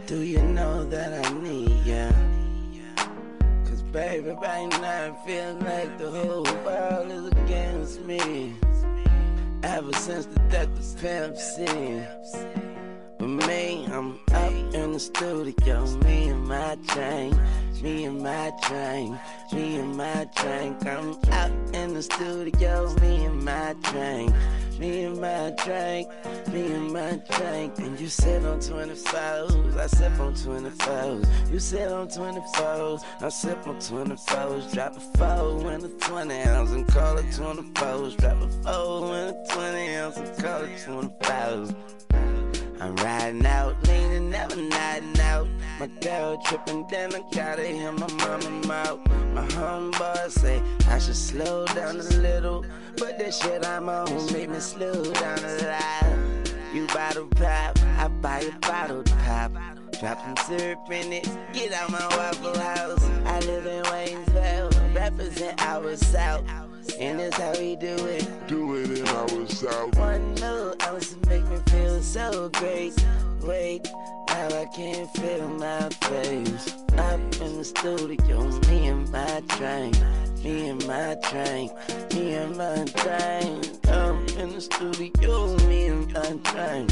do 0.06 0.22
you 0.22 0.40
know 0.44 0.84
that 0.86 1.26
I 1.26 1.34
need 1.34 1.84
ya? 1.84 2.12
Cause 3.66 3.82
baby, 3.82 4.30
right 4.30 4.70
now 4.70 5.16
I 5.16 5.26
feel 5.26 5.56
like 5.56 5.98
the 5.98 6.12
whole 6.12 6.44
world 6.64 7.12
is 7.12 7.28
against 7.44 8.02
me. 8.02 8.54
Ever 9.64 9.94
since 9.94 10.28
the 10.28 10.40
death 10.52 10.78
of 10.78 11.02
Pimp 11.02 11.36
C. 11.36 11.66
But 13.20 13.30
me, 13.30 13.88
I'm 13.92 14.20
up 14.32 14.54
in 14.76 14.92
the 14.92 15.00
studio, 15.00 15.86
me 16.06 16.28
and 16.30 16.48
my 16.48 16.78
train, 16.88 17.36
me 17.82 18.06
and 18.06 18.22
my 18.22 18.52
train, 18.62 19.20
me 19.52 19.80
and 19.80 19.98
my 19.98 20.28
train. 20.36 20.78
I'm 20.82 21.18
out 21.32 21.52
in 21.74 21.96
the 21.96 22.04
studio, 22.04 22.94
me 23.02 23.26
and 23.26 23.44
my 23.44 23.76
train, 23.82 24.32
me 24.78 25.06
and 25.06 25.20
my 25.20 25.52
drink, 25.66 26.10
me 26.54 26.72
and 26.74 26.94
my 26.94 27.20
drink. 27.32 27.80
And 27.80 28.00
you 28.00 28.08
sit 28.08 28.46
on 28.46 28.60
24s, 28.60 29.78
I 29.78 29.88
sip 29.88 30.20
on 30.20 30.34
24s. 30.36 31.52
You 31.52 31.60
sit 31.60 31.92
on 31.92 32.08
24s, 32.10 33.04
I 33.22 33.30
sip 33.30 33.68
on 33.68 33.78
24s. 33.78 34.74
Drop 34.74 34.96
a 34.96 35.00
four 35.00 35.72
in 35.72 35.84
a 35.84 35.90
20 35.90 36.42
ounce 36.42 36.72
and 36.72 36.88
call 36.88 37.18
it 37.18 37.26
24s. 37.26 38.18
Drop 38.18 38.42
a 38.44 38.48
four 38.62 39.16
in 39.18 39.30
a 39.30 39.46
20 39.50 39.96
ounce 39.96 40.18
and 40.18 40.38
call 40.38 40.62
it 40.62 40.78
24s. 40.86 42.27
I'm 42.80 42.96
riding 42.98 43.46
out, 43.46 43.76
leaning, 43.88 44.30
never 44.30 44.56
nodding 44.56 45.20
out. 45.20 45.48
My 45.80 45.88
girl 45.88 46.38
tripping, 46.46 46.86
then 46.90 47.14
I 47.16 47.24
gotta 47.32 47.64
hear 47.64 47.92
my 47.92 48.12
mama 48.14 48.74
out. 48.74 49.00
My 49.34 49.46
homeboy 49.48 50.30
say 50.30 50.62
I 50.88 51.00
should 51.00 51.16
slow 51.16 51.66
down 51.68 52.00
a 52.00 52.04
little, 52.04 52.66
but 52.98 53.18
this 53.18 53.40
shit 53.40 53.66
I'm 53.66 53.90
on 53.90 54.34
made 54.34 54.50
me 54.50 54.60
slow 54.60 55.04
down 55.14 55.40
a 55.40 55.68
lot. 55.68 56.48
You 56.74 56.86
bottle 56.88 57.28
pop, 57.28 57.80
I 57.98 58.08
buy 58.08 58.42
a 58.42 58.60
bottle 58.60 59.04
pop. 59.04 59.52
Drop 60.00 60.22
some 60.22 60.58
syrup 60.60 60.92
in 60.92 61.14
it, 61.14 61.30
get 61.54 61.74
out 61.74 61.92
my 61.92 62.08
Waffle 62.16 62.60
House. 62.60 63.04
I 63.26 63.40
live 63.40 63.66
in 63.66 63.84
Waynesville, 63.86 64.96
represent 64.96 65.62
our 65.64 65.96
South. 65.96 66.44
And 67.00 67.20
that's 67.20 67.38
how 67.38 67.52
we 67.60 67.76
do 67.76 67.94
it. 68.08 68.28
Do 68.48 68.76
it 68.76 69.00
in 69.00 69.08
our 69.08 69.48
south. 69.48 69.96
One 70.00 70.34
little 70.36 70.76
ounce 70.82 71.14
to 71.14 71.30
make 71.30 71.46
me 71.46 71.60
feel 71.70 72.02
so 72.02 72.50
great. 72.50 72.94
Wait, 73.42 73.88
now 74.30 74.48
I 74.48 74.66
can't 74.76 75.10
feel 75.12 75.48
my 75.48 75.90
face. 75.90 76.76
Up 76.98 77.20
in 77.40 77.58
the 77.58 77.64
studio, 77.64 78.42
me 78.68 78.88
and 78.88 79.10
my 79.12 79.44
train. 79.50 79.94
Me 80.44 80.70
and 80.70 80.88
my 80.88 81.16
train. 81.22 81.70
Me 82.16 82.34
and 82.34 82.58
my 82.58 82.86
train. 82.96 83.62
Up 83.90 84.38
in 84.40 84.54
the 84.54 84.62
studio, 84.62 85.56
me 85.68 85.88
and 85.88 86.12
my 86.12 86.52
train. 86.52 86.88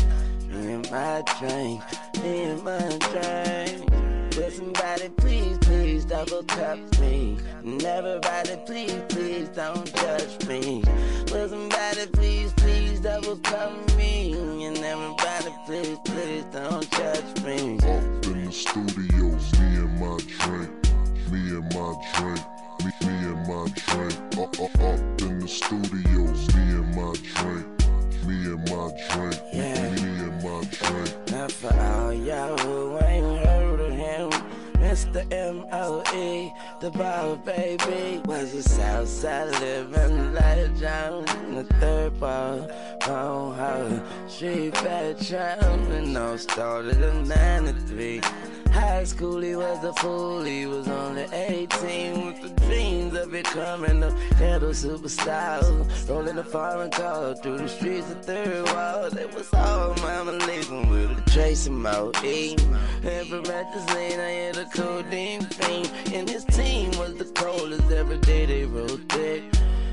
Me 0.50 0.74
and 0.74 0.92
my 0.92 1.24
train. 1.40 1.82
Me 2.22 2.44
and 2.44 2.64
my 2.64 2.98
train. 3.10 4.05
Will 4.36 4.52
somebody 4.52 5.10
please, 5.18 5.58
please 5.60 6.04
double 6.04 6.44
tap 6.44 6.78
me? 7.00 7.38
And 7.64 7.82
everybody 7.84 8.58
please, 8.66 9.02
please 9.08 9.48
don't 9.50 9.86
judge 9.96 10.46
me. 10.48 10.84
Will 11.32 11.48
somebody 11.48 12.06
please, 12.12 12.52
please 12.58 13.00
double 13.00 13.38
tap 13.38 13.72
me? 13.96 14.34
And 14.66 14.78
everybody 14.78 15.56
please, 15.66 15.98
please 16.04 16.44
don't 16.52 16.90
judge 16.92 17.44
me. 17.46 17.78
Up 17.78 18.26
in 18.26 18.46
the 18.46 18.52
studio, 18.52 19.26
me 19.58 19.68
and 19.84 20.00
my 20.02 20.18
drink, 20.40 20.72
me 21.32 21.40
and 21.56 21.74
my 21.74 21.96
drink, 22.14 22.44
me, 22.84 22.92
me 23.08 23.16
and 23.32 23.48
my 23.48 23.68
drink. 23.74 24.16
Up, 24.38 24.60
uh, 24.60 24.66
up, 24.66 24.80
uh, 24.80 24.84
up 24.84 25.22
uh, 25.22 25.26
in 25.26 25.40
the 25.40 25.48
studio, 25.48 26.22
me 26.54 26.64
and 26.76 26.96
my 26.96 27.14
drink, 27.36 27.66
me 28.28 28.36
and 28.52 28.70
my 28.70 28.92
drink, 29.10 29.42
Yeah. 29.54 29.92
me, 29.92 30.02
and 30.26 30.44
my 30.44 30.62
drink. 30.72 31.32
Now 31.32 31.48
for 31.48 31.74
all 31.74 32.14
y'all 32.14 32.58
who 32.58 32.95
Mr. 34.96 35.30
M.O.E., 35.30 36.54
the 36.80 36.90
ball 36.90 37.36
baby, 37.36 38.22
was 38.24 38.54
a 38.54 38.64
Southside 38.64 39.52
living 39.60 40.34
Jones 40.80 41.34
in 41.34 41.56
the 41.56 41.66
third 41.82 42.18
ball. 42.18 42.66
Bone 43.06 43.56
house, 43.56 44.34
street 44.34 44.78
veteran, 44.78 45.92
and 45.92 46.18
all 46.18 46.38
started 46.38 47.02
in 47.02 47.28
93. 47.28 48.22
High 48.72 49.04
school, 49.04 49.42
he 49.42 49.56
was 49.56 49.84
a 49.84 49.94
fool. 49.94 50.44
He 50.44 50.66
was 50.66 50.88
only 50.88 51.28
18 51.32 52.26
with 52.26 52.42
the 52.42 52.50
dreams 52.66 53.16
of 53.16 53.32
becoming 53.32 54.04
a 54.04 54.12
ghetto 54.38 54.72
superstar. 54.72 56.10
Rolling 56.10 56.38
a 56.38 56.44
foreign 56.44 56.92
car 56.92 57.36
through 57.36 57.58
the 57.58 57.68
streets 57.68 58.12
of 58.12 58.24
third 58.26 58.66
wall. 58.68 59.06
It 59.06 59.34
was 59.34 59.54
all 59.54 59.94
mama 59.96 60.34
leaving 60.48 60.65
with 61.36 61.44
a 61.44 61.48
trace 61.48 61.68
of 61.68 61.74
Mo 61.74 62.12
E. 62.24 62.56
And 63.04 64.22
I 64.22 64.30
had 64.30 64.58
a 64.58 64.66
codeine 64.66 65.42
fiend. 65.42 65.92
And 66.14 66.30
his 66.30 66.46
team 66.46 66.92
was 66.98 67.16
the 67.16 67.26
coldest 67.36 67.92
every 67.92 68.18
day 68.20 68.46
they 68.46 68.66
rode 68.66 69.08
thick. 69.10 69.44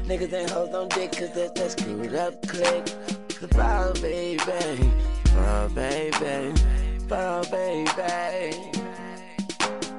Niggas 0.04 0.32
ain't 0.32 0.50
hoes 0.50 0.74
on 0.74 0.88
dick, 0.88 1.12
cause 1.12 1.32
that's 1.34 1.52
that 1.52 1.70
screwed 1.72 2.14
up 2.14 2.46
click. 2.46 2.84
The 3.40 3.48
ball, 3.48 3.92
baby. 3.94 4.90
Ball, 5.34 5.68
baby. 5.70 6.60
Ball, 7.08 7.44
baby. 7.44 8.56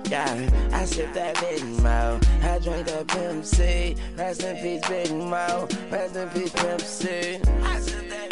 Yeah, 0.10 0.50
I 0.74 0.86
sip 0.86 1.14
that 1.14 1.40
Big 1.40 1.64
Mo. 1.82 2.20
I 2.44 2.60
drink 2.60 2.88
that 2.88 3.08
Pimp 3.08 3.46
C. 3.46 3.96
Rest 4.16 4.44
in 4.44 4.58
peace, 4.58 4.88
Big 4.88 5.12
Mo. 5.12 5.68
Rest 5.90 6.16
in 6.16 6.30
peace, 6.30 6.52
Pimp 6.52 6.82
C. 6.82 7.40
I 7.64 7.80
that 7.80 8.23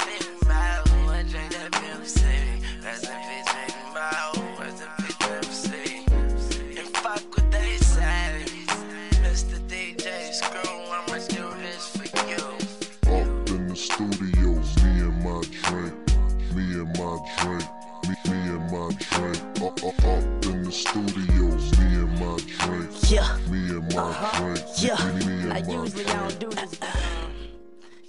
Uh-huh. 23.96 24.56
Yeah. 24.78 25.12
me, 25.14 25.26
me 25.26 25.46
Like 25.48 25.68
usually 25.68 26.06
I 26.06 26.20
don't 26.20 26.40
do 26.40 26.50
this. 26.50 26.80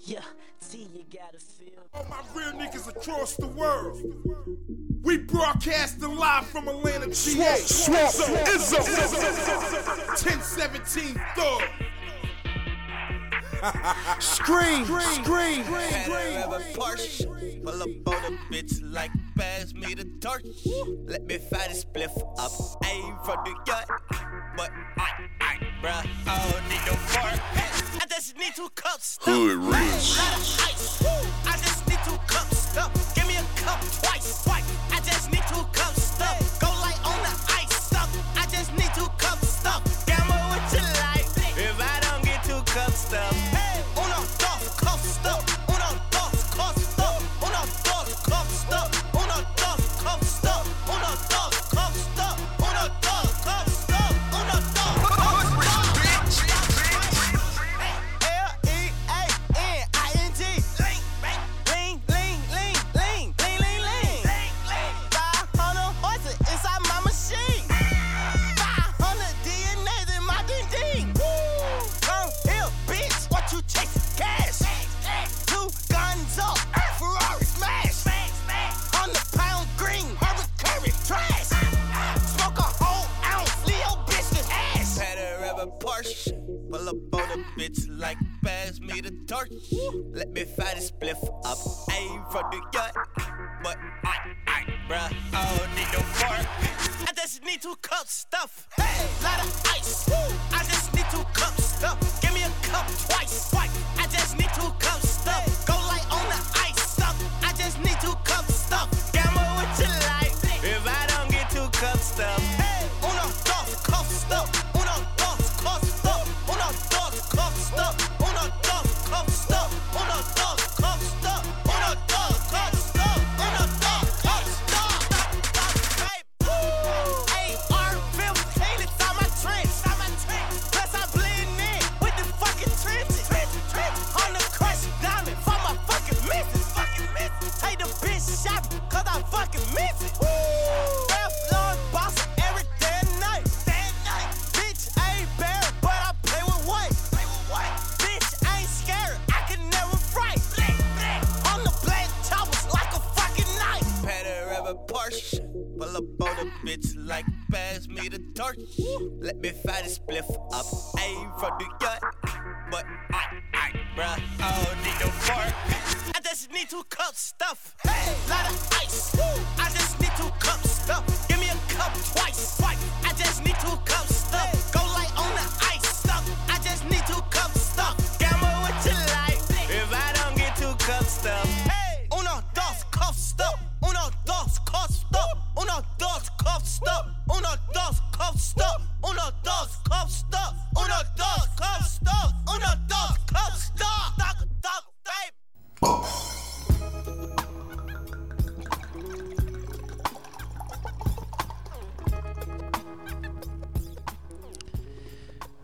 Yeah. 0.04 0.20
See, 0.60 0.88
you 0.94 1.04
gotta 1.12 1.38
feel. 1.38 1.82
All 1.94 2.06
my 2.08 2.22
real 2.34 2.52
niggas 2.52 2.88
across 2.88 3.36
the 3.36 3.48
world. 3.48 4.00
We 5.02 5.18
broadcasting 5.18 6.16
live 6.16 6.46
from 6.46 6.68
Atlanta, 6.68 7.06
GA. 7.06 7.56
Swamp, 7.56 8.10
swamp, 8.10 8.46
Izzo, 8.46 8.78
Izzo. 8.78 9.18
1017 10.08 11.20
Thug. 11.36 11.62
Scream, 14.18 14.84
scream, 14.84 15.62
Have 15.62 16.52
a 16.52 16.58
Porsche. 16.74 17.62
Pull 17.64 17.82
up 17.82 18.08
on 18.08 18.32
a 18.32 18.36
bitch 18.52 18.80
like 18.82 19.12
pass 19.36 19.72
me 19.72 19.94
the 19.94 20.04
torch. 20.20 20.44
Let 21.06 21.26
me 21.26 21.38
fire 21.38 21.68
the 21.68 21.74
spliff 21.74 22.16
up. 22.38 22.50
Aim 22.84 23.16
for 23.24 23.36
the 23.44 23.54
gut. 23.64 23.88
But 24.56 24.70
I, 24.98 25.28
I, 25.40 25.61
bruh, 25.82 26.06
I 26.26 26.52
don't 26.52 26.68
need 26.70 26.80
no 26.86 26.94
fork. 27.10 27.40
I 28.00 28.06
just 28.08 28.38
need 28.38 28.54
two 28.54 28.68
cups. 28.74 29.18
Hood 29.20 29.58
of. 29.58 30.18
I 31.44 31.56
just 31.58 31.88
need 31.88 31.98
two 32.04 32.18
cups. 32.28 33.14
Give 33.14 33.26
me 33.26 33.36
a 33.36 33.44
cup 33.60 34.01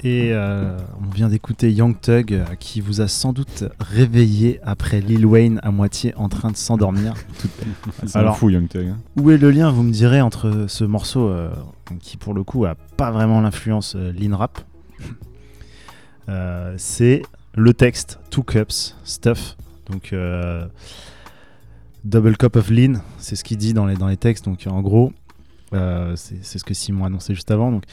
Et 0.08 0.32
euh, 0.32 0.74
on 1.06 1.10
vient 1.10 1.28
d'écouter 1.28 1.70
Young 1.70 2.00
Thug 2.00 2.32
euh, 2.32 2.44
qui 2.58 2.80
vous 2.80 3.02
a 3.02 3.08
sans 3.08 3.34
doute 3.34 3.64
réveillé 3.78 4.58
après 4.62 5.02
Lil 5.02 5.26
Wayne 5.26 5.60
à 5.62 5.70
moitié 5.70 6.14
en 6.16 6.30
train 6.30 6.50
de 6.50 6.56
s'endormir. 6.56 7.12
C'est 8.06 8.16
un 8.16 8.32
fou, 8.32 8.48
Young 8.48 8.68
Thug. 8.68 8.88
hein. 8.88 8.96
Où 9.16 9.30
est 9.30 9.36
le 9.36 9.50
lien, 9.50 9.70
vous 9.70 9.82
me 9.82 9.92
direz, 9.92 10.22
entre 10.22 10.64
ce 10.66 10.84
morceau 10.84 11.28
euh, 11.28 11.50
qui 12.00 12.16
pour 12.16 12.32
le 12.32 12.42
coup 12.42 12.64
a 12.64 12.74
pas 12.96 13.10
vraiment 13.10 13.42
l'influence 13.42 13.96
euh, 13.96 14.10
lean 14.12 14.34
rap? 14.34 14.60
C'est 16.78 17.22
le 17.54 17.74
texte 17.74 18.18
Two 18.30 18.42
Cups 18.42 18.96
Stuff. 19.04 19.56
Donc 19.90 20.14
Double 22.04 22.36
Cup 22.36 22.56
of 22.56 22.70
Lean, 22.70 23.00
c'est 23.18 23.36
ce 23.36 23.44
qu'il 23.44 23.56
dit 23.58 23.72
dans 23.74 23.86
les, 23.86 23.96
dans 23.96 24.08
les 24.08 24.18
textes. 24.18 24.44
Donc 24.46 24.66
en 24.66 24.80
gros, 24.82 25.12
c'est 25.72 26.58
ce 26.58 26.64
que 26.64 26.74
Simon 26.74 27.04
a 27.04 27.06
annoncé 27.08 27.34
juste 27.34 27.50
avant. 27.50 27.72
Donc 27.72 27.84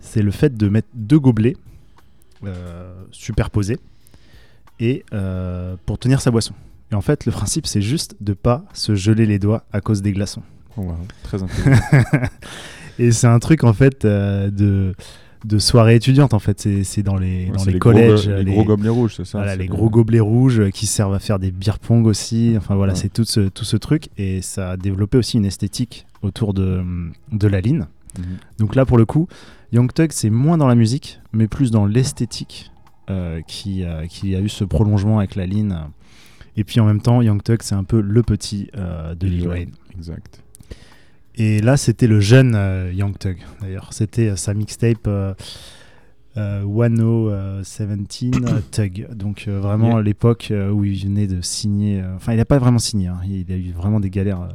c'est 0.00 0.22
le 0.22 0.30
fait 0.30 0.56
de 0.56 0.68
mettre 0.68 0.88
deux 0.94 1.18
gobelets 1.18 1.56
euh, 2.44 2.92
superposés 3.10 3.78
et 4.78 5.04
euh, 5.12 5.76
pour 5.86 5.98
tenir 5.98 6.20
sa 6.20 6.30
boisson. 6.30 6.54
Et 6.90 6.94
en 6.94 7.00
fait, 7.02 7.26
le 7.26 7.32
principe, 7.32 7.66
c'est 7.66 7.82
juste 7.82 8.16
de 8.20 8.32
pas 8.32 8.64
se 8.72 8.94
geler 8.94 9.26
les 9.26 9.38
doigts 9.38 9.64
à 9.72 9.80
cause 9.80 10.02
des 10.02 10.12
glaçons. 10.12 10.42
Oh, 10.76 10.82
wow, 10.82 10.96
Très 11.22 11.38
et 12.98 13.12
c'est 13.12 13.26
un 13.26 13.38
truc 13.38 13.64
en 13.64 13.72
fait 13.72 14.04
euh, 14.04 14.50
de 14.50 14.94
de 15.44 15.58
soirée 15.58 15.94
étudiante 15.96 16.34
en 16.34 16.38
fait 16.38 16.68
c'est 16.84 17.02
dans 17.02 17.16
les 17.16 17.46
Ouais, 17.46 17.56
dans 17.56 17.64
les, 17.64 17.78
collèges 17.78 18.28
les 18.28 18.52
gros 18.52 18.64
gobelets 18.64 18.88
rouges, 18.90 19.14
c'est 19.16 19.24
ça, 19.24 19.38
voilà, 19.38 19.56
les 19.56 19.66
gros 19.68 19.88
gobelets 19.88 20.20
rouges 20.20 20.68
qui 20.70 20.86
servent 20.86 21.14
à 21.14 21.18
faire 21.18 21.38
des 21.38 21.50
beer 21.50 21.78
pong 21.80 22.06
aussi 22.06 22.54
enfin 22.58 22.74
voilà 22.74 22.92
Ouais. 22.92 22.98
c'est 22.98 23.08
tout 23.12 23.24
ce 23.24 23.48
tout 23.48 23.64
ce 23.64 23.76
truc 23.78 24.10
et 24.18 24.42
ça 24.42 24.72
a 24.72 24.76
développé 24.76 25.16
aussi 25.16 25.38
une 25.38 25.46
esthétique 25.46 26.06
autour 26.22 26.52
de 26.54 26.82
de 27.32 27.48
la 27.48 27.60
ligne 27.60 27.86
Mhm. 28.18 28.24
donc 28.58 28.74
là 28.74 28.84
pour 28.84 28.98
le 28.98 29.06
coup 29.06 29.28
Young 29.72 29.92
Thug 29.92 30.10
c'est 30.12 30.30
moins 30.30 30.58
dans 30.58 30.66
la 30.66 30.74
musique 30.74 31.20
mais 31.32 31.46
plus 31.48 31.70
dans 31.70 31.86
l'esthétique 31.86 32.70
euh, 33.08 33.40
qui 33.46 33.84
euh, 33.84 34.06
qui 34.06 34.34
a 34.34 34.40
eu 34.40 34.48
ce 34.48 34.64
prolongement 34.64 35.18
avec 35.18 35.34
la 35.36 35.46
ligne 35.46 35.76
et 36.56 36.64
puis 36.64 36.80
en 36.80 36.86
même 36.86 37.00
temps 37.00 37.22
Young 37.22 37.42
Thug 37.42 37.62
c'est 37.62 37.74
un 37.74 37.84
peu 37.84 38.00
le 38.00 38.22
petit 38.22 38.68
euh, 38.76 39.14
de 39.14 39.26
Lil 39.26 39.46
Wayne 39.48 39.70
Exact. 39.96 40.42
et 41.36 41.60
là, 41.60 41.76
c'était 41.76 42.06
le 42.06 42.20
jeune 42.20 42.54
euh, 42.54 42.92
Young 42.92 43.16
Thug, 43.18 43.38
d'ailleurs. 43.60 43.92
C'était 43.92 44.34
sa 44.36 44.54
mixtape 44.54 45.06
euh, 45.06 45.34
euh, 46.36 46.64
1017 46.64 48.34
euh, 48.44 48.60
Thug. 48.70 49.08
Donc, 49.14 49.46
vraiment 49.48 49.90
Yeah. 49.96 50.02
l'époque 50.02 50.52
où 50.72 50.84
il 50.84 51.02
venait 51.04 51.26
de 51.26 51.40
signer. 51.42 52.02
Enfin, 52.16 52.32
il 52.32 52.36
n'a 52.36 52.44
pas 52.44 52.58
vraiment 52.58 52.78
signé. 52.78 53.08
hein. 53.08 53.20
Il 53.26 53.50
a 53.52 53.56
eu 53.56 53.72
vraiment 53.72 54.00
des 54.00 54.10
galères. 54.10 54.48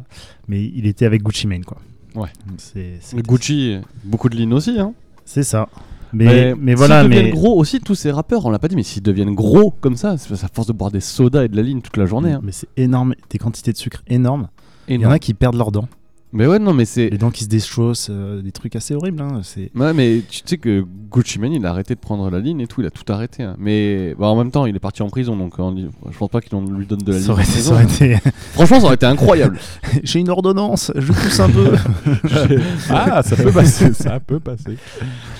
mais 0.47 0.63
il 0.63 0.85
était 0.87 1.05
avec 1.05 1.21
Gucci 1.21 1.47
Mane, 1.47 1.65
quoi. 1.65 1.77
Ouais. 2.15 2.29
C'est 2.57 2.97
Gucci, 3.21 3.77
beaucoup 4.03 4.29
de 4.29 4.35
lignes 4.35 4.53
aussi. 4.53 4.79
Hein. 4.79 4.93
C'est 5.25 5.43
ça. 5.43 5.67
Mais, 6.13 6.53
mais, 6.57 6.75
voilà. 6.75 7.01
S'ils 7.01 7.09
deviennent 7.09 7.25
Mais 7.25 7.31
gros 7.31 7.59
aussi, 7.59 7.81
tous 7.81 7.95
ces 7.95 8.09
rappeurs, 8.11 8.45
on 8.45 8.49
l'a 8.49 8.59
pas 8.59 8.67
dit, 8.69 8.75
mais 8.77 8.83
s'ils 8.83 9.03
deviennent 9.03 9.35
gros 9.35 9.71
comme 9.81 9.97
ça, 9.97 10.17
c'est 10.17 10.31
à 10.33 10.47
force 10.53 10.67
de 10.67 10.71
boire 10.73 10.91
des 10.91 11.01
sodas 11.01 11.43
et 11.43 11.47
de 11.49 11.55
la 11.57 11.61
ligne 11.61 11.81
toute 11.81 11.97
la 11.97 12.05
journée. 12.05 12.31
hein. 12.33 12.41
mais 12.43 12.51
c'est 12.53 12.69
énorme. 12.77 13.15
Des 13.29 13.37
quantités 13.37 13.73
de 13.73 13.77
sucre 13.77 14.01
énormes. 14.07 14.47
Il 14.87 14.93
y 14.93 14.97
en 14.97 14.99
Énorme. 15.01 15.13
a 15.15 15.19
qui 15.19 15.33
perdent 15.33 15.55
leurs 15.57 15.71
dents. 15.71 15.89
Mais 16.35 16.47
ouais, 16.47 16.59
non, 16.59 16.73
mais 16.73 16.85
c'est. 16.85 17.09
Les 17.09 17.17
dents 17.17 17.31
qui 17.31 17.45
se 17.45 17.49
déchaussent. 17.49 18.09
euh, 18.11 18.41
des 18.41 18.51
trucs 18.51 18.75
assez 18.75 18.93
horribles. 18.93 19.21
hein. 19.21 19.39
C'est. 19.43 19.71
Ouais, 19.73 19.93
mais 19.93 20.21
tu 20.29 20.41
sais 20.45 20.57
que 20.57 20.85
Gucci 21.09 21.39
Mane, 21.39 21.53
il 21.53 21.65
a 21.65 21.69
arrêté 21.69 21.95
de 21.95 21.99
prendre 21.99 22.29
la 22.29 22.39
ligne 22.39 22.59
et 22.59 22.67
tout, 22.67 22.81
il 22.81 22.87
a 22.87 22.91
tout 22.91 23.09
arrêté. 23.11 23.41
hein. 23.43 23.55
Mais 23.57 24.13
bah, 24.19 24.27
en 24.27 24.35
même 24.35 24.51
temps, 24.51 24.65
il 24.65 24.75
est 24.75 24.79
parti 24.79 25.01
en 25.01 25.09
prison, 25.09 25.37
donc 25.37 25.57
on 25.59 25.71
dit- 25.71 25.87
je 26.11 26.17
pense 26.17 26.29
pas 26.29 26.41
qu'il 26.41 26.53
en- 26.55 26.65
lui 26.65 26.85
donne 26.85 26.99
de 26.99 27.11
la 27.11 27.17
ligne. 27.17 27.25
Ça 27.25 27.31
aurait 27.31 27.43
en 27.43 27.45
prison. 27.45 27.69
ça 27.69 27.73
aurait 27.75 27.85
été- 27.85 28.17
Franchement, 28.53 28.79
ça 28.79 28.85
aurait 28.87 28.95
été 28.95 29.05
incroyable. 29.05 29.57
J'ai 30.03 30.19
une 30.19 30.29
ordonnance, 30.29 30.91
je 30.95 31.13
pousse 31.13 31.39
un 31.39 31.49
peu. 31.49 31.71
Ah, 32.89 33.23
ça 33.23 33.35
peut 33.35 33.51
passer, 33.53 33.93
ça 33.93 34.19
peut 34.19 34.39
passer. 34.39 34.77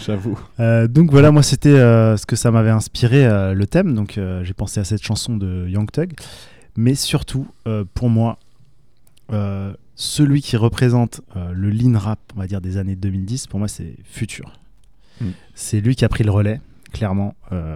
J'avoue. 0.06 0.40
Euh, 0.60 0.88
donc 0.88 1.12
voilà, 1.12 1.32
moi 1.32 1.44
c'était 1.44 1.70
euh, 1.70 2.16
ce 2.18 2.26
que 2.26 2.36
ça 2.36 2.52
m'avait 2.52 2.70
inspiré 2.70 3.26
euh, 3.26 3.54
le 3.54 3.68
thème. 3.68 3.94
Donc 3.96 4.18
euh, 4.18 4.44
j'ai 4.44 4.54
pensé 4.54 4.80
à 4.80 4.84
cette 4.84 5.04
chanson 5.04 5.36
de 5.38 5.68
Young 5.68 5.90
Thug, 5.92 6.14
mais 6.78 6.96
surtout 6.96 7.48
euh, 7.68 7.84
pour 7.94 8.10
moi, 8.10 8.38
euh, 9.34 9.74
celui 9.96 10.42
qui 10.42 10.58
représente 10.58 11.22
euh, 11.36 11.52
le 11.54 11.70
lean 11.70 11.98
rap, 11.98 12.20
on 12.36 12.40
va 12.40 12.48
dire 12.48 12.62
des 12.62 12.78
années 12.78 12.96
2010, 12.96 13.48
pour 13.48 13.60
moi 13.60 13.68
c'est 13.68 13.96
Future. 14.04 14.54
Mm. 15.22 15.26
C'est 15.54 15.80
lui 15.82 15.96
qui 15.96 16.04
a 16.06 16.10
pris 16.10 16.24
le 16.24 16.32
relais, 16.32 16.60
clairement. 16.92 17.34
Euh, 17.52 17.76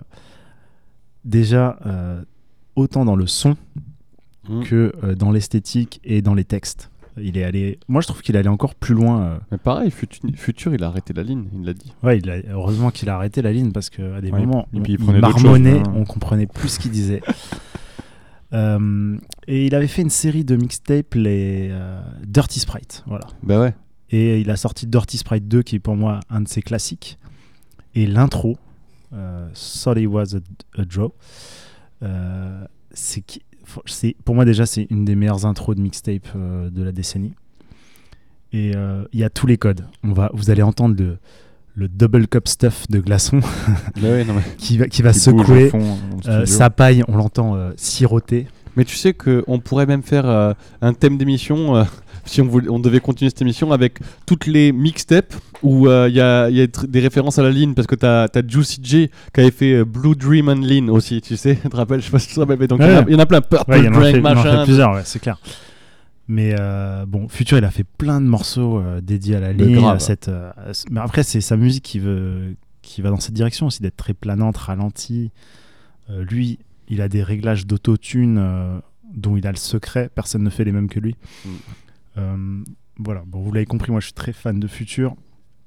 déjà 1.26 1.78
euh, 1.86 2.22
autant 2.76 3.06
dans 3.06 3.16
le 3.16 3.28
son 3.28 3.56
Mm. 4.48 4.64
que 4.64 5.14
dans 5.16 5.32
l'esthétique 5.32 6.00
et 6.04 6.24
dans 6.24 6.34
les 6.34 6.44
textes. 6.46 6.90
Il 7.22 7.38
est 7.38 7.44
allé. 7.44 7.78
Moi, 7.88 8.02
je 8.02 8.08
trouve 8.08 8.22
qu'il 8.24 8.36
est 8.36 8.40
allé 8.40 8.48
encore 8.48 8.74
plus 8.74 8.96
loin. 8.96 9.42
Mais 9.52 9.60
pareil, 9.60 9.92
Futur, 9.92 10.22
Futur, 10.36 10.74
il 10.74 10.84
a 10.84 10.88
arrêté 10.88 11.14
la 11.14 11.22
ligne, 11.22 11.46
il 11.54 11.66
l'a 11.66 11.74
dit. 11.74 11.94
Ouais, 12.02 12.18
il 12.18 12.28
a, 12.32 12.38
heureusement 12.50 12.90
qu'il 12.90 13.10
a 13.10 13.16
arrêté 13.16 13.44
la 13.44 13.52
ligne 13.52 13.72
parce 13.72 13.92
qu'à 13.92 14.22
des 14.22 14.32
Ouais, 14.32 14.40
moments, 14.40 14.68
et 14.74 14.80
on- 14.80 14.82
puis 14.82 14.94
il 14.94 15.20
marmonnait, 15.20 15.80
hein. 15.82 15.94
on 15.94 16.04
comprenait 16.06 16.48
plus 16.48 16.70
ce 16.70 16.80
qu'il 16.80 16.90
disait. 16.92 17.22
Euh, 18.54 19.18
et 19.48 19.66
il 19.68 19.76
avait 19.76 19.88
fait 19.88 20.02
une 20.02 20.10
série 20.10 20.44
de 20.44 20.56
mixtapes, 20.56 21.16
les 21.16 21.70
euh, 21.72 22.02
Dirty 22.26 22.60
Sprite, 22.60 23.04
voilà. 23.08 23.28
Bah 23.44 23.60
ouais. 23.60 23.76
Et 24.12 24.42
il 24.42 24.50
a 24.50 24.56
sorti 24.56 24.88
Dirty 24.88 25.18
Sprite 25.18 25.48
2, 25.48 25.62
qui 25.62 25.76
est 25.76 25.80
pour 25.80 25.96
moi 25.96 26.20
un 26.30 26.42
de 26.42 26.48
ses 26.48 26.62
classiques. 26.62 27.20
Et 27.94 28.08
l'intro, 28.08 28.58
euh, 29.14 29.48
Sorry 29.54 30.08
Was 30.08 30.36
a, 30.36 30.82
a 30.82 30.86
Draw, 30.86 31.14
euh, 32.02 32.66
c'est 32.92 33.24
pour 34.26 34.34
moi 34.34 34.46
déjà 34.46 34.66
c'est 34.66 34.88
une 34.90 35.06
des 35.06 35.16
meilleures 35.16 35.46
intros 35.46 35.76
de 35.76 35.82
mixtape 35.82 36.36
de 36.36 36.84
la 36.84 36.92
décennie. 36.92 37.34
Et 38.52 38.72
il 38.72 39.20
y 39.20 39.24
a 39.24 39.30
tous 39.30 39.46
les 39.46 39.58
codes. 39.58 39.86
On 40.04 40.12
va, 40.12 40.32
vous 40.34 40.50
allez 40.50 40.64
entendre 40.64 40.96
le, 40.98 41.20
le 41.76 41.88
double 41.88 42.28
cup 42.28 42.48
stuff 42.48 42.86
de 42.90 43.00
glaçon 43.00 43.40
Bah 43.40 44.10
ouais, 44.10 44.26
qui 44.58 44.78
va, 44.78 44.88
qui 44.88 45.02
va 45.02 45.12
Qui 45.14 45.20
secouer. 45.20 45.70
fond, 45.70 45.98
Euh, 46.28 46.46
studio. 46.46 46.46
sa 46.46 46.70
paille, 46.70 47.04
on 47.08 47.16
l'entend 47.18 47.56
euh, 47.56 47.72
siroter. 47.78 48.48
Mais 48.76 48.86
tu 48.86 48.96
sais 48.96 49.14
qu'on 49.14 49.60
pourrait 49.60 49.86
même 49.86 50.04
faire 50.04 50.28
euh, 50.28 50.54
un 50.82 50.94
thème 50.94 51.18
d'émission, 51.18 51.76
euh, 51.78 51.84
si 52.26 52.42
on, 52.42 52.46
voulait- 52.46 52.70
on 52.70 52.80
devait 52.80 53.00
continuer 53.00 53.30
cette 53.30 53.42
émission, 53.42 53.72
avec 53.72 54.00
toutes 54.26 54.46
les 54.46 54.72
mixtapes 54.72 55.34
où 55.64 55.88
euh, 55.88 56.08
il 56.10 56.16
y 56.16 56.22
a, 56.22 56.50
y 56.50 56.62
a 56.62 56.68
des 56.88 57.00
références 57.00 57.40
à 57.40 57.44
la 57.44 57.50
ligne, 57.50 57.74
parce 57.74 57.88
que 57.88 57.96
t'as 57.96 58.24
as 58.26 58.48
Juicy 58.48 58.80
J 58.84 59.10
qui 59.34 59.42
avait 59.42 59.52
fait 59.52 59.74
euh, 59.74 59.86
Blue 59.86 60.16
Dream 60.16 60.50
and 60.50 60.62
Lean 60.62 60.88
aussi, 60.90 61.22
tu 61.22 61.36
sais, 61.38 61.56
tu 61.62 61.70
te 61.70 61.76
rappelles, 61.76 62.02
je 62.02 62.06
sais 62.06 62.12
pas 62.12 62.20
si 62.20 62.28
tu 62.28 62.36
te 62.36 62.40
rappelles, 62.40 62.60
mais 62.60 62.68
donc 62.68 62.80
il 62.82 62.88
y 62.88 62.90
en 62.90 62.92
a- 62.92 63.00
Ouais. 63.00 63.06
il 63.08 63.14
y, 63.14 63.16
en 63.16 63.20
a 63.20 63.26
plein, 63.26 63.42
Purple 63.42 63.72
Ouais, 63.72 63.88
en 63.88 63.92
Drink, 63.92 64.02
fait- 64.04 64.10
en 64.10 64.12
fait 64.14 64.22
machin. 64.36 64.64
plusieurs, 64.66 65.02
c'est 65.06 65.20
clair. 65.20 65.40
Mais 66.32 66.56
euh, 66.60 67.08
bon, 67.08 67.28
Future, 67.28 67.58
il 67.58 67.66
a 67.66 67.72
fait 67.72 67.84
plein 67.84 68.22
de 68.22 68.28
morceaux 68.28 68.78
euh, 68.78 69.02
dédiés 69.02 69.36
à 69.36 69.40
la 69.40 69.52
ligne. 69.52 69.78
grave. 69.78 69.96
à 69.96 70.00
cette, 70.00 70.28
euh, 70.28 70.52
à 70.56 70.76
ce- 70.76 70.86
Mais 70.92 71.00
après, 71.00 71.24
c'est 71.24 71.42
sa 71.42 71.58
musique 71.58 71.84
qui, 71.84 71.98
veut, 71.98 72.56
qui 72.84 73.02
va 73.02 73.10
dans 73.10 73.20
cette 73.20 73.34
direction 73.34 73.66
aussi, 73.66 73.82
d'être 73.82 73.98
très 73.98 74.14
planante, 74.14 74.56
ralentie. 74.56 75.32
Lui, 76.08 76.60
il 76.88 77.02
a 77.02 77.10
des 77.10 77.22
réglages 77.24 77.66
d'autotune 77.68 78.82
dont 79.14 79.38
il 79.38 79.46
a 79.46 79.52
le 79.52 79.58
secret. 79.58 80.10
Personne 80.14 80.44
ne 80.44 80.50
fait 80.50 80.64
les 80.64 80.72
mêmes 80.72 80.88
que 80.90 81.00
lui. 81.00 81.16
Mm. 82.16 82.64
Voilà, 82.98 83.24
bon, 83.28 83.42
vous 83.42 83.52
l'avez 83.52 83.68
compris, 83.68 83.92
moi 83.92 84.00
je 84.00 84.06
suis 84.08 84.14
très 84.14 84.34
fan 84.34 84.60
de 84.60 84.68
Future. 84.68 85.16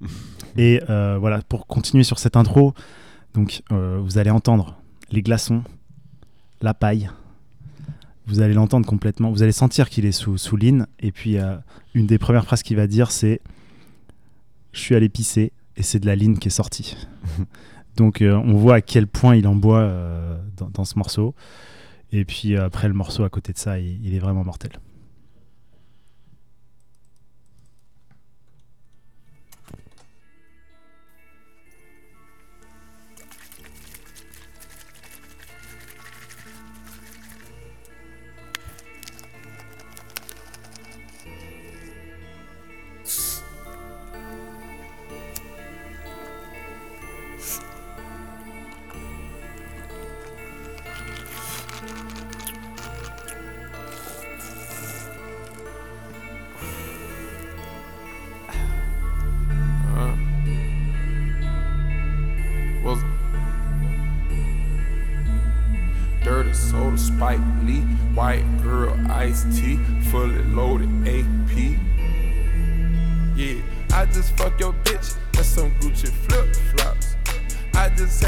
Et 0.56 0.80
voilà, 0.86 1.42
pour 1.48 1.66
continuer 1.68 2.02
sur 2.04 2.18
cette 2.18 2.36
intro, 2.36 2.74
donc 3.34 3.62
vous 3.70 4.18
allez 4.18 4.30
entendre 4.30 4.78
les 5.12 5.22
glaçons, 5.22 5.62
la 6.60 6.74
paille. 6.74 7.08
Vous 8.26 8.40
allez 8.40 8.54
l'entendre 8.54 8.86
complètement. 8.86 9.30
Vous 9.30 9.42
allez 9.42 9.52
sentir 9.52 9.88
qu'il 9.90 10.06
est 10.06 10.12
sous, 10.12 10.38
sous 10.38 10.56
ligne. 10.56 10.86
Et 11.00 11.12
puis, 11.12 11.38
euh, 11.38 11.56
une 11.94 12.06
des 12.06 12.18
premières 12.18 12.44
phrases 12.44 12.62
qu'il 12.62 12.76
va 12.76 12.86
dire, 12.86 13.10
c'est 13.10 13.40
Je 14.72 14.80
suis 14.80 14.94
allé 14.94 15.08
pisser 15.08 15.52
et 15.76 15.82
c'est 15.82 15.98
de 15.98 16.06
la 16.06 16.14
ligne 16.14 16.36
qui 16.36 16.48
est 16.48 16.52
sortie. 16.52 16.96
Donc, 17.96 18.22
euh, 18.22 18.34
on 18.36 18.54
voit 18.54 18.76
à 18.76 18.80
quel 18.80 19.06
point 19.06 19.36
il 19.36 19.46
en 19.46 19.54
boit 19.54 19.80
euh, 19.80 20.38
dans, 20.56 20.84
ce 20.84 20.96
morceau. 20.96 21.34
Et 22.12 22.24
puis, 22.24 22.56
après, 22.56 22.88
le 22.88 22.94
morceau 22.94 23.24
à 23.24 23.28
côté 23.28 23.52
de 23.52 23.58
ça, 23.58 23.78
il 23.78 24.14
est 24.14 24.18
vraiment 24.18 24.44
mortel. 24.44 24.72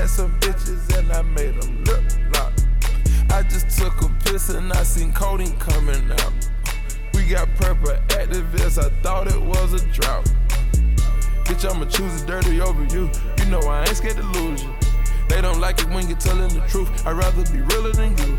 Some 0.07 0.39
bitches 0.39 0.97
and 0.97 1.11
I 1.13 1.23
made 1.23 1.61
them 1.61 1.83
lip 1.85 2.05
lock. 2.35 2.53
I 3.31 3.43
just 3.43 3.77
took 3.77 4.01
a 4.03 4.09
piss 4.23 4.49
and 4.51 4.73
I 4.73 4.85
seen 4.85 5.13
codeine 5.13 5.57
coming 5.59 6.09
out. 6.13 6.33
We 7.15 7.27
got 7.27 7.49
purple 7.57 7.91
activists, 8.09 8.79
I 8.79 8.91
thought 9.03 9.27
it 9.27 9.41
was 9.41 9.73
a 9.73 9.85
drought. 9.89 10.31
Bitch, 11.45 11.69
I'ma 11.69 11.87
choose 11.87 12.23
it 12.23 12.27
dirty 12.29 12.61
over 12.61 12.85
you. 12.95 13.11
You 13.39 13.47
know 13.47 13.59
I 13.61 13.81
ain't 13.81 13.97
scared 13.97 14.17
to 14.17 14.23
lose 14.23 14.63
you. 14.63 14.73
They 15.29 15.41
don't 15.41 15.61
like 15.61 15.81
it 15.81 15.89
when 15.89 16.07
you're 16.07 16.19
telling 16.19 16.49
the 16.49 16.65
truth. 16.69 17.05
I'd 17.05 17.13
rather 17.13 17.43
be 17.51 17.63
realer 17.63 17.93
than 17.93 18.17
you. 18.19 18.39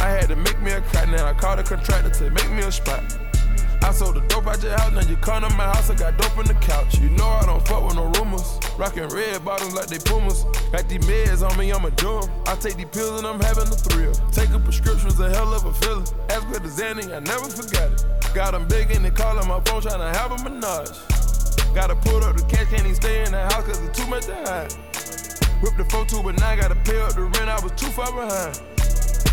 I 0.00 0.08
had 0.08 0.28
to 0.28 0.36
make 0.36 0.60
me 0.62 0.72
a 0.72 0.80
cut, 0.80 1.08
now 1.10 1.26
I 1.26 1.32
called 1.32 1.60
a 1.60 1.62
contractor 1.62 2.10
to 2.10 2.30
make 2.30 2.50
me 2.50 2.62
a 2.62 2.72
spot. 2.72 3.04
I 3.82 3.92
sold 3.92 4.16
the 4.16 4.20
dope 4.28 4.46
out 4.46 4.62
your 4.62 4.76
house, 4.76 4.92
now 4.92 5.02
you 5.08 5.16
come 5.16 5.42
to 5.42 5.48
my 5.56 5.64
house, 5.64 5.88
I 5.90 5.94
got 5.94 6.18
dope 6.18 6.36
in 6.38 6.46
the 6.46 6.54
couch. 6.54 6.98
You 6.98 7.10
know 7.10 7.26
I 7.26 7.46
don't 7.46 7.66
fuck 7.66 7.84
with 7.84 7.96
no 7.96 8.06
rumors. 8.18 8.58
Rockin' 8.76 9.08
red 9.08 9.44
bottoms 9.44 9.74
like 9.74 9.86
they 9.86 9.98
pumas. 9.98 10.44
Got 10.72 10.88
these 10.88 11.04
meds 11.06 11.48
on 11.48 11.56
me, 11.58 11.72
I'ma. 11.72 11.90
I 12.46 12.54
take 12.56 12.76
these 12.76 12.86
pills 12.92 13.18
and 13.18 13.26
I'm 13.26 13.40
having 13.40 13.68
a 13.68 13.76
thrill. 13.76 14.12
Taking 14.32 14.62
prescriptions, 14.62 15.18
a 15.20 15.30
hell 15.30 15.54
of 15.54 15.64
a 15.64 15.72
feeling. 15.72 16.06
As 16.28 16.44
good 16.44 16.64
as 16.64 16.78
Zanny, 16.78 17.06
I 17.14 17.20
never 17.20 17.48
forgot 17.48 17.92
it. 17.92 18.34
Got 18.34 18.54
'em 18.54 18.66
big 18.68 18.90
and 18.90 19.04
they 19.04 19.10
callin' 19.10 19.46
my 19.48 19.60
phone, 19.60 19.82
tryna 19.82 20.14
have 20.14 20.32
a 20.32 20.38
menage. 20.42 20.98
Gotta 21.74 21.96
pull 21.96 22.22
up 22.24 22.36
the 22.36 22.44
cash, 22.44 22.68
can't 22.68 22.82
even 22.82 22.94
stay 22.94 23.24
in 23.24 23.32
the 23.32 23.42
house 23.52 23.64
cause 23.64 23.80
it's 23.80 23.98
too 23.98 24.06
much 24.06 24.26
to 24.26 24.34
hide. 24.34 24.72
Whip 25.62 25.76
the 25.76 25.84
4 25.84 26.04
2 26.04 26.22
but 26.22 26.38
now 26.38 26.54
gotta 26.56 26.76
pay 26.76 27.00
up 27.00 27.14
the 27.14 27.22
rent, 27.22 27.48
I 27.48 27.58
was 27.60 27.72
too 27.72 27.90
far 27.90 28.12
behind. 28.12 28.56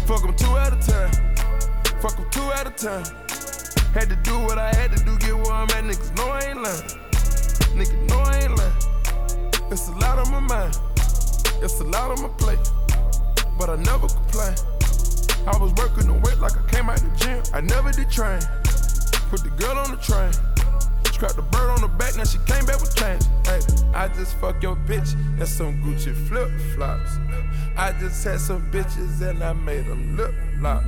Fuck 0.08 0.24
'em 0.24 0.36
two 0.36 0.56
at 0.58 0.74
a 0.74 0.92
time. 0.92 1.12
Fuck 2.02 2.20
'em 2.20 2.30
two 2.30 2.52
at 2.52 2.68
a 2.68 2.72
time. 2.72 3.35
Had 3.96 4.10
to 4.10 4.18
do 4.18 4.38
what 4.40 4.58
I 4.58 4.76
had 4.76 4.92
to 4.92 5.02
do, 5.06 5.18
get 5.20 5.34
where 5.34 5.54
I'm 5.54 5.70
at. 5.70 5.86
Niggas 5.86 6.18
know 6.18 6.28
I 6.28 6.42
ain't 6.42 6.62
lying. 6.62 6.84
Niggas 7.80 8.10
know 8.10 8.20
I 8.20 8.40
ain't 8.44 8.58
lying. 8.58 9.72
It's 9.72 9.88
a 9.88 9.94
lot 9.94 10.20
on 10.20 10.30
my 10.30 10.42
mind. 10.42 10.78
It's 11.64 11.80
a 11.80 11.86
lot 11.86 12.12
on 12.12 12.22
my 12.22 12.28
plate. 12.38 12.60
But 13.58 13.70
I 13.70 13.78
never 13.78 14.10
complain. 14.10 14.54
I 15.48 15.56
was 15.58 15.72
working 15.76 16.08
the 16.08 16.20
weight 16.26 16.40
like 16.40 16.58
I 16.58 16.70
came 16.70 16.90
out 16.90 17.00
the 17.00 17.10
gym. 17.16 17.42
I 17.54 17.62
never 17.62 17.94
did 17.94 18.12
train. 18.12 18.42
Put 19.32 19.44
the 19.44 19.54
girl 19.56 19.78
on 19.78 19.92
the 19.92 19.98
train. 20.04 20.34
Scrap 21.14 21.32
the 21.32 21.44
bird 21.44 21.70
on 21.72 21.80
the 21.80 21.88
back, 21.88 22.18
now 22.18 22.26
she 22.26 22.38
came 22.40 22.66
back 22.66 22.82
with 22.82 22.94
change. 22.98 23.24
Hey, 23.48 23.62
I 23.94 24.10
just 24.10 24.36
fuck 24.42 24.62
your 24.62 24.76
bitch 24.76 25.14
and 25.40 25.48
some 25.48 25.82
Gucci 25.82 26.14
flip 26.28 26.52
flops. 26.76 27.16
I 27.78 27.92
just 28.00 28.24
had 28.24 28.40
some 28.40 28.72
bitches 28.72 29.22
and 29.22 29.44
I 29.44 29.52
made 29.52 29.86
them 29.86 30.16
lip 30.16 30.34
lock. 30.60 30.84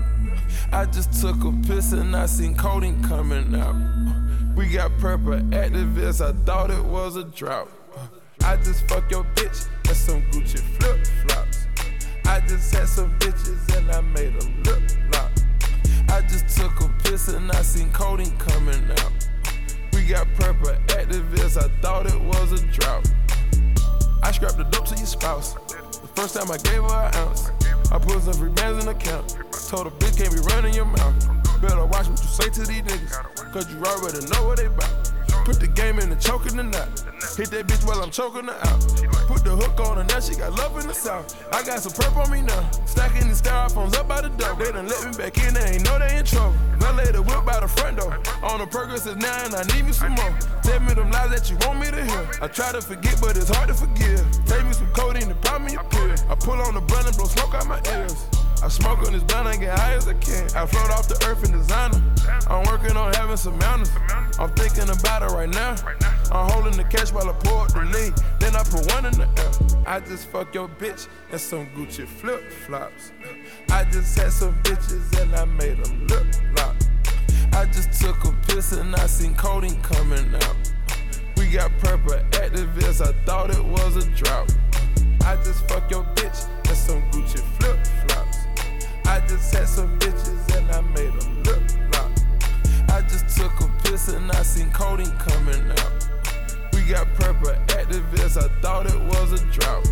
I 0.71 0.85
just 0.85 1.21
took 1.21 1.43
a 1.43 1.51
piss 1.67 1.91
and 1.91 2.15
I 2.15 2.25
seen 2.27 2.55
codeine 2.55 3.03
coming 3.03 3.53
out. 3.55 3.75
We 4.55 4.69
got 4.69 4.97
purple 4.97 5.33
activists, 5.33 6.25
I 6.25 6.31
thought 6.45 6.71
it 6.71 6.83
was 6.83 7.17
a 7.17 7.25
drought. 7.25 7.69
I 8.45 8.55
just 8.57 8.88
fuck 8.88 9.11
your 9.11 9.25
bitch 9.35 9.67
and 9.85 9.97
some 9.97 10.21
Gucci 10.31 10.59
flip 10.79 11.05
flops. 11.27 11.67
I 12.25 12.39
just 12.47 12.73
had 12.73 12.88
some 12.88 13.11
bitches 13.19 13.77
and 13.77 13.91
I 13.91 13.99
made 13.99 14.39
them 14.39 14.63
lip 14.63 14.81
lock. 15.11 15.31
I 16.09 16.21
just 16.21 16.57
took 16.57 16.79
a 16.79 16.88
piss 17.03 17.27
and 17.27 17.51
I 17.51 17.63
seen 17.63 17.91
codeine 17.91 18.38
coming 18.38 18.81
out. 18.91 19.27
We 19.91 20.05
got 20.05 20.25
purple 20.35 20.71
activists, 20.88 21.61
I 21.61 21.67
thought 21.81 22.07
it 22.07 22.19
was 22.21 22.53
a 22.53 22.65
drought. 22.67 23.11
I 24.23 24.31
scrapped 24.31 24.57
the 24.57 24.63
dope 24.63 24.85
to 24.85 24.95
your 24.95 25.05
spouse. 25.05 25.55
First 26.18 26.34
time 26.34 26.49
I 26.49 26.57
gave 26.57 26.82
her 26.82 26.89
an 26.89 27.13
ounce. 27.13 27.51
I 27.91 27.99
put 27.99 28.24
some 28.24 28.34
free 28.34 28.49
bands 28.49 28.84
in 28.84 28.89
the 28.89 28.97
account. 28.97 29.38
Told 29.70 29.86
a 29.86 29.91
bitch 30.01 30.18
can't 30.18 30.34
be 30.34 30.41
running 30.49 30.74
your 30.74 30.86
mouth. 30.86 31.13
Better 31.61 31.86
watch 31.86 32.07
what 32.09 32.18
you 32.18 32.26
say 32.26 32.49
to 32.49 32.65
these 32.65 32.82
niggas. 32.82 33.53
Cause 33.53 33.72
you 33.72 33.78
already 33.86 34.26
know 34.26 34.47
what 34.47 34.57
they 34.57 34.68
bout. 34.68 35.13
Put 35.45 35.59
the 35.59 35.68
game 35.68 35.99
in 35.99 36.09
the 36.09 36.15
choking 36.15 36.57
the 36.57 36.63
knot. 36.63 36.89
Hit 37.38 37.53
that 37.53 37.68
bitch 37.68 37.86
while 37.86 38.01
I'm 38.01 38.09
choking 38.09 38.45
her 38.45 38.57
out. 38.65 38.82
Put 39.30 39.36
hook 39.78 39.88
on 39.88 39.97
her, 39.97 40.03
now 40.03 40.19
she 40.19 40.36
got 40.36 40.53
love 40.53 40.78
in 40.80 40.88
the 40.88 40.93
south. 40.93 41.36
I 41.53 41.63
got 41.63 41.80
some 41.82 41.93
perp 41.93 42.15
on 42.17 42.32
me 42.32 42.41
now. 42.41 42.69
Stacking 42.86 43.28
the 43.30 43.36
styrofoams 43.36 43.95
up 43.95 44.07
by 44.07 44.21
the 44.21 44.30
door. 44.30 44.55
They 44.55 44.71
done 44.71 44.88
let 44.88 45.05
me 45.05 45.17
back 45.17 45.38
in, 45.38 45.53
they 45.53 45.78
ain't 45.78 45.86
know 45.86 45.99
they 45.99 46.17
in 46.17 46.25
trouble. 46.25 46.55
Lay 46.97 47.11
the 47.11 47.21
whip 47.21 47.45
by 47.45 47.59
the 47.59 47.67
front 47.67 47.97
door. 47.97 48.17
On 48.41 48.57
the 48.59 48.65
progress 48.65 49.05
is 49.05 49.13
and 49.13 49.23
I 49.23 49.61
need 49.75 49.86
me 49.86 49.91
some 49.91 50.13
more. 50.13 50.34
Tell 50.63 50.80
me 50.80 50.93
them 50.95 51.11
lies 51.11 51.30
that 51.30 51.45
you 51.45 51.57
want 51.61 51.80
me 51.80 51.91
to 51.91 52.03
hear. 52.03 52.25
I 52.41 52.47
try 52.47 52.71
to 52.71 52.82
forget, 52.82 53.21
but 53.21 53.38
it's 53.38 53.49
hard 53.49 53.67
to 53.67 53.75
forgive. 53.75 54.25
Take 54.47 54.65
me 54.65 54.73
some 54.73 54.89
codeine 54.93 55.30
and 55.30 55.41
pop 55.41 55.61
me 55.61 55.75
a 55.75 55.84
pill. 55.84 56.15
I 56.28 56.34
pull 56.34 56.57
on 56.57 56.73
the 56.73 56.82
blunt 56.82 57.05
and 57.05 57.15
blow 57.15 57.28
smoke 57.28 57.53
out 57.53 57.67
my 57.67 57.80
ears. 57.93 58.25
I 58.63 58.69
smoke 58.69 59.05
on 59.05 59.13
this 59.13 59.21
blunt, 59.21 59.47
I 59.47 59.57
get 59.57 59.78
high 59.78 59.93
as 59.93 60.07
I 60.07 60.15
can. 60.15 60.49
I 60.55 60.65
float 60.65 60.89
off 60.89 61.07
the 61.07 61.21
earth 61.28 61.45
in 61.45 61.51
designer. 61.51 62.01
I'm 62.49 62.65
working 62.65 62.97
on 62.97 63.13
having 63.13 63.38
some 63.38 63.59
mountains. 63.59 63.91
I'm 64.39 64.49
thinking 64.51 64.89
about 64.89 65.23
it 65.23 65.33
right 65.33 65.49
now. 65.49 65.75
I'm 66.31 66.51
holding 66.51 66.77
the 66.77 66.83
cash 66.83 67.11
while 67.11 67.27
I 67.27 67.33
pour 67.33 67.63
up 67.63 67.73
the 67.73 67.81
lean. 67.81 68.13
Then 68.39 68.55
I 68.55 68.63
put 68.63 68.91
one 68.93 69.05
in 69.05 69.13
the 69.13 69.27
air. 69.38 69.83
I 69.88 69.99
just 69.99 70.27
fuck 70.27 70.53
your 70.53 70.67
bitch 70.67 71.07
and 71.31 71.41
some 71.41 71.65
Gucci 71.67 72.07
flip 72.07 72.51
flops. 72.51 73.11
I 73.71 73.85
just 73.85 74.17
had 74.17 74.31
some 74.31 74.53
bitches 74.61 75.19
and 75.21 75.33
I 75.35 75.45
made 75.45 75.83
them 75.83 76.07
lip 76.07 76.27
lock. 76.55 76.75
I 77.53 77.65
just 77.65 77.99
took 77.99 78.23
a 78.25 78.31
piss 78.47 78.73
and 78.73 78.95
I 78.95 79.07
seen 79.07 79.33
codeine 79.33 79.81
coming 79.81 80.35
out. 80.35 80.55
We 81.38 81.49
got 81.49 81.71
purple 81.79 82.13
activists, 82.31 83.01
I 83.01 83.13
thought 83.25 83.49
it 83.49 83.63
was 83.63 83.95
a 83.95 84.07
drought. 84.11 84.53
I 85.25 85.35
just 85.38 85.67
fuck 85.67 85.89
your 85.89 86.03
bitch 86.15 86.47
and 86.67 86.77
some 86.77 87.01
Gucci 87.09 87.39
flip 87.57 87.79
flops. 88.07 88.38
I 89.05 89.19
just 89.27 89.53
had 89.53 89.67
some 89.67 89.97
bitches 89.97 90.57
and 90.57 90.69
I 90.71 90.81
made 90.81 91.19
them 91.19 91.43
lock. 91.43 91.86
I 92.98 93.02
just 93.02 93.38
took 93.38 93.54
a 93.62 93.68
piss 93.84 94.08
and 94.08 94.32
I 94.32 94.41
seen 94.41 94.72
codeine 94.72 95.12
coming 95.20 95.70
out. 95.70 96.10
We 96.74 96.82
got 96.82 97.06
purple 97.14 97.52
activists, 97.68 98.43
I 98.43 98.48
thought 98.60 98.88
it 98.88 99.00
was 99.00 99.39
a 99.39 99.45
drought. 99.52 99.86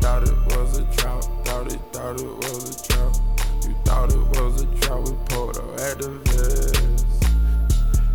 Thought 0.00 0.24
it 0.26 0.36
was 0.46 0.78
a 0.78 0.82
drought, 0.96 1.22
thought 1.46 1.72
it, 1.72 1.78
thought 1.92 2.20
it 2.20 2.26
was 2.26 2.80
a 2.80 2.88
drought. 2.88 3.20
You 3.62 3.74
thought 3.84 4.12
it 4.12 4.40
was 4.40 4.62
a 4.62 4.66
drought, 4.66 5.08
we 5.08 5.16
pulled 5.26 5.56
up 5.56 5.64
activists. 5.76 7.04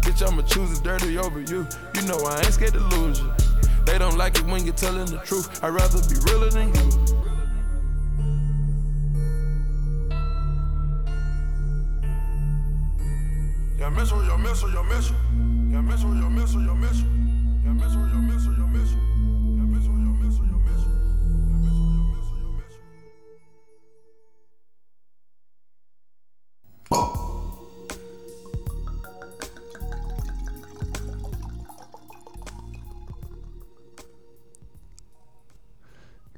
Bitch, 0.01 0.27
I'ma 0.27 0.41
choose 0.41 0.77
it 0.77 0.83
dirty 0.83 1.17
over 1.17 1.39
you. 1.39 1.65
You 1.95 2.01
know 2.01 2.17
I 2.25 2.39
ain't 2.39 2.53
scared 2.53 2.73
to 2.73 2.81
lose 2.81 3.21
you. 3.21 3.31
They 3.85 3.97
don't 3.97 4.17
like 4.17 4.37
it 4.37 4.45
when 4.45 4.65
you're 4.65 4.73
telling 4.73 5.05
the 5.05 5.19
truth. 5.19 5.63
I'd 5.63 5.69
rather 5.69 6.01
be 6.09 6.19
realer 6.29 6.49
than 6.49 6.75
you. 6.75 7.16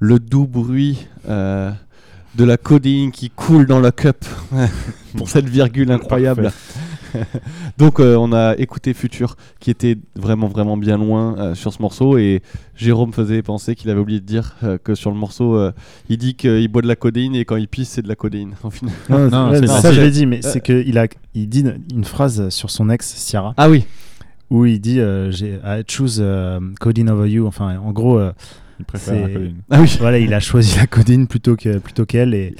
Le 0.00 0.18
doux 0.18 0.46
bruit 0.46 1.06
euh, 1.28 1.70
de 2.34 2.44
la 2.44 2.56
codéine 2.56 3.12
qui 3.12 3.30
coule 3.30 3.66
dans 3.66 3.80
la 3.80 3.92
cup 3.92 4.24
pour 5.16 5.28
cette 5.28 5.48
virgule 5.48 5.92
incroyable. 5.92 6.50
Donc 7.78 8.00
euh, 8.00 8.16
on 8.16 8.32
a 8.32 8.54
écouté 8.58 8.94
Futur 8.94 9.36
qui 9.58 9.70
était 9.70 9.96
vraiment 10.16 10.48
vraiment 10.48 10.76
bien 10.76 10.96
loin 10.96 11.36
euh, 11.38 11.54
sur 11.54 11.72
ce 11.72 11.80
morceau 11.82 12.18
et 12.18 12.42
Jérôme 12.76 13.12
faisait 13.12 13.42
penser 13.42 13.74
qu'il 13.74 13.90
avait 13.90 14.00
oublié 14.00 14.20
de 14.20 14.26
dire 14.26 14.56
euh, 14.64 14.78
que 14.82 14.94
sur 14.94 15.10
le 15.10 15.16
morceau 15.16 15.56
euh, 15.56 15.72
il 16.08 16.18
dit 16.18 16.34
qu'il 16.34 16.68
boit 16.68 16.82
de 16.82 16.88
la 16.88 16.96
codéine 16.96 17.34
et 17.34 17.44
quand 17.44 17.56
il 17.56 17.68
pisse 17.68 17.90
c'est 17.90 18.02
de 18.02 18.08
la 18.08 18.16
codéine 18.16 18.54
final. 18.70 18.94
Non, 19.08 19.50
ouais, 19.50 19.66
ça 19.66 19.92
je 19.92 20.00
l'ai 20.00 20.10
dit, 20.10 20.26
mais 20.26 20.42
c'est 20.42 20.60
qu'il 20.60 20.98
a, 20.98 21.06
il 21.34 21.48
dit 21.48 21.64
une- 21.92 22.04
phrase 22.04 22.48
sur 22.50 22.70
son 22.70 22.90
ex 22.90 23.14
Ciara. 23.16 23.54
Ah 23.56 23.68
oui. 23.70 23.84
Où 24.50 24.64
il 24.66 24.80
dit 24.80 24.98
euh, 25.00 25.30
j'ai 25.30 25.60
I 25.64 25.82
choose 25.86 26.22
codeine 26.80 27.08
over 27.10 27.28
you. 27.30 27.46
Enfin, 27.46 27.78
en 27.78 27.92
gros, 27.92 28.18
euh, 28.18 28.32
Il 28.80 28.84
préfère 28.84 29.28
la. 29.28 29.34
Ah 29.70 29.80
oui. 29.80 29.96
Voilà, 30.00 30.18
il 30.18 30.34
a 30.34 30.40
choisi 30.40 30.76
la 30.76 30.86
codeine 30.88 31.26
plutôt 31.28 31.54
que 31.54 31.78
plutôt 31.78 32.04
qu'elle 32.06 32.34
et 32.34 32.54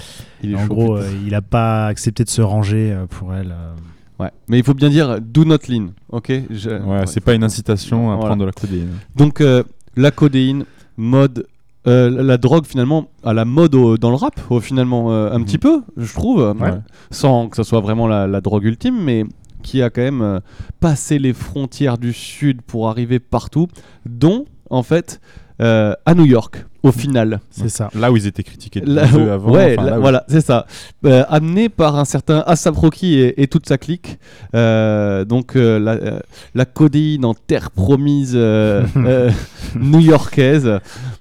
Il 0.45 0.55
en 0.55 0.61
chaud, 0.61 0.67
gros, 0.69 0.97
euh, 0.99 1.09
il 1.27 1.35
a 1.35 1.43
pas 1.43 1.87
accepté 1.87 2.23
de 2.23 2.29
se 2.29 2.43
ranger 2.43 2.93
euh, 2.93 3.07
pour 3.07 3.35
elle. 3.35 3.51
euh. 3.51 3.73
Ouais, 4.21 4.31
mais 4.49 4.59
il 4.59 4.65
faut 4.65 4.75
bien 4.75 4.91
dire 4.91 5.19
do 5.21 5.45
not 5.45 5.59
lean, 5.69 5.89
ok? 6.11 6.31
Je- 6.51 6.71
Ouais, 6.83 7.07
c'est 7.07 7.21
pas 7.21 7.35
une 7.35 7.45
incitation 7.45 8.11
à 8.11 8.17
Voilà. 8.17 8.27
prendre 8.29 8.41
de 8.43 8.47
la 8.47 8.53
codéine. 8.53 8.89
Donc 9.17 9.41
euh, 9.41 9.63
la 9.97 10.11
codéine, 10.11 10.65
mode, 10.97 11.47
euh, 11.87 12.11
la- 12.11 12.23
la 12.23 12.37
drogue 12.37 12.67
finalement 12.67 13.09
à 13.25 13.33
la 13.33 13.45
mode 13.47 13.75
au- 13.75 13.97
dans 13.97 14.11
le 14.11 14.17
rap, 14.17 14.39
au- 14.51 14.61
finalement 14.61 15.11
euh, 15.13 15.33
un 15.33 15.43
petit 15.43 15.59
peu, 15.59 15.83
je 15.97 16.13
trouve, 16.13 16.55
Ouais. 16.61 16.73
sans 17.11 17.49
que 17.49 17.57
ce 17.57 17.63
soit 17.63 17.81
vraiment 17.81 18.07
la, 18.07 18.27
la 18.27 18.41
drogue 18.41 18.65
ultime, 18.65 19.03
mais 19.03 19.25
qui 19.63 19.81
a 19.83 19.89
quand 19.91 20.03
même 20.03 20.23
euh, 20.23 20.41
passé 20.81 21.19
les 21.19 21.33
frontières 21.33 21.97
du 21.99 22.13
sud 22.13 22.61
pour 22.63 22.89
arriver 22.91 23.19
partout, 23.21 23.69
dont 24.07 24.45
en 24.69 24.83
fait 24.83 25.21
à 25.63 26.15
New 26.15 26.25
York, 26.25 26.65
au 26.83 26.93
final. 26.93 27.41
C'est 27.51 27.69
ça. 27.69 27.91
Là 27.95 28.11
où 28.11 28.17
ils 28.17 28.27
étaient 28.27 28.43
critiqués 28.43 28.83
Là 28.85 29.03
avant. 29.03 29.53
ouais, 29.53 29.75
enfin, 29.79 29.85
là- 29.85 29.91
là 29.93 29.99
où- 29.99 30.03
voilà, 30.03 30.25
c'est 30.29 30.41
ça. 30.41 30.67
Euh, 31.05 31.25
amené 31.29 31.69
par 31.69 31.97
un 31.97 32.05
certain 32.05 32.43
Asap 32.47 32.77
Rocky 32.77 33.15
et, 33.15 33.43
et 33.43 33.47
toute 33.49 33.67
sa 33.69 33.79
clique. 33.79 34.19
Euh, 34.55 35.25
donc 35.25 35.57
euh, 35.57 35.79
la, 35.79 35.93
euh, 35.93 36.21
la 36.55 36.65
codéine 36.65 37.25
en 37.25 37.35
terre 37.35 37.71
promise 37.71 38.33
euh, 38.35 38.85
euh, 38.97 39.31
new-yorkaise. 39.91 40.79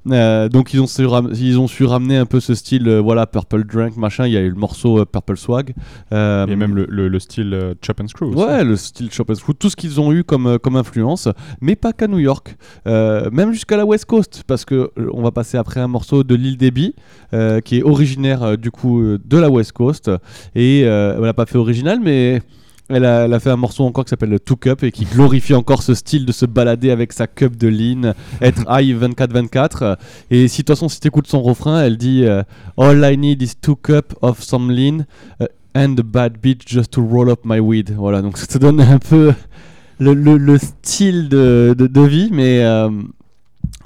Euh, 0.10 0.50
donc 0.50 0.74
ils 0.74 0.80
ont, 0.82 0.88
su 0.88 1.06
ram- 1.06 1.32
ils 1.36 1.60
ont 1.60 1.68
su 1.68 1.84
ramener 1.86 2.18
un 2.18 2.26
peu 2.26 2.40
ce 2.40 2.56
style, 2.56 2.88
euh, 2.88 3.00
voilà, 3.02 3.28
Purple 3.28 3.66
Drink, 3.66 3.98
machin. 3.98 4.26
Il 4.28 4.34
y 4.34 4.38
a 4.38 4.42
eu 4.42 4.50
le 4.50 4.56
morceau 4.56 5.00
euh, 5.00 5.06
Purple 5.06 5.38
Swag. 5.38 5.74
Euh, 6.14 6.48
Et 6.48 6.56
même 6.56 6.76
le, 6.76 6.86
le- 6.90 7.08
le 7.10 7.20
style 7.20 7.54
euh, 7.54 7.74
Chop 7.86 8.00
and 8.02 8.08
Screw. 8.08 8.34
Ouais, 8.36 8.64
le 8.64 8.76
style 8.76 9.12
Chop 9.12 9.30
and 9.30 9.36
Screw, 9.36 9.54
tout 9.58 9.70
ce 9.70 9.76
qu'ils 9.76 10.00
ont 10.00 10.12
eu 10.14 10.24
comme, 10.24 10.58
comme 10.60 10.76
influence, 10.76 11.28
mais 11.62 11.76
pas 11.76 11.94
qu'à 11.94 12.08
New 12.08 12.20
York, 12.20 12.56
Euh, 12.88 13.30
même 13.32 13.52
jusqu'à 13.52 13.78
la 13.78 13.86
West 13.86 14.06
Coast, 14.06 14.44
parce 14.48 14.66
que 14.66 14.92
on 15.14 15.22
va 15.22 15.32
passer 15.32 15.49
après 15.58 15.80
un 15.80 15.88
morceau 15.88 16.24
de 16.24 16.36
Lil 16.36 16.58
Debbie, 16.58 16.94
euh, 17.34 17.60
qui 17.62 17.78
est 17.80 17.84
originaire 17.84 18.44
euh, 18.44 18.56
du 18.56 18.72
coup 18.72 19.02
euh, 19.02 19.18
de 19.24 19.38
la 19.38 19.50
West 19.50 19.72
Coast, 19.74 20.10
et 20.56 20.82
elle 20.82 21.20
n'a 21.22 21.34
pas 21.34 21.46
fait 21.46 21.58
original, 21.58 22.00
mais 22.04 22.42
elle 22.92 23.06
a, 23.06 23.26
elle 23.26 23.34
a 23.34 23.40
fait 23.40 23.52
un 23.52 23.56
morceau 23.56 23.84
encore 23.84 24.04
qui 24.06 24.10
s'appelle 24.10 24.30
le 24.32 24.40
Two 24.40 24.56
Cup 24.56 24.82
et 24.84 24.92
qui 24.92 25.06
glorifie 25.06 25.54
encore 25.54 25.84
ce 25.84 25.94
style 25.94 26.26
de 26.26 26.32
se 26.32 26.48
balader 26.48 26.90
avec 26.90 27.14
sa 27.14 27.28
cup 27.28 27.56
de 27.56 27.68
lean, 27.68 28.14
être 28.42 28.64
high 28.70 28.96
24-24. 29.00 29.98
Et 30.32 30.48
si 30.48 30.62
de 30.62 30.66
toute 30.66 30.76
façon, 30.76 30.90
si 30.90 31.00
tu 31.00 31.08
écoutes 31.08 31.28
son 31.28 31.42
refrain, 31.44 31.82
elle 31.84 31.98
dit 31.98 32.24
euh, 32.26 32.42
All 32.78 33.04
I 33.04 33.16
need 33.16 33.42
is 33.44 33.52
two 33.62 33.76
cup 33.76 34.16
of 34.24 34.42
some 34.42 34.72
lean 34.72 35.06
uh, 35.40 35.46
and 35.76 35.96
a 36.00 36.04
bad 36.04 36.40
beat 36.42 36.68
just 36.68 36.90
to 36.94 37.02
roll 37.06 37.30
up 37.30 37.42
my 37.46 37.60
weed. 37.60 37.94
Voilà, 37.96 38.24
donc 38.24 38.38
ça 38.40 38.48
te 38.48 38.58
donne 38.58 38.82
un 38.82 38.98
peu 38.98 39.34
le, 40.00 40.14
le- 40.16 40.38
le 40.38 40.58
style 40.58 41.30
de, 41.30 41.76
de- 41.78 41.86
de 41.86 42.02
vie, 42.02 42.30
mais 42.32 42.64
euh, 42.64 42.90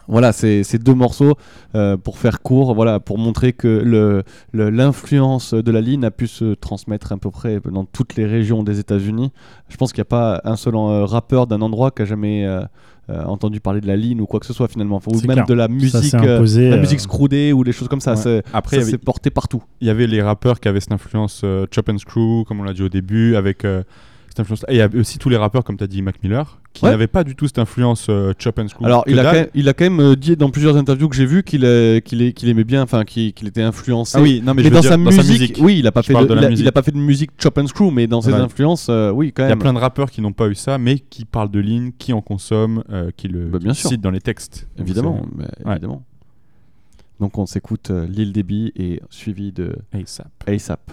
voilà, 0.08 0.32
c'est 0.34 0.64
c'est 0.64 0.78
deux 0.82 0.94
morceaux 0.94 1.34
euh, 1.76 1.98
pour 1.98 2.18
faire 2.18 2.42
court, 2.42 2.74
voilà, 2.76 3.00
pour 3.00 3.18
montrer 3.18 3.54
que 3.54 3.68
le- 3.68 4.24
le- 4.52 4.70
l'influence 4.70 5.54
de 5.54 5.72
la 5.72 5.82
ligne 5.82 6.04
a 6.06 6.12
pu 6.12 6.28
se 6.28 6.54
transmettre 6.56 7.12
à 7.12 7.18
peu 7.18 7.32
près 7.32 7.60
dans 7.72 7.86
toutes 7.86 8.16
les 8.16 8.26
régions 8.26 8.64
des 8.64 8.80
États-Unis. 8.80 9.32
Je 9.70 9.78
pense 9.78 9.94
qu'il 9.94 10.02
n'y 10.02 10.08
a 10.08 10.14
pas 10.20 10.42
un 10.44 10.56
seul 10.56 10.76
euh, 10.76 11.06
rappeur 11.06 11.48
d'un 11.48 11.62
endroit 11.62 11.92
qui 11.92 12.02
a 12.02 12.06
jamais 12.06 12.46
euh, 12.46 12.66
entendu 13.26 13.60
parler 13.60 13.82
de 13.82 13.88
la 13.88 13.96
ligne 13.98 14.22
ou 14.22 14.26
quoi 14.26 14.40
que 14.40 14.46
ce 14.46 14.54
soit 14.54 14.68
finalement, 14.68 15.02
ou 15.08 15.16
C'est 15.20 15.28
même 15.28 15.36
clair. 15.36 15.46
de 15.46 15.54
la 15.54 15.68
musique, 15.68 16.14
imposé, 16.14 16.70
la 16.70 16.78
musique 16.78 17.00
screwdée 17.02 17.52
ou 17.54 17.64
des 17.64 17.72
choses 17.74 17.88
comme 17.90 18.00
ça. 18.02 18.12
Ouais. 18.12 18.18
c'est- 18.18 18.44
Après, 18.54 18.82
s'est 18.82 18.98
porté 18.98 19.30
partout. 19.30 19.62
Il 19.82 19.88
y 19.88 19.90
avait 19.90 20.08
les 20.08 20.22
rappeurs 20.22 20.60
qui 20.60 20.68
avaient 20.70 20.80
cette 20.80 20.94
influence 20.94 21.44
Chop 21.72 21.90
and 21.90 21.98
Screw, 21.98 22.44
comme 22.48 22.60
on 22.62 22.64
l'a 22.64 22.74
dit 22.74 22.82
au 22.84 22.90
début, 22.90 23.36
avec 23.36 23.66
cette 24.36 24.40
influence. 24.40 24.66
Et 24.68 24.74
il 24.74 24.78
y 24.78 24.82
avait 24.82 24.98
aussi 25.00 25.20
tous 25.20 25.30
les 25.30 25.38
rappeurs, 25.38 25.64
comme 25.64 25.78
tu 25.78 25.84
as 25.84 25.88
dit, 25.88 26.02
Mac 26.02 26.22
Miller, 26.24 26.60
qui 26.74 26.84
Ouais. 26.86 26.92
n'avaient 26.92 27.08
pas 27.08 27.24
du 27.24 27.36
tout 27.36 27.46
cette 27.46 27.60
influence 27.60 28.08
euh, 28.10 28.34
Chop 28.40 28.58
and 28.60 28.68
Screw. 28.68 28.84
Alors, 28.86 29.04
il 29.08 29.20
a, 29.20 29.24
quand 29.24 29.32
même, 29.34 29.48
il 29.54 29.70
a 29.70 29.74
quand 29.74 29.84
même 29.86 30.00
euh, 30.00 30.16
dit 30.16 30.36
dans 30.36 30.50
plusieurs 30.50 30.76
interviews 30.76 31.08
que 31.08 31.16
j'ai 31.16 31.26
vu 31.28 31.44
qu'il 31.44 31.64
euh, 31.66 32.00
qu'il 32.00 32.50
aimait 32.50 32.64
bien, 32.64 32.82
enfin 32.82 33.04
qu'il 33.06 33.32
était 33.48 33.62
influencé. 33.62 34.18
Ah 34.18 34.22
oui, 34.22 34.42
non, 34.44 34.54
mais 34.56 34.64
je 34.64 34.70
dans, 34.70 34.80
dire, 34.80 34.90
sa 34.90 34.98
dans 34.98 35.12
sa 35.12 35.18
musique, 35.24 35.58
oui, 35.62 35.78
il 35.80 35.86
a 35.88 35.92
pas 35.92 36.02
fait 36.02 36.14
de, 36.16 36.26
de 36.26 36.34
la 36.34 36.42
il 36.42 36.46
a- 36.46 36.48
il 36.48 36.52
musique. 36.52 36.68
a 36.68 36.72
pas 36.72 36.82
fait 36.82 36.92
de 36.92 36.98
musique 36.98 37.32
chop 37.42 37.58
and 37.60 37.68
screw, 37.68 37.92
mais 37.92 38.08
dans 38.08 38.22
ses 38.22 38.34
influences, 38.34 38.90
oui, 39.14 39.32
quand 39.32 39.44
Il 39.44 39.46
y 39.46 39.50
même. 39.50 39.60
a 39.60 39.62
plein 39.62 39.74
de 39.74 39.80
rappeurs 39.80 40.10
qui 40.10 40.22
n'ont 40.22 40.34
pas 40.34 40.48
eu 40.48 40.56
ça, 40.56 40.78
mais 40.80 40.98
qui 41.00 41.26
parlent 41.26 41.52
de 41.52 41.60
ligne, 41.60 41.92
qui 41.98 42.12
en 42.12 42.22
consomment, 42.22 42.84
qui 43.16 43.28
le 43.28 43.46
Bah, 43.50 43.60
bien 43.60 43.74
qui 43.74 43.82
sûr. 43.82 43.90
citent 43.92 44.02
dans 44.02 44.12
les 44.12 44.22
textes. 44.22 44.68
Évidemment, 44.80 45.22
c'est- 45.24 45.38
mais 45.38 45.68
Ouais. 45.70 45.72
évidemment. 45.74 46.04
Donc 47.20 47.38
on 47.38 47.46
s'écoute 47.46 47.92
Lil 48.10 48.34
Debbie 48.34 48.72
et 48.76 49.00
suivi 49.10 49.52
de 49.52 49.76
ASAP. 49.94 50.28
ASAP. 50.48 50.92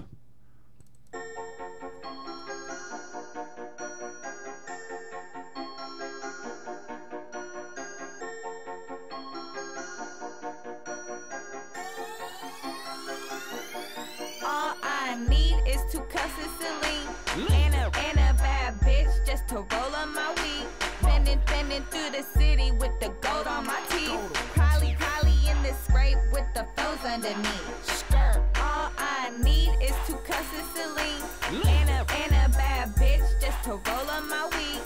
Underneath. 27.30 27.84
Skirt. 27.84 28.42
All 28.56 28.90
I 28.98 29.30
need 29.42 29.70
is 29.82 29.94
two 30.06 30.16
cups 30.26 30.46
of 30.58 30.66
Celine 30.74 31.22
and 31.66 31.90
a, 31.90 32.12
and 32.22 32.32
a 32.32 32.56
bad 32.56 32.88
bitch 32.96 33.22
just 33.40 33.62
to 33.64 33.70
roll 33.70 34.10
on 34.10 34.28
my 34.28 34.48
weed. 34.52 34.80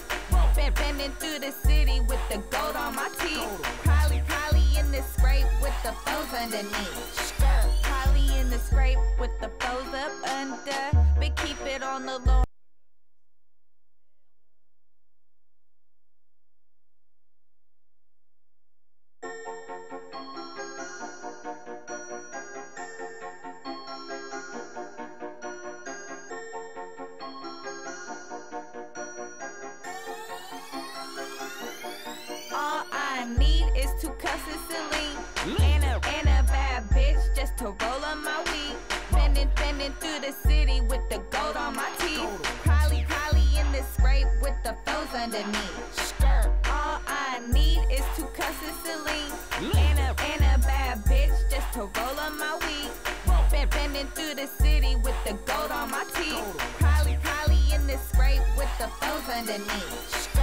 Bend, 0.54 0.74
bending 0.74 1.10
through 1.12 1.40
the 1.40 1.52
city 1.52 2.00
with 2.00 2.20
the 2.28 2.38
gold 2.50 2.76
on 2.76 2.94
my 2.94 3.08
teeth. 3.20 3.62
Probably, 3.82 4.22
probably 4.26 4.78
in 4.78 4.90
the 4.92 5.02
scrape 5.02 5.46
with 5.60 5.74
the 5.82 5.92
foes 6.04 6.32
underneath. 6.32 7.32
Probably 7.82 8.38
in 8.38 8.50
the 8.50 8.58
scrape 8.58 8.98
with 9.18 9.32
the 9.40 9.48
foes 9.60 9.94
up 9.94 10.12
under, 10.30 11.04
but 11.18 11.36
keep 11.36 11.60
it 11.66 11.82
on 11.82 12.06
the 12.06 12.18
low. 12.18 12.43
I 33.24 33.26
need 33.38 33.64
is 33.74 33.90
two 34.02 34.10
cups 34.20 34.42
of 34.52 34.60
Celine 34.68 35.56
and 35.58 35.82
a, 35.82 35.94
and 35.94 36.28
a 36.28 36.42
bad 36.52 36.82
bitch 36.90 37.34
just 37.34 37.56
to 37.56 37.64
roll 37.64 38.04
on 38.04 38.22
my 38.22 38.44
weed. 38.52 38.76
Bending, 39.12 39.48
bending 39.56 39.92
through 39.92 40.20
the 40.20 40.32
city 40.46 40.82
with 40.82 41.00
the 41.08 41.22
gold 41.30 41.56
on 41.56 41.74
my 41.74 41.88
teeth. 42.00 42.28
Probably, 42.68 43.06
probably 43.08 43.46
in 43.58 43.72
the 43.72 43.82
scrape 43.96 44.26
with 44.42 44.52
the 44.62 44.76
foes 44.84 45.08
underneath. 45.14 46.12
All 46.68 47.00
I 47.06 47.40
need 47.50 47.80
is 47.90 48.04
two 48.14 48.26
cups 48.36 48.60
of 48.68 48.76
Celine 48.84 49.72
and 49.72 49.98
a, 50.00 50.10
and 50.20 50.42
a 50.42 50.66
bad 50.66 50.98
bitch 51.04 51.32
just 51.50 51.72
to 51.72 51.88
roll 51.96 52.20
on 52.20 52.38
my 52.38 52.58
weed. 52.60 52.90
Bend, 53.50 53.70
bending 53.70 54.06
through 54.08 54.34
the 54.34 54.48
city 54.62 54.96
with 54.96 55.16
the 55.24 55.32
gold 55.50 55.70
on 55.70 55.90
my 55.90 56.04
teeth. 56.14 56.44
Probably, 56.78 57.16
probably 57.22 57.74
in 57.74 57.86
the 57.86 57.96
scrape 57.96 58.42
with 58.58 58.68
the 58.76 58.88
foes 59.00 59.26
underneath. 59.34 60.33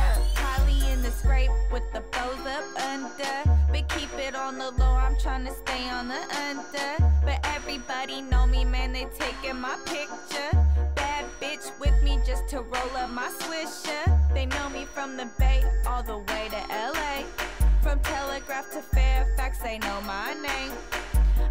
Scrape 1.32 1.52
with 1.72 1.90
the 1.94 2.02
foes 2.12 2.46
up 2.46 2.64
under. 2.92 3.38
But 3.72 3.88
keep 3.96 4.12
it 4.20 4.36
on 4.36 4.58
the 4.58 4.72
low, 4.72 4.96
I'm 5.06 5.16
trying 5.18 5.46
to 5.46 5.54
stay 5.54 5.90
on 5.90 6.10
the 6.10 6.22
under. 6.48 6.92
But 7.24 7.40
everybody 7.56 8.22
know 8.22 8.46
me, 8.46 8.66
man, 8.66 8.92
they 8.92 9.08
taking 9.18 9.60
my 9.62 9.78
picture. 9.86 10.52
Bad 10.96 11.26
bitch 11.42 11.72
with 11.80 11.96
me 12.04 12.20
just 12.26 12.50
to 12.50 12.58
roll 12.58 12.94
up 12.98 13.10
my 13.12 13.30
swisher. 13.40 14.06
They 14.34 14.46
know 14.46 14.70
me 14.70 14.86
from 14.94 15.16
the 15.16 15.30
Bay 15.40 15.64
all 15.88 16.04
the 16.04 16.18
way 16.18 16.50
to 16.50 16.62
LA. 16.70 17.24
From 17.82 18.00
Telegraph 18.00 18.70
to 18.74 18.82
Fairfax, 18.82 19.60
they 19.60 19.78
know 19.80 20.02
my 20.02 20.34
name. 20.34 20.72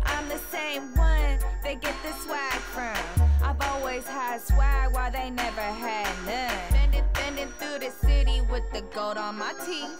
I'm 0.05 0.28
the 0.28 0.41
same 0.51 0.95
one 0.95 1.39
they 1.64 1.76
get 1.76 1.95
the 2.03 2.12
swag 2.22 2.61
from. 2.74 3.01
I've 3.43 3.61
always 3.72 4.07
had 4.07 4.41
swag 4.43 4.93
while 4.93 5.11
they 5.11 5.31
never 5.31 5.68
had 5.85 6.12
none. 6.26 6.72
Bending, 6.72 7.05
bending 7.14 7.53
through 7.59 7.78
the 7.78 7.91
city 7.91 8.20
with 8.51 8.71
the 8.73 8.83
gold 8.95 9.17
on 9.17 9.39
my 9.39 9.53
teeth. 9.65 9.97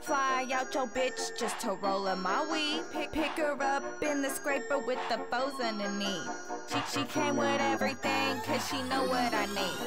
Fly 0.00 0.46
out 0.52 0.74
your 0.74 0.86
bitch 0.88 1.38
just 1.38 1.58
to 1.60 1.72
roll 1.82 2.06
up 2.06 2.18
my 2.18 2.46
weed. 2.50 2.82
Pick, 2.92 3.12
pick 3.12 3.32
her 3.38 3.56
up 3.62 3.82
in 4.02 4.22
the 4.22 4.28
scraper 4.28 4.78
with 4.78 4.98
the 5.08 5.18
foes 5.30 5.54
underneath. 5.62 6.28
She, 6.68 7.00
she 7.00 7.04
came 7.06 7.36
with 7.36 7.60
everything 7.60 8.40
cause 8.44 8.68
she 8.68 8.82
know 8.84 9.04
what 9.04 9.32
I 9.32 9.46
need. 9.46 9.78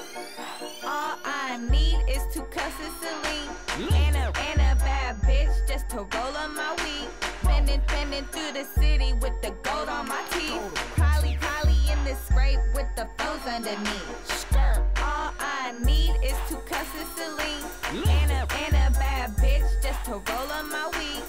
All 0.84 1.18
I 1.24 1.60
need 1.70 2.00
is 2.10 2.24
two 2.34 2.42
of 2.42 2.94
Celine 3.02 3.94
and 3.94 4.16
a, 4.16 4.34
and 4.50 4.60
a 4.60 4.84
bad 4.84 5.16
bitch 5.22 5.68
just 5.68 5.90
to 5.90 5.98
roll 5.98 6.36
on 6.38 6.56
my 6.56 6.76
weed. 6.84 7.08
Bending, 7.44 7.82
bending 7.88 8.26
through 8.26 8.54
the 8.54 8.66
city 8.80 9.14
with 9.14 9.40
the 9.42 9.52
gold 9.64 9.90
on 9.90 10.08
my 10.08 10.24
teeth. 10.32 10.62
Probably, 10.96 11.38
probably 11.40 11.78
in 11.92 12.04
the 12.04 12.16
scrape 12.16 12.60
with 12.74 12.88
the 12.96 13.08
foes 13.18 13.46
underneath. 13.48 14.48
All 14.98 15.34
I 15.40 15.74
need 15.84 16.16
to 20.06 20.12
roll 20.12 20.52
on 20.52 20.70
my 20.70 20.90
weed. 20.98 21.22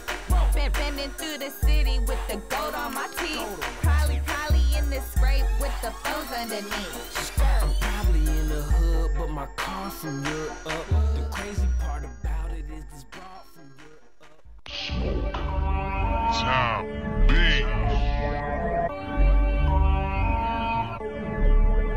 Bend, 0.55 0.73
bending 0.73 1.11
through 1.11 1.39
the 1.39 1.51
city 1.51 1.99
with 2.01 2.18
the 2.29 2.37
gold 2.49 2.75
on 2.75 2.95
my 2.95 3.07
teeth. 3.18 3.61
Probably, 3.83 4.20
probably 4.25 4.62
in 4.77 4.89
the 4.89 5.01
scrape 5.01 5.45
with 5.61 5.75
the 5.83 5.91
foes 5.91 6.33
underneath. 6.33 7.33
I'm 7.39 7.75
probably 7.81 8.20
in 8.20 8.49
the 8.49 8.62
hood, 8.62 9.11
but 9.18 9.29
my 9.31 9.47
car 9.57 9.91
from 9.91 10.25
Europe 10.25 10.66
up. 10.66 10.87
The 11.16 11.29
crazy 11.31 11.68
part 11.81 12.05
about 12.05 12.51
it 12.53 12.64
is 12.70 12.85
this 12.93 13.05
broad 13.05 13.45
from 13.53 13.68
Europe 13.79 14.43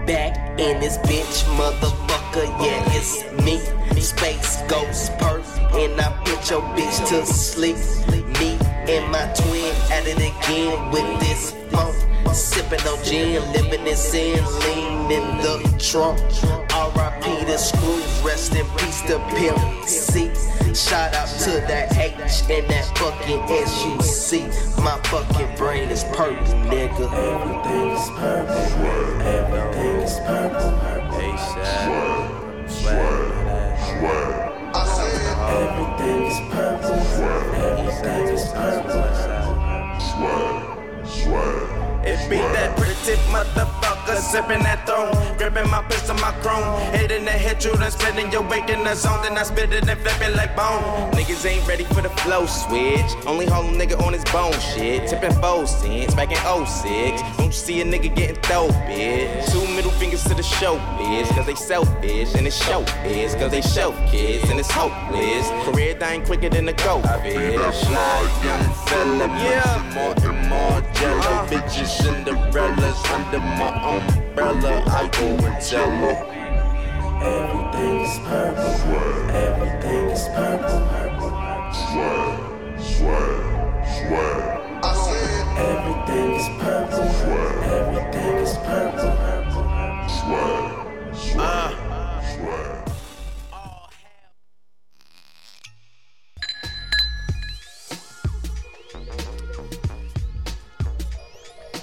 Back 0.06 0.60
in 0.60 0.80
this 0.80 0.98
bitch, 1.00 1.44
motherfucker, 1.58 2.48
yeah, 2.64 2.96
it's 2.96 3.24
me. 3.44 3.62
Space 4.06 4.62
Ghost 4.68 5.18
Perk, 5.18 5.42
and 5.78 6.00
I 6.00 6.10
put 6.24 6.50
your 6.50 6.62
bitch 6.76 7.08
to 7.10 7.26
sleep. 7.26 7.78
Me 8.40 8.58
And 8.88 9.12
my 9.12 9.26
twin 9.34 9.74
at 9.92 10.06
it 10.08 10.18
again 10.18 10.92
with 10.92 11.20
this 11.20 11.54
funk. 11.72 11.96
Sipping 12.34 12.82
on 12.88 13.04
gin, 13.04 13.42
living 13.54 13.88
in 13.88 13.96
sin, 13.96 14.44
lean 14.62 15.12
in 15.12 15.38
the 15.38 15.56
trunk. 15.80 16.20
R.I.P. 16.74 17.46
the 17.46 17.58
screw, 17.58 18.02
rest 18.28 18.54
in 18.56 18.66
peace 18.78 19.02
to 19.04 19.20
Pimp 19.36 19.58
C. 19.88 20.32
Shout 20.76 21.14
out 21.16 21.30
to 21.46 21.52
that 21.68 21.96
H 21.98 22.44
and 22.50 22.70
that 22.70 22.98
fucking 22.98 23.40
S-U-C. 23.40 24.42
My 24.84 25.00
fucking 25.06 25.56
brain 25.56 25.90
is 25.90 26.04
purple, 26.04 26.44
nigga. 26.68 27.08
Everything 27.14 27.92
is 27.92 28.10
purple. 28.10 28.56
Everything 29.24 30.02
is 30.02 30.20
purple. 30.20 30.76
ASAP. 31.16 32.70
Swag. 32.70 34.35
Everything 35.48 36.24
is 36.26 36.40
purple. 36.52 36.94
Everything 37.56 38.28
is 38.30 38.46
purple. 38.52 39.26
It 42.06 42.30
be 42.30 42.38
that 42.38 42.78
pretty 42.78 42.94
tip 43.04 43.20
motherfucker, 43.34 44.18
sipping 44.18 44.62
that 44.62 44.86
throne, 44.86 45.12
gripping 45.38 45.70
my 45.72 45.82
pistol, 45.84 46.16
my 46.16 46.32
chrome, 46.42 46.80
hitting 46.94 47.26
the 47.26 47.32
hit 47.32 47.66
you, 47.66 47.76
then 47.76 47.90
splitting 47.90 48.32
your 48.32 48.44
weight 48.48 48.70
in 48.70 48.84
the 48.84 48.94
zone, 48.94 49.24
then 49.24 49.38
I 49.38 49.44
spit 49.44 49.74
it 49.74 49.90
and 49.90 50.00
flip 50.00 50.22
it 50.22 50.36
like 50.36 50.56
bone. 50.56 51.12
Niggas 51.14 51.46
ain't 51.46 51.68
ready 51.68 51.84
for 51.86 52.02
the 52.02 52.10
flow 52.22 52.46
switch, 52.46 53.10
only 53.26 53.48
hold 53.48 53.74
a 53.74 53.78
nigga 53.78 54.00
on 54.06 54.14
his 54.14 54.24
bone 54.26 54.54
shit, 54.60 55.08
tipping 55.10 55.34
four 55.42 55.66
cents 55.66 56.14
back 56.14 56.30
in 56.30 56.38
06. 56.66 57.22
Don't 57.38 57.48
you 57.48 57.52
see 57.52 57.82
a 57.82 57.86
nigga 57.86 58.16
getting 58.16 58.42
throw, 58.44 58.68
bitch? 58.86 59.52
Two 59.52 59.66
middle 59.74 59.92
fingers 59.92 60.24
to 60.26 60.36
the 60.36 60.44
show, 60.44 60.78
bitch, 60.98 61.28
cause 61.36 61.46
they 61.48 61.56
selfish, 61.56 62.36
and 62.36 62.46
it's 62.46 62.56
show 62.56 62.82
is 63.04 63.36
cause 63.36 63.52
they 63.52 63.62
show 63.62 63.92
kids, 64.10 64.50
and 64.50 64.60
it's 64.60 64.72
hopeless. 64.72 65.50
Career 65.66 65.94
dying 65.98 66.24
quicker 66.24 66.50
than 66.50 66.68
a 66.68 66.74
go, 66.74 67.02
bitch. 67.02 67.86
Fly 67.86 68.42
young 68.44 68.74
fella, 68.86 69.28
yeah. 69.42 69.92
more 69.96 70.14
and 70.30 70.50
more 70.50 70.94
jello. 70.94 71.20
Uh-huh. 71.20 71.48
Bitches, 71.48 71.95
Cinderellas 71.98 73.00
under 73.16 73.40
my 73.40 73.72
umbrella. 73.96 74.84
I 74.88 75.08
go 75.18 75.28
and 75.48 75.62
tell 75.62 75.90
her. 76.02 76.18
Everything 77.24 78.02
is 78.02 78.20
purple. 78.20 78.76
Everything 79.32 80.10
is 80.12 80.26
purple. 80.36 80.82
Swag, 81.82 82.36
swag, 82.80 83.86
swag. 83.96 84.84
I 84.84 84.94
said 85.06 85.46
Everything 85.72 86.30
is 86.36 86.48
purple. 86.60 87.10
Everything 87.78 88.36
is 88.46 88.54
purple. 88.68 89.16
swag, 90.08 91.16
swag, 91.16 91.16
swag. 91.16 91.74
Uh. 91.74 91.85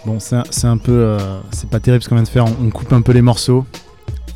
Bon, 0.04 0.18
c'est 0.18 0.36
un, 0.36 0.44
c'est 0.50 0.66
un 0.66 0.78
peu. 0.78 0.92
euh, 0.92 1.40
c'est 1.52 1.68
pas 1.70 1.80
terrible 1.80 2.02
ce 2.02 2.08
qu'on 2.08 2.16
vient 2.16 2.24
de 2.24 2.28
faire. 2.28 2.44
On, 2.46 2.56
on 2.66 2.70
coupe 2.70 2.92
un 2.92 3.02
peu 3.02 3.12
les 3.12 3.22
morceaux. 3.22 3.64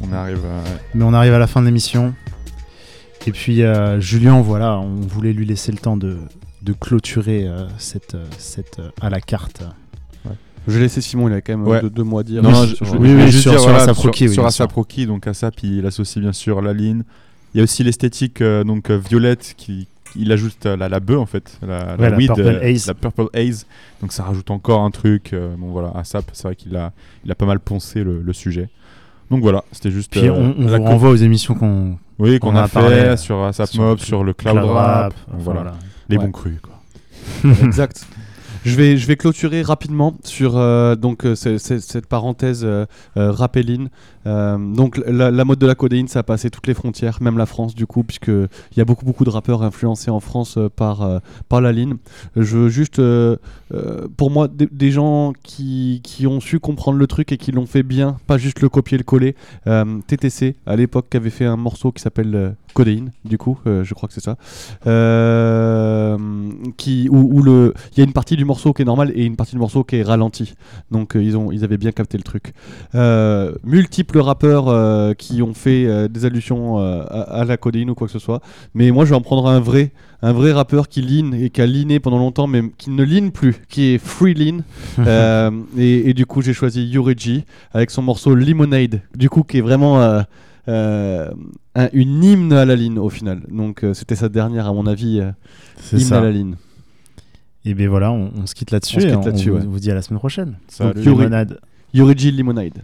On 0.00 0.12
arrive 0.12 0.38
à. 0.44 0.62
Mais 0.94 1.04
on 1.04 1.12
arrive 1.12 1.34
à 1.34 1.38
la 1.38 1.46
fin 1.46 1.60
de 1.60 1.66
l'émission. 1.66 2.14
Et 3.26 3.32
puis, 3.32 3.62
euh, 3.62 3.98
Julien, 4.00 4.40
voilà, 4.40 4.78
on 4.78 4.94
voulait 5.00 5.32
lui 5.32 5.44
laisser 5.46 5.72
le 5.72 5.78
temps 5.78 5.96
de, 5.96 6.18
de 6.62 6.72
clôturer 6.72 7.48
euh, 7.48 7.66
cette, 7.78 8.14
euh, 8.14 8.24
cette 8.38 8.78
euh, 8.78 8.90
à 9.00 9.10
la 9.10 9.20
carte. 9.20 9.62
Je 10.68 10.72
vais 10.74 10.80
laisser 10.80 11.00
Simon, 11.00 11.28
il 11.28 11.34
a 11.34 11.40
quand 11.40 11.56
même 11.56 11.66
Ouais. 11.66 11.80
deux, 11.80 11.90
deux 11.90 12.02
mots 12.02 12.18
à 12.18 12.24
dire. 12.24 12.42
Non, 12.42 12.50
non, 12.50 12.66
sur- 12.66 12.84
je, 12.86 12.92
je 12.92 12.96
Oui, 12.96 13.32
sur- 13.32 13.52
dire, 13.52 13.60
sur 13.60 13.68
voilà, 13.70 13.84
Asap 13.84 13.96
Rocky, 13.98 14.28
sur, 14.28 14.44
oui, 14.44 14.50
sur 14.52 15.06
donc 15.06 15.26
Asap, 15.28 15.62
il 15.62 15.86
associe 15.86 16.20
bien 16.20 16.32
sûr 16.32 16.60
la 16.60 16.72
ligne. 16.72 17.02
Il 17.54 17.58
y 17.58 17.60
a 17.60 17.62
aussi 17.64 17.84
l'esthétique 17.84 18.40
euh, 18.40 18.64
donc 18.64 18.90
euh, 18.90 18.96
violette 18.98 19.54
qui 19.56 19.86
il 20.18 20.32
ajoute 20.32 20.66
euh, 20.66 20.76
la, 20.76 20.88
la 20.88 21.00
bœuf 21.00 21.18
en 21.18 21.26
fait, 21.26 21.58
la, 21.66 21.96
Ouais, 21.96 22.10
la 22.10 22.16
weed, 22.16 22.28
Purple 22.34 22.42
euh, 22.42 22.60
Haze. 22.70 22.86
la 22.86 22.94
purple 22.94 23.26
haze. 23.34 23.66
Donc 24.00 24.12
ça 24.12 24.24
rajoute 24.24 24.50
encore 24.50 24.80
un 24.82 24.90
truc. 24.90 25.32
euh, 25.32 25.54
bon 25.56 25.68
voilà, 25.70 25.92
Asap, 25.94 26.30
c'est 26.32 26.44
vrai 26.44 26.56
qu'il 26.56 26.76
a 26.76 26.92
il 27.24 27.30
a 27.30 27.34
pas 27.34 27.46
mal 27.46 27.60
poncé 27.60 28.02
le, 28.04 28.20
le 28.22 28.32
sujet. 28.32 28.68
Donc 29.30 29.42
voilà, 29.42 29.64
c'était 29.72 29.90
juste. 29.90 30.10
Puis 30.12 30.28
euh, 30.28 30.32
on, 30.32 30.54
on 30.58 30.66
vous 30.66 30.82
renvoie 30.84 31.10
aux 31.10 31.16
émissions 31.16 31.54
qu'on 31.54 31.98
oui, 32.18 32.38
qu'on 32.38 32.52
on 32.54 32.56
a, 32.56 32.68
parlé, 32.68 32.96
fait 32.96 33.16
sur 33.16 33.42
Asap 33.42 33.66
sur 33.68 33.82
Mob, 33.82 33.98
le 33.98 34.04
sur 34.04 34.24
le 34.24 34.32
cloud 34.32 34.54
cloud, 34.54 34.70
rap, 34.70 34.76
rap, 34.76 35.12
donc 35.12 35.22
enfin, 35.28 35.38
voilà, 35.42 35.60
voilà. 35.62 35.76
les 36.08 36.16
Ouais. 36.16 36.24
bons 36.24 36.32
crus 36.32 36.60
quoi. 36.62 36.74
exact. 37.64 38.06
Je 38.64 38.74
vais, 38.74 38.96
je 38.96 39.06
vais 39.06 39.14
clôturer 39.16 39.62
rapidement 39.62 40.16
sur 40.24 40.56
euh, 40.56 40.96
donc, 40.96 41.24
euh, 41.24 41.36
cette 41.36 42.06
parenthèse 42.08 42.62
euh, 42.64 42.84
euh. 43.16 43.30
Euh, 44.26 44.58
donc 44.58 45.00
la, 45.06 45.44
mode 45.44 45.58
de 45.58 45.66
la 45.66 45.74
codéine, 45.74 46.08
ça 46.08 46.20
a 46.20 46.22
passé 46.22 46.50
toutes 46.50 46.66
les 46.66 46.74
frontières, 46.74 47.18
même 47.20 47.38
la 47.38 47.46
France 47.46 47.74
du 47.74 47.86
coup, 47.86 48.02
puisque 48.02 48.28
il 48.28 48.76
y 48.76 48.80
a 48.80 48.84
beaucoup 48.84 49.04
beaucoup 49.04 49.24
de 49.24 49.30
rappeurs 49.30 49.62
influencés 49.62 50.10
en 50.10 50.20
France 50.20 50.56
euh, 50.56 50.68
par 50.68 51.02
euh, 51.02 51.18
par 51.48 51.60
la 51.60 51.72
ligne. 51.72 51.96
Je 52.34 52.58
veux 52.58 52.68
juste, 52.68 53.00
pour 54.16 54.30
moi, 54.30 54.48
des, 54.48 54.90
gens 54.90 55.32
qui, 55.42 56.00
qui 56.02 56.26
ont 56.26 56.40
su 56.40 56.60
comprendre 56.60 56.98
le 56.98 57.06
truc 57.06 57.32
et 57.32 57.36
qui 57.36 57.52
l'ont 57.52 57.66
fait 57.66 57.82
bien, 57.82 58.16
pas 58.26 58.38
juste 58.38 58.60
le 58.60 58.68
copier 58.68 58.98
le 58.98 59.04
coller. 59.04 59.34
TTC 60.06 60.56
à 60.66 60.76
l'époque 60.76 61.06
qui 61.10 61.16
avait 61.16 61.30
fait 61.30 61.44
un 61.44 61.56
morceau 61.56 61.92
qui 61.92 62.02
s'appelle 62.02 62.54
Codéine, 62.74 63.10
du 63.24 63.38
coup, 63.38 63.58
je 63.64 63.94
crois 63.94 64.08
que 64.08 64.14
c'est 64.14 64.22
ça. 64.22 64.36
Qui 66.76 67.08
où, 67.10 67.42
le 67.42 67.74
il 67.92 67.98
y 67.98 68.00
a 68.00 68.04
une 68.04 68.12
partie 68.12 68.36
du 68.36 68.44
morceau 68.44 68.72
qui 68.72 68.82
est 68.82 68.84
normale 68.84 69.12
et 69.14 69.24
une 69.24 69.36
partie 69.36 69.52
du 69.52 69.60
morceau 69.60 69.84
qui 69.84 69.96
est 69.96 70.02
ralentie. 70.02 70.54
Donc 70.90 71.12
ils 71.14 71.36
ont 71.36 71.52
ils 71.52 71.64
avaient 71.64 71.78
bien 71.78 71.92
capté 71.92 72.18
le 72.18 72.24
truc. 72.24 72.52
Euh, 72.94 73.54
multiples 74.16 74.26
rappeurs 74.26 74.68
euh, 74.68 75.14
qui 75.14 75.42
ont 75.42 75.54
fait 75.54 75.86
euh, 75.86 76.08
des 76.08 76.24
allusions 76.24 76.78
euh, 76.78 77.02
à, 77.08 77.40
à 77.40 77.44
la 77.44 77.56
codéine 77.56 77.90
ou 77.90 77.94
quoi 77.94 78.06
que 78.06 78.12
ce 78.12 78.18
soit. 78.18 78.40
Mais 78.74 78.90
moi 78.90 79.04
je 79.04 79.10
vais 79.10 79.16
en 79.16 79.20
prendre 79.20 79.46
un 79.48 79.60
vrai 79.60 79.92
un 80.22 80.32
vrai 80.32 80.52
rappeur 80.52 80.88
qui 80.88 81.02
line 81.02 81.34
et 81.34 81.50
qui 81.50 81.60
a 81.60 81.66
liné 81.66 82.00
pendant 82.00 82.18
longtemps 82.18 82.46
mais 82.46 82.62
qui 82.78 82.90
ne 82.90 83.02
line 83.04 83.30
plus, 83.30 83.56
qui 83.68 83.94
est 83.94 83.98
free 83.98 84.34
lean. 84.34 84.58
Euh, 85.06 85.50
et, 85.76 86.10
et 86.10 86.14
du 86.14 86.24
coup 86.26 86.40
j'ai 86.42 86.54
choisi 86.54 86.84
Yurigi 86.86 87.44
avec 87.72 87.90
son 87.90 88.02
morceau 88.02 88.34
Lemonade. 88.34 89.02
Du 89.14 89.28
coup 89.28 89.42
qui 89.42 89.58
est 89.58 89.60
vraiment 89.60 90.00
euh, 90.00 90.22
euh, 90.68 91.30
un- 91.74 91.88
une 91.92 92.24
hymne 92.24 92.52
à 92.54 92.64
la 92.64 92.74
ligne 92.76 92.98
au 92.98 93.10
final. 93.10 93.42
Donc 93.50 93.84
euh, 93.84 93.92
c'était 93.94 94.16
sa 94.16 94.28
dernière 94.28 94.66
à 94.66 94.72
mon 94.72 94.86
avis 94.86 95.20
euh, 95.20 95.30
C'est 95.80 95.96
hymne 95.98 96.06
ça. 96.06 96.18
à 96.18 96.22
la 96.22 96.30
ligne. 96.30 96.54
Et 97.64 97.74
bien 97.74 97.88
voilà, 97.88 98.10
on, 98.12 98.30
on 98.36 98.46
se 98.46 98.54
quitte 98.54 98.70
là-dessus. 98.70 98.96
On 98.98 99.00
se 99.00 99.06
et 99.06 99.10
quitte 99.10 99.18
on, 99.22 99.26
là-dessus, 99.26 99.50
vous, 99.50 99.56
ouais. 99.58 99.64
vous 99.66 99.78
dit 99.80 99.90
à 99.90 99.94
la 99.94 100.02
semaine 100.02 100.18
prochaine. 100.20 100.56
Salut. 100.68 100.94
Donc, 100.94 101.04
Yuri- 101.04 101.16
Limonade. 101.24 101.60
Yurigi 101.92 102.30
Lemonade. 102.32 102.82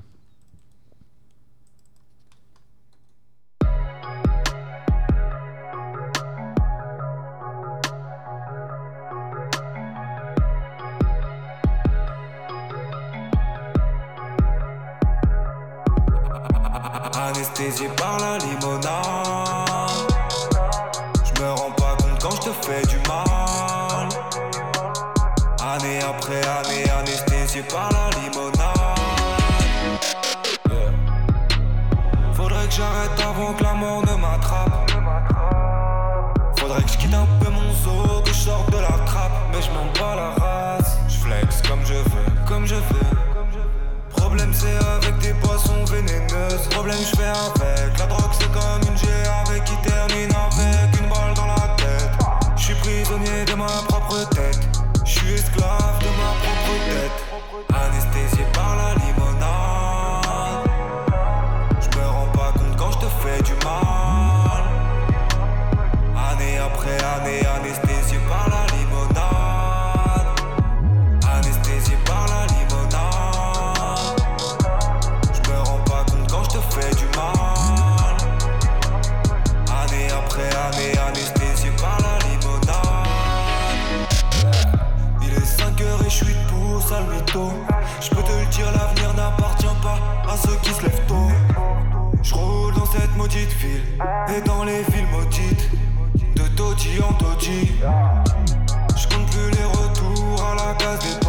Anesthésié 17.34 17.88
par 17.96 18.18
la 18.18 18.36
limonade. 18.36 18.92
Je 21.24 21.42
me 21.42 21.50
rends 21.50 21.70
pas 21.70 21.96
compte 21.96 22.20
quand 22.20 22.30
je 22.32 22.50
te 22.50 22.66
fais 22.66 22.82
du 22.86 22.96
mal. 23.08 24.08
Année 25.58 26.00
après 26.02 26.42
année, 26.46 26.90
anesthésié 26.90 27.62
par 27.62 27.88
la 27.90 28.10
limonade. 28.20 28.68
Faudrait 32.34 32.66
que 32.66 32.72
j'arrête 32.74 33.20
avant 33.26 33.54
que 33.54 33.62
la 33.64 33.72
mort 33.72 34.02
ne 34.02 34.14
m'attrape. 34.14 34.90
Faudrait 36.58 36.82
que 36.82 36.90
je 36.90 37.16
un 37.16 37.26
peu 37.40 37.50
mon 37.50 37.72
zoo, 37.72 38.20
que 38.22 38.32
je 38.32 38.72
de 38.76 38.78
la 38.82 39.04
trappe. 39.06 39.32
Mais 39.52 39.62
je 39.62 39.70
m'en 39.70 39.86
bats 39.98 40.16
la 40.16 40.30
race. 40.44 40.98
Je 41.08 41.16
flex 41.16 41.62
comme 41.62 41.80
je 41.86 41.94
veux, 41.94 42.46
comme 42.46 42.66
je 42.66 42.74
veux. 42.74 43.16
Problème 44.10 44.52
c'est 44.52 45.01
vénéneuses 46.62 46.68
Problème 46.70 46.98
je 46.98 47.16
fais 47.16 47.24
avec 47.24 47.61
Je 98.96 99.08
compte 99.08 99.26
plus 99.30 99.50
les 99.50 99.64
retours 99.64 100.42
à 100.44 100.54
la 100.54 101.21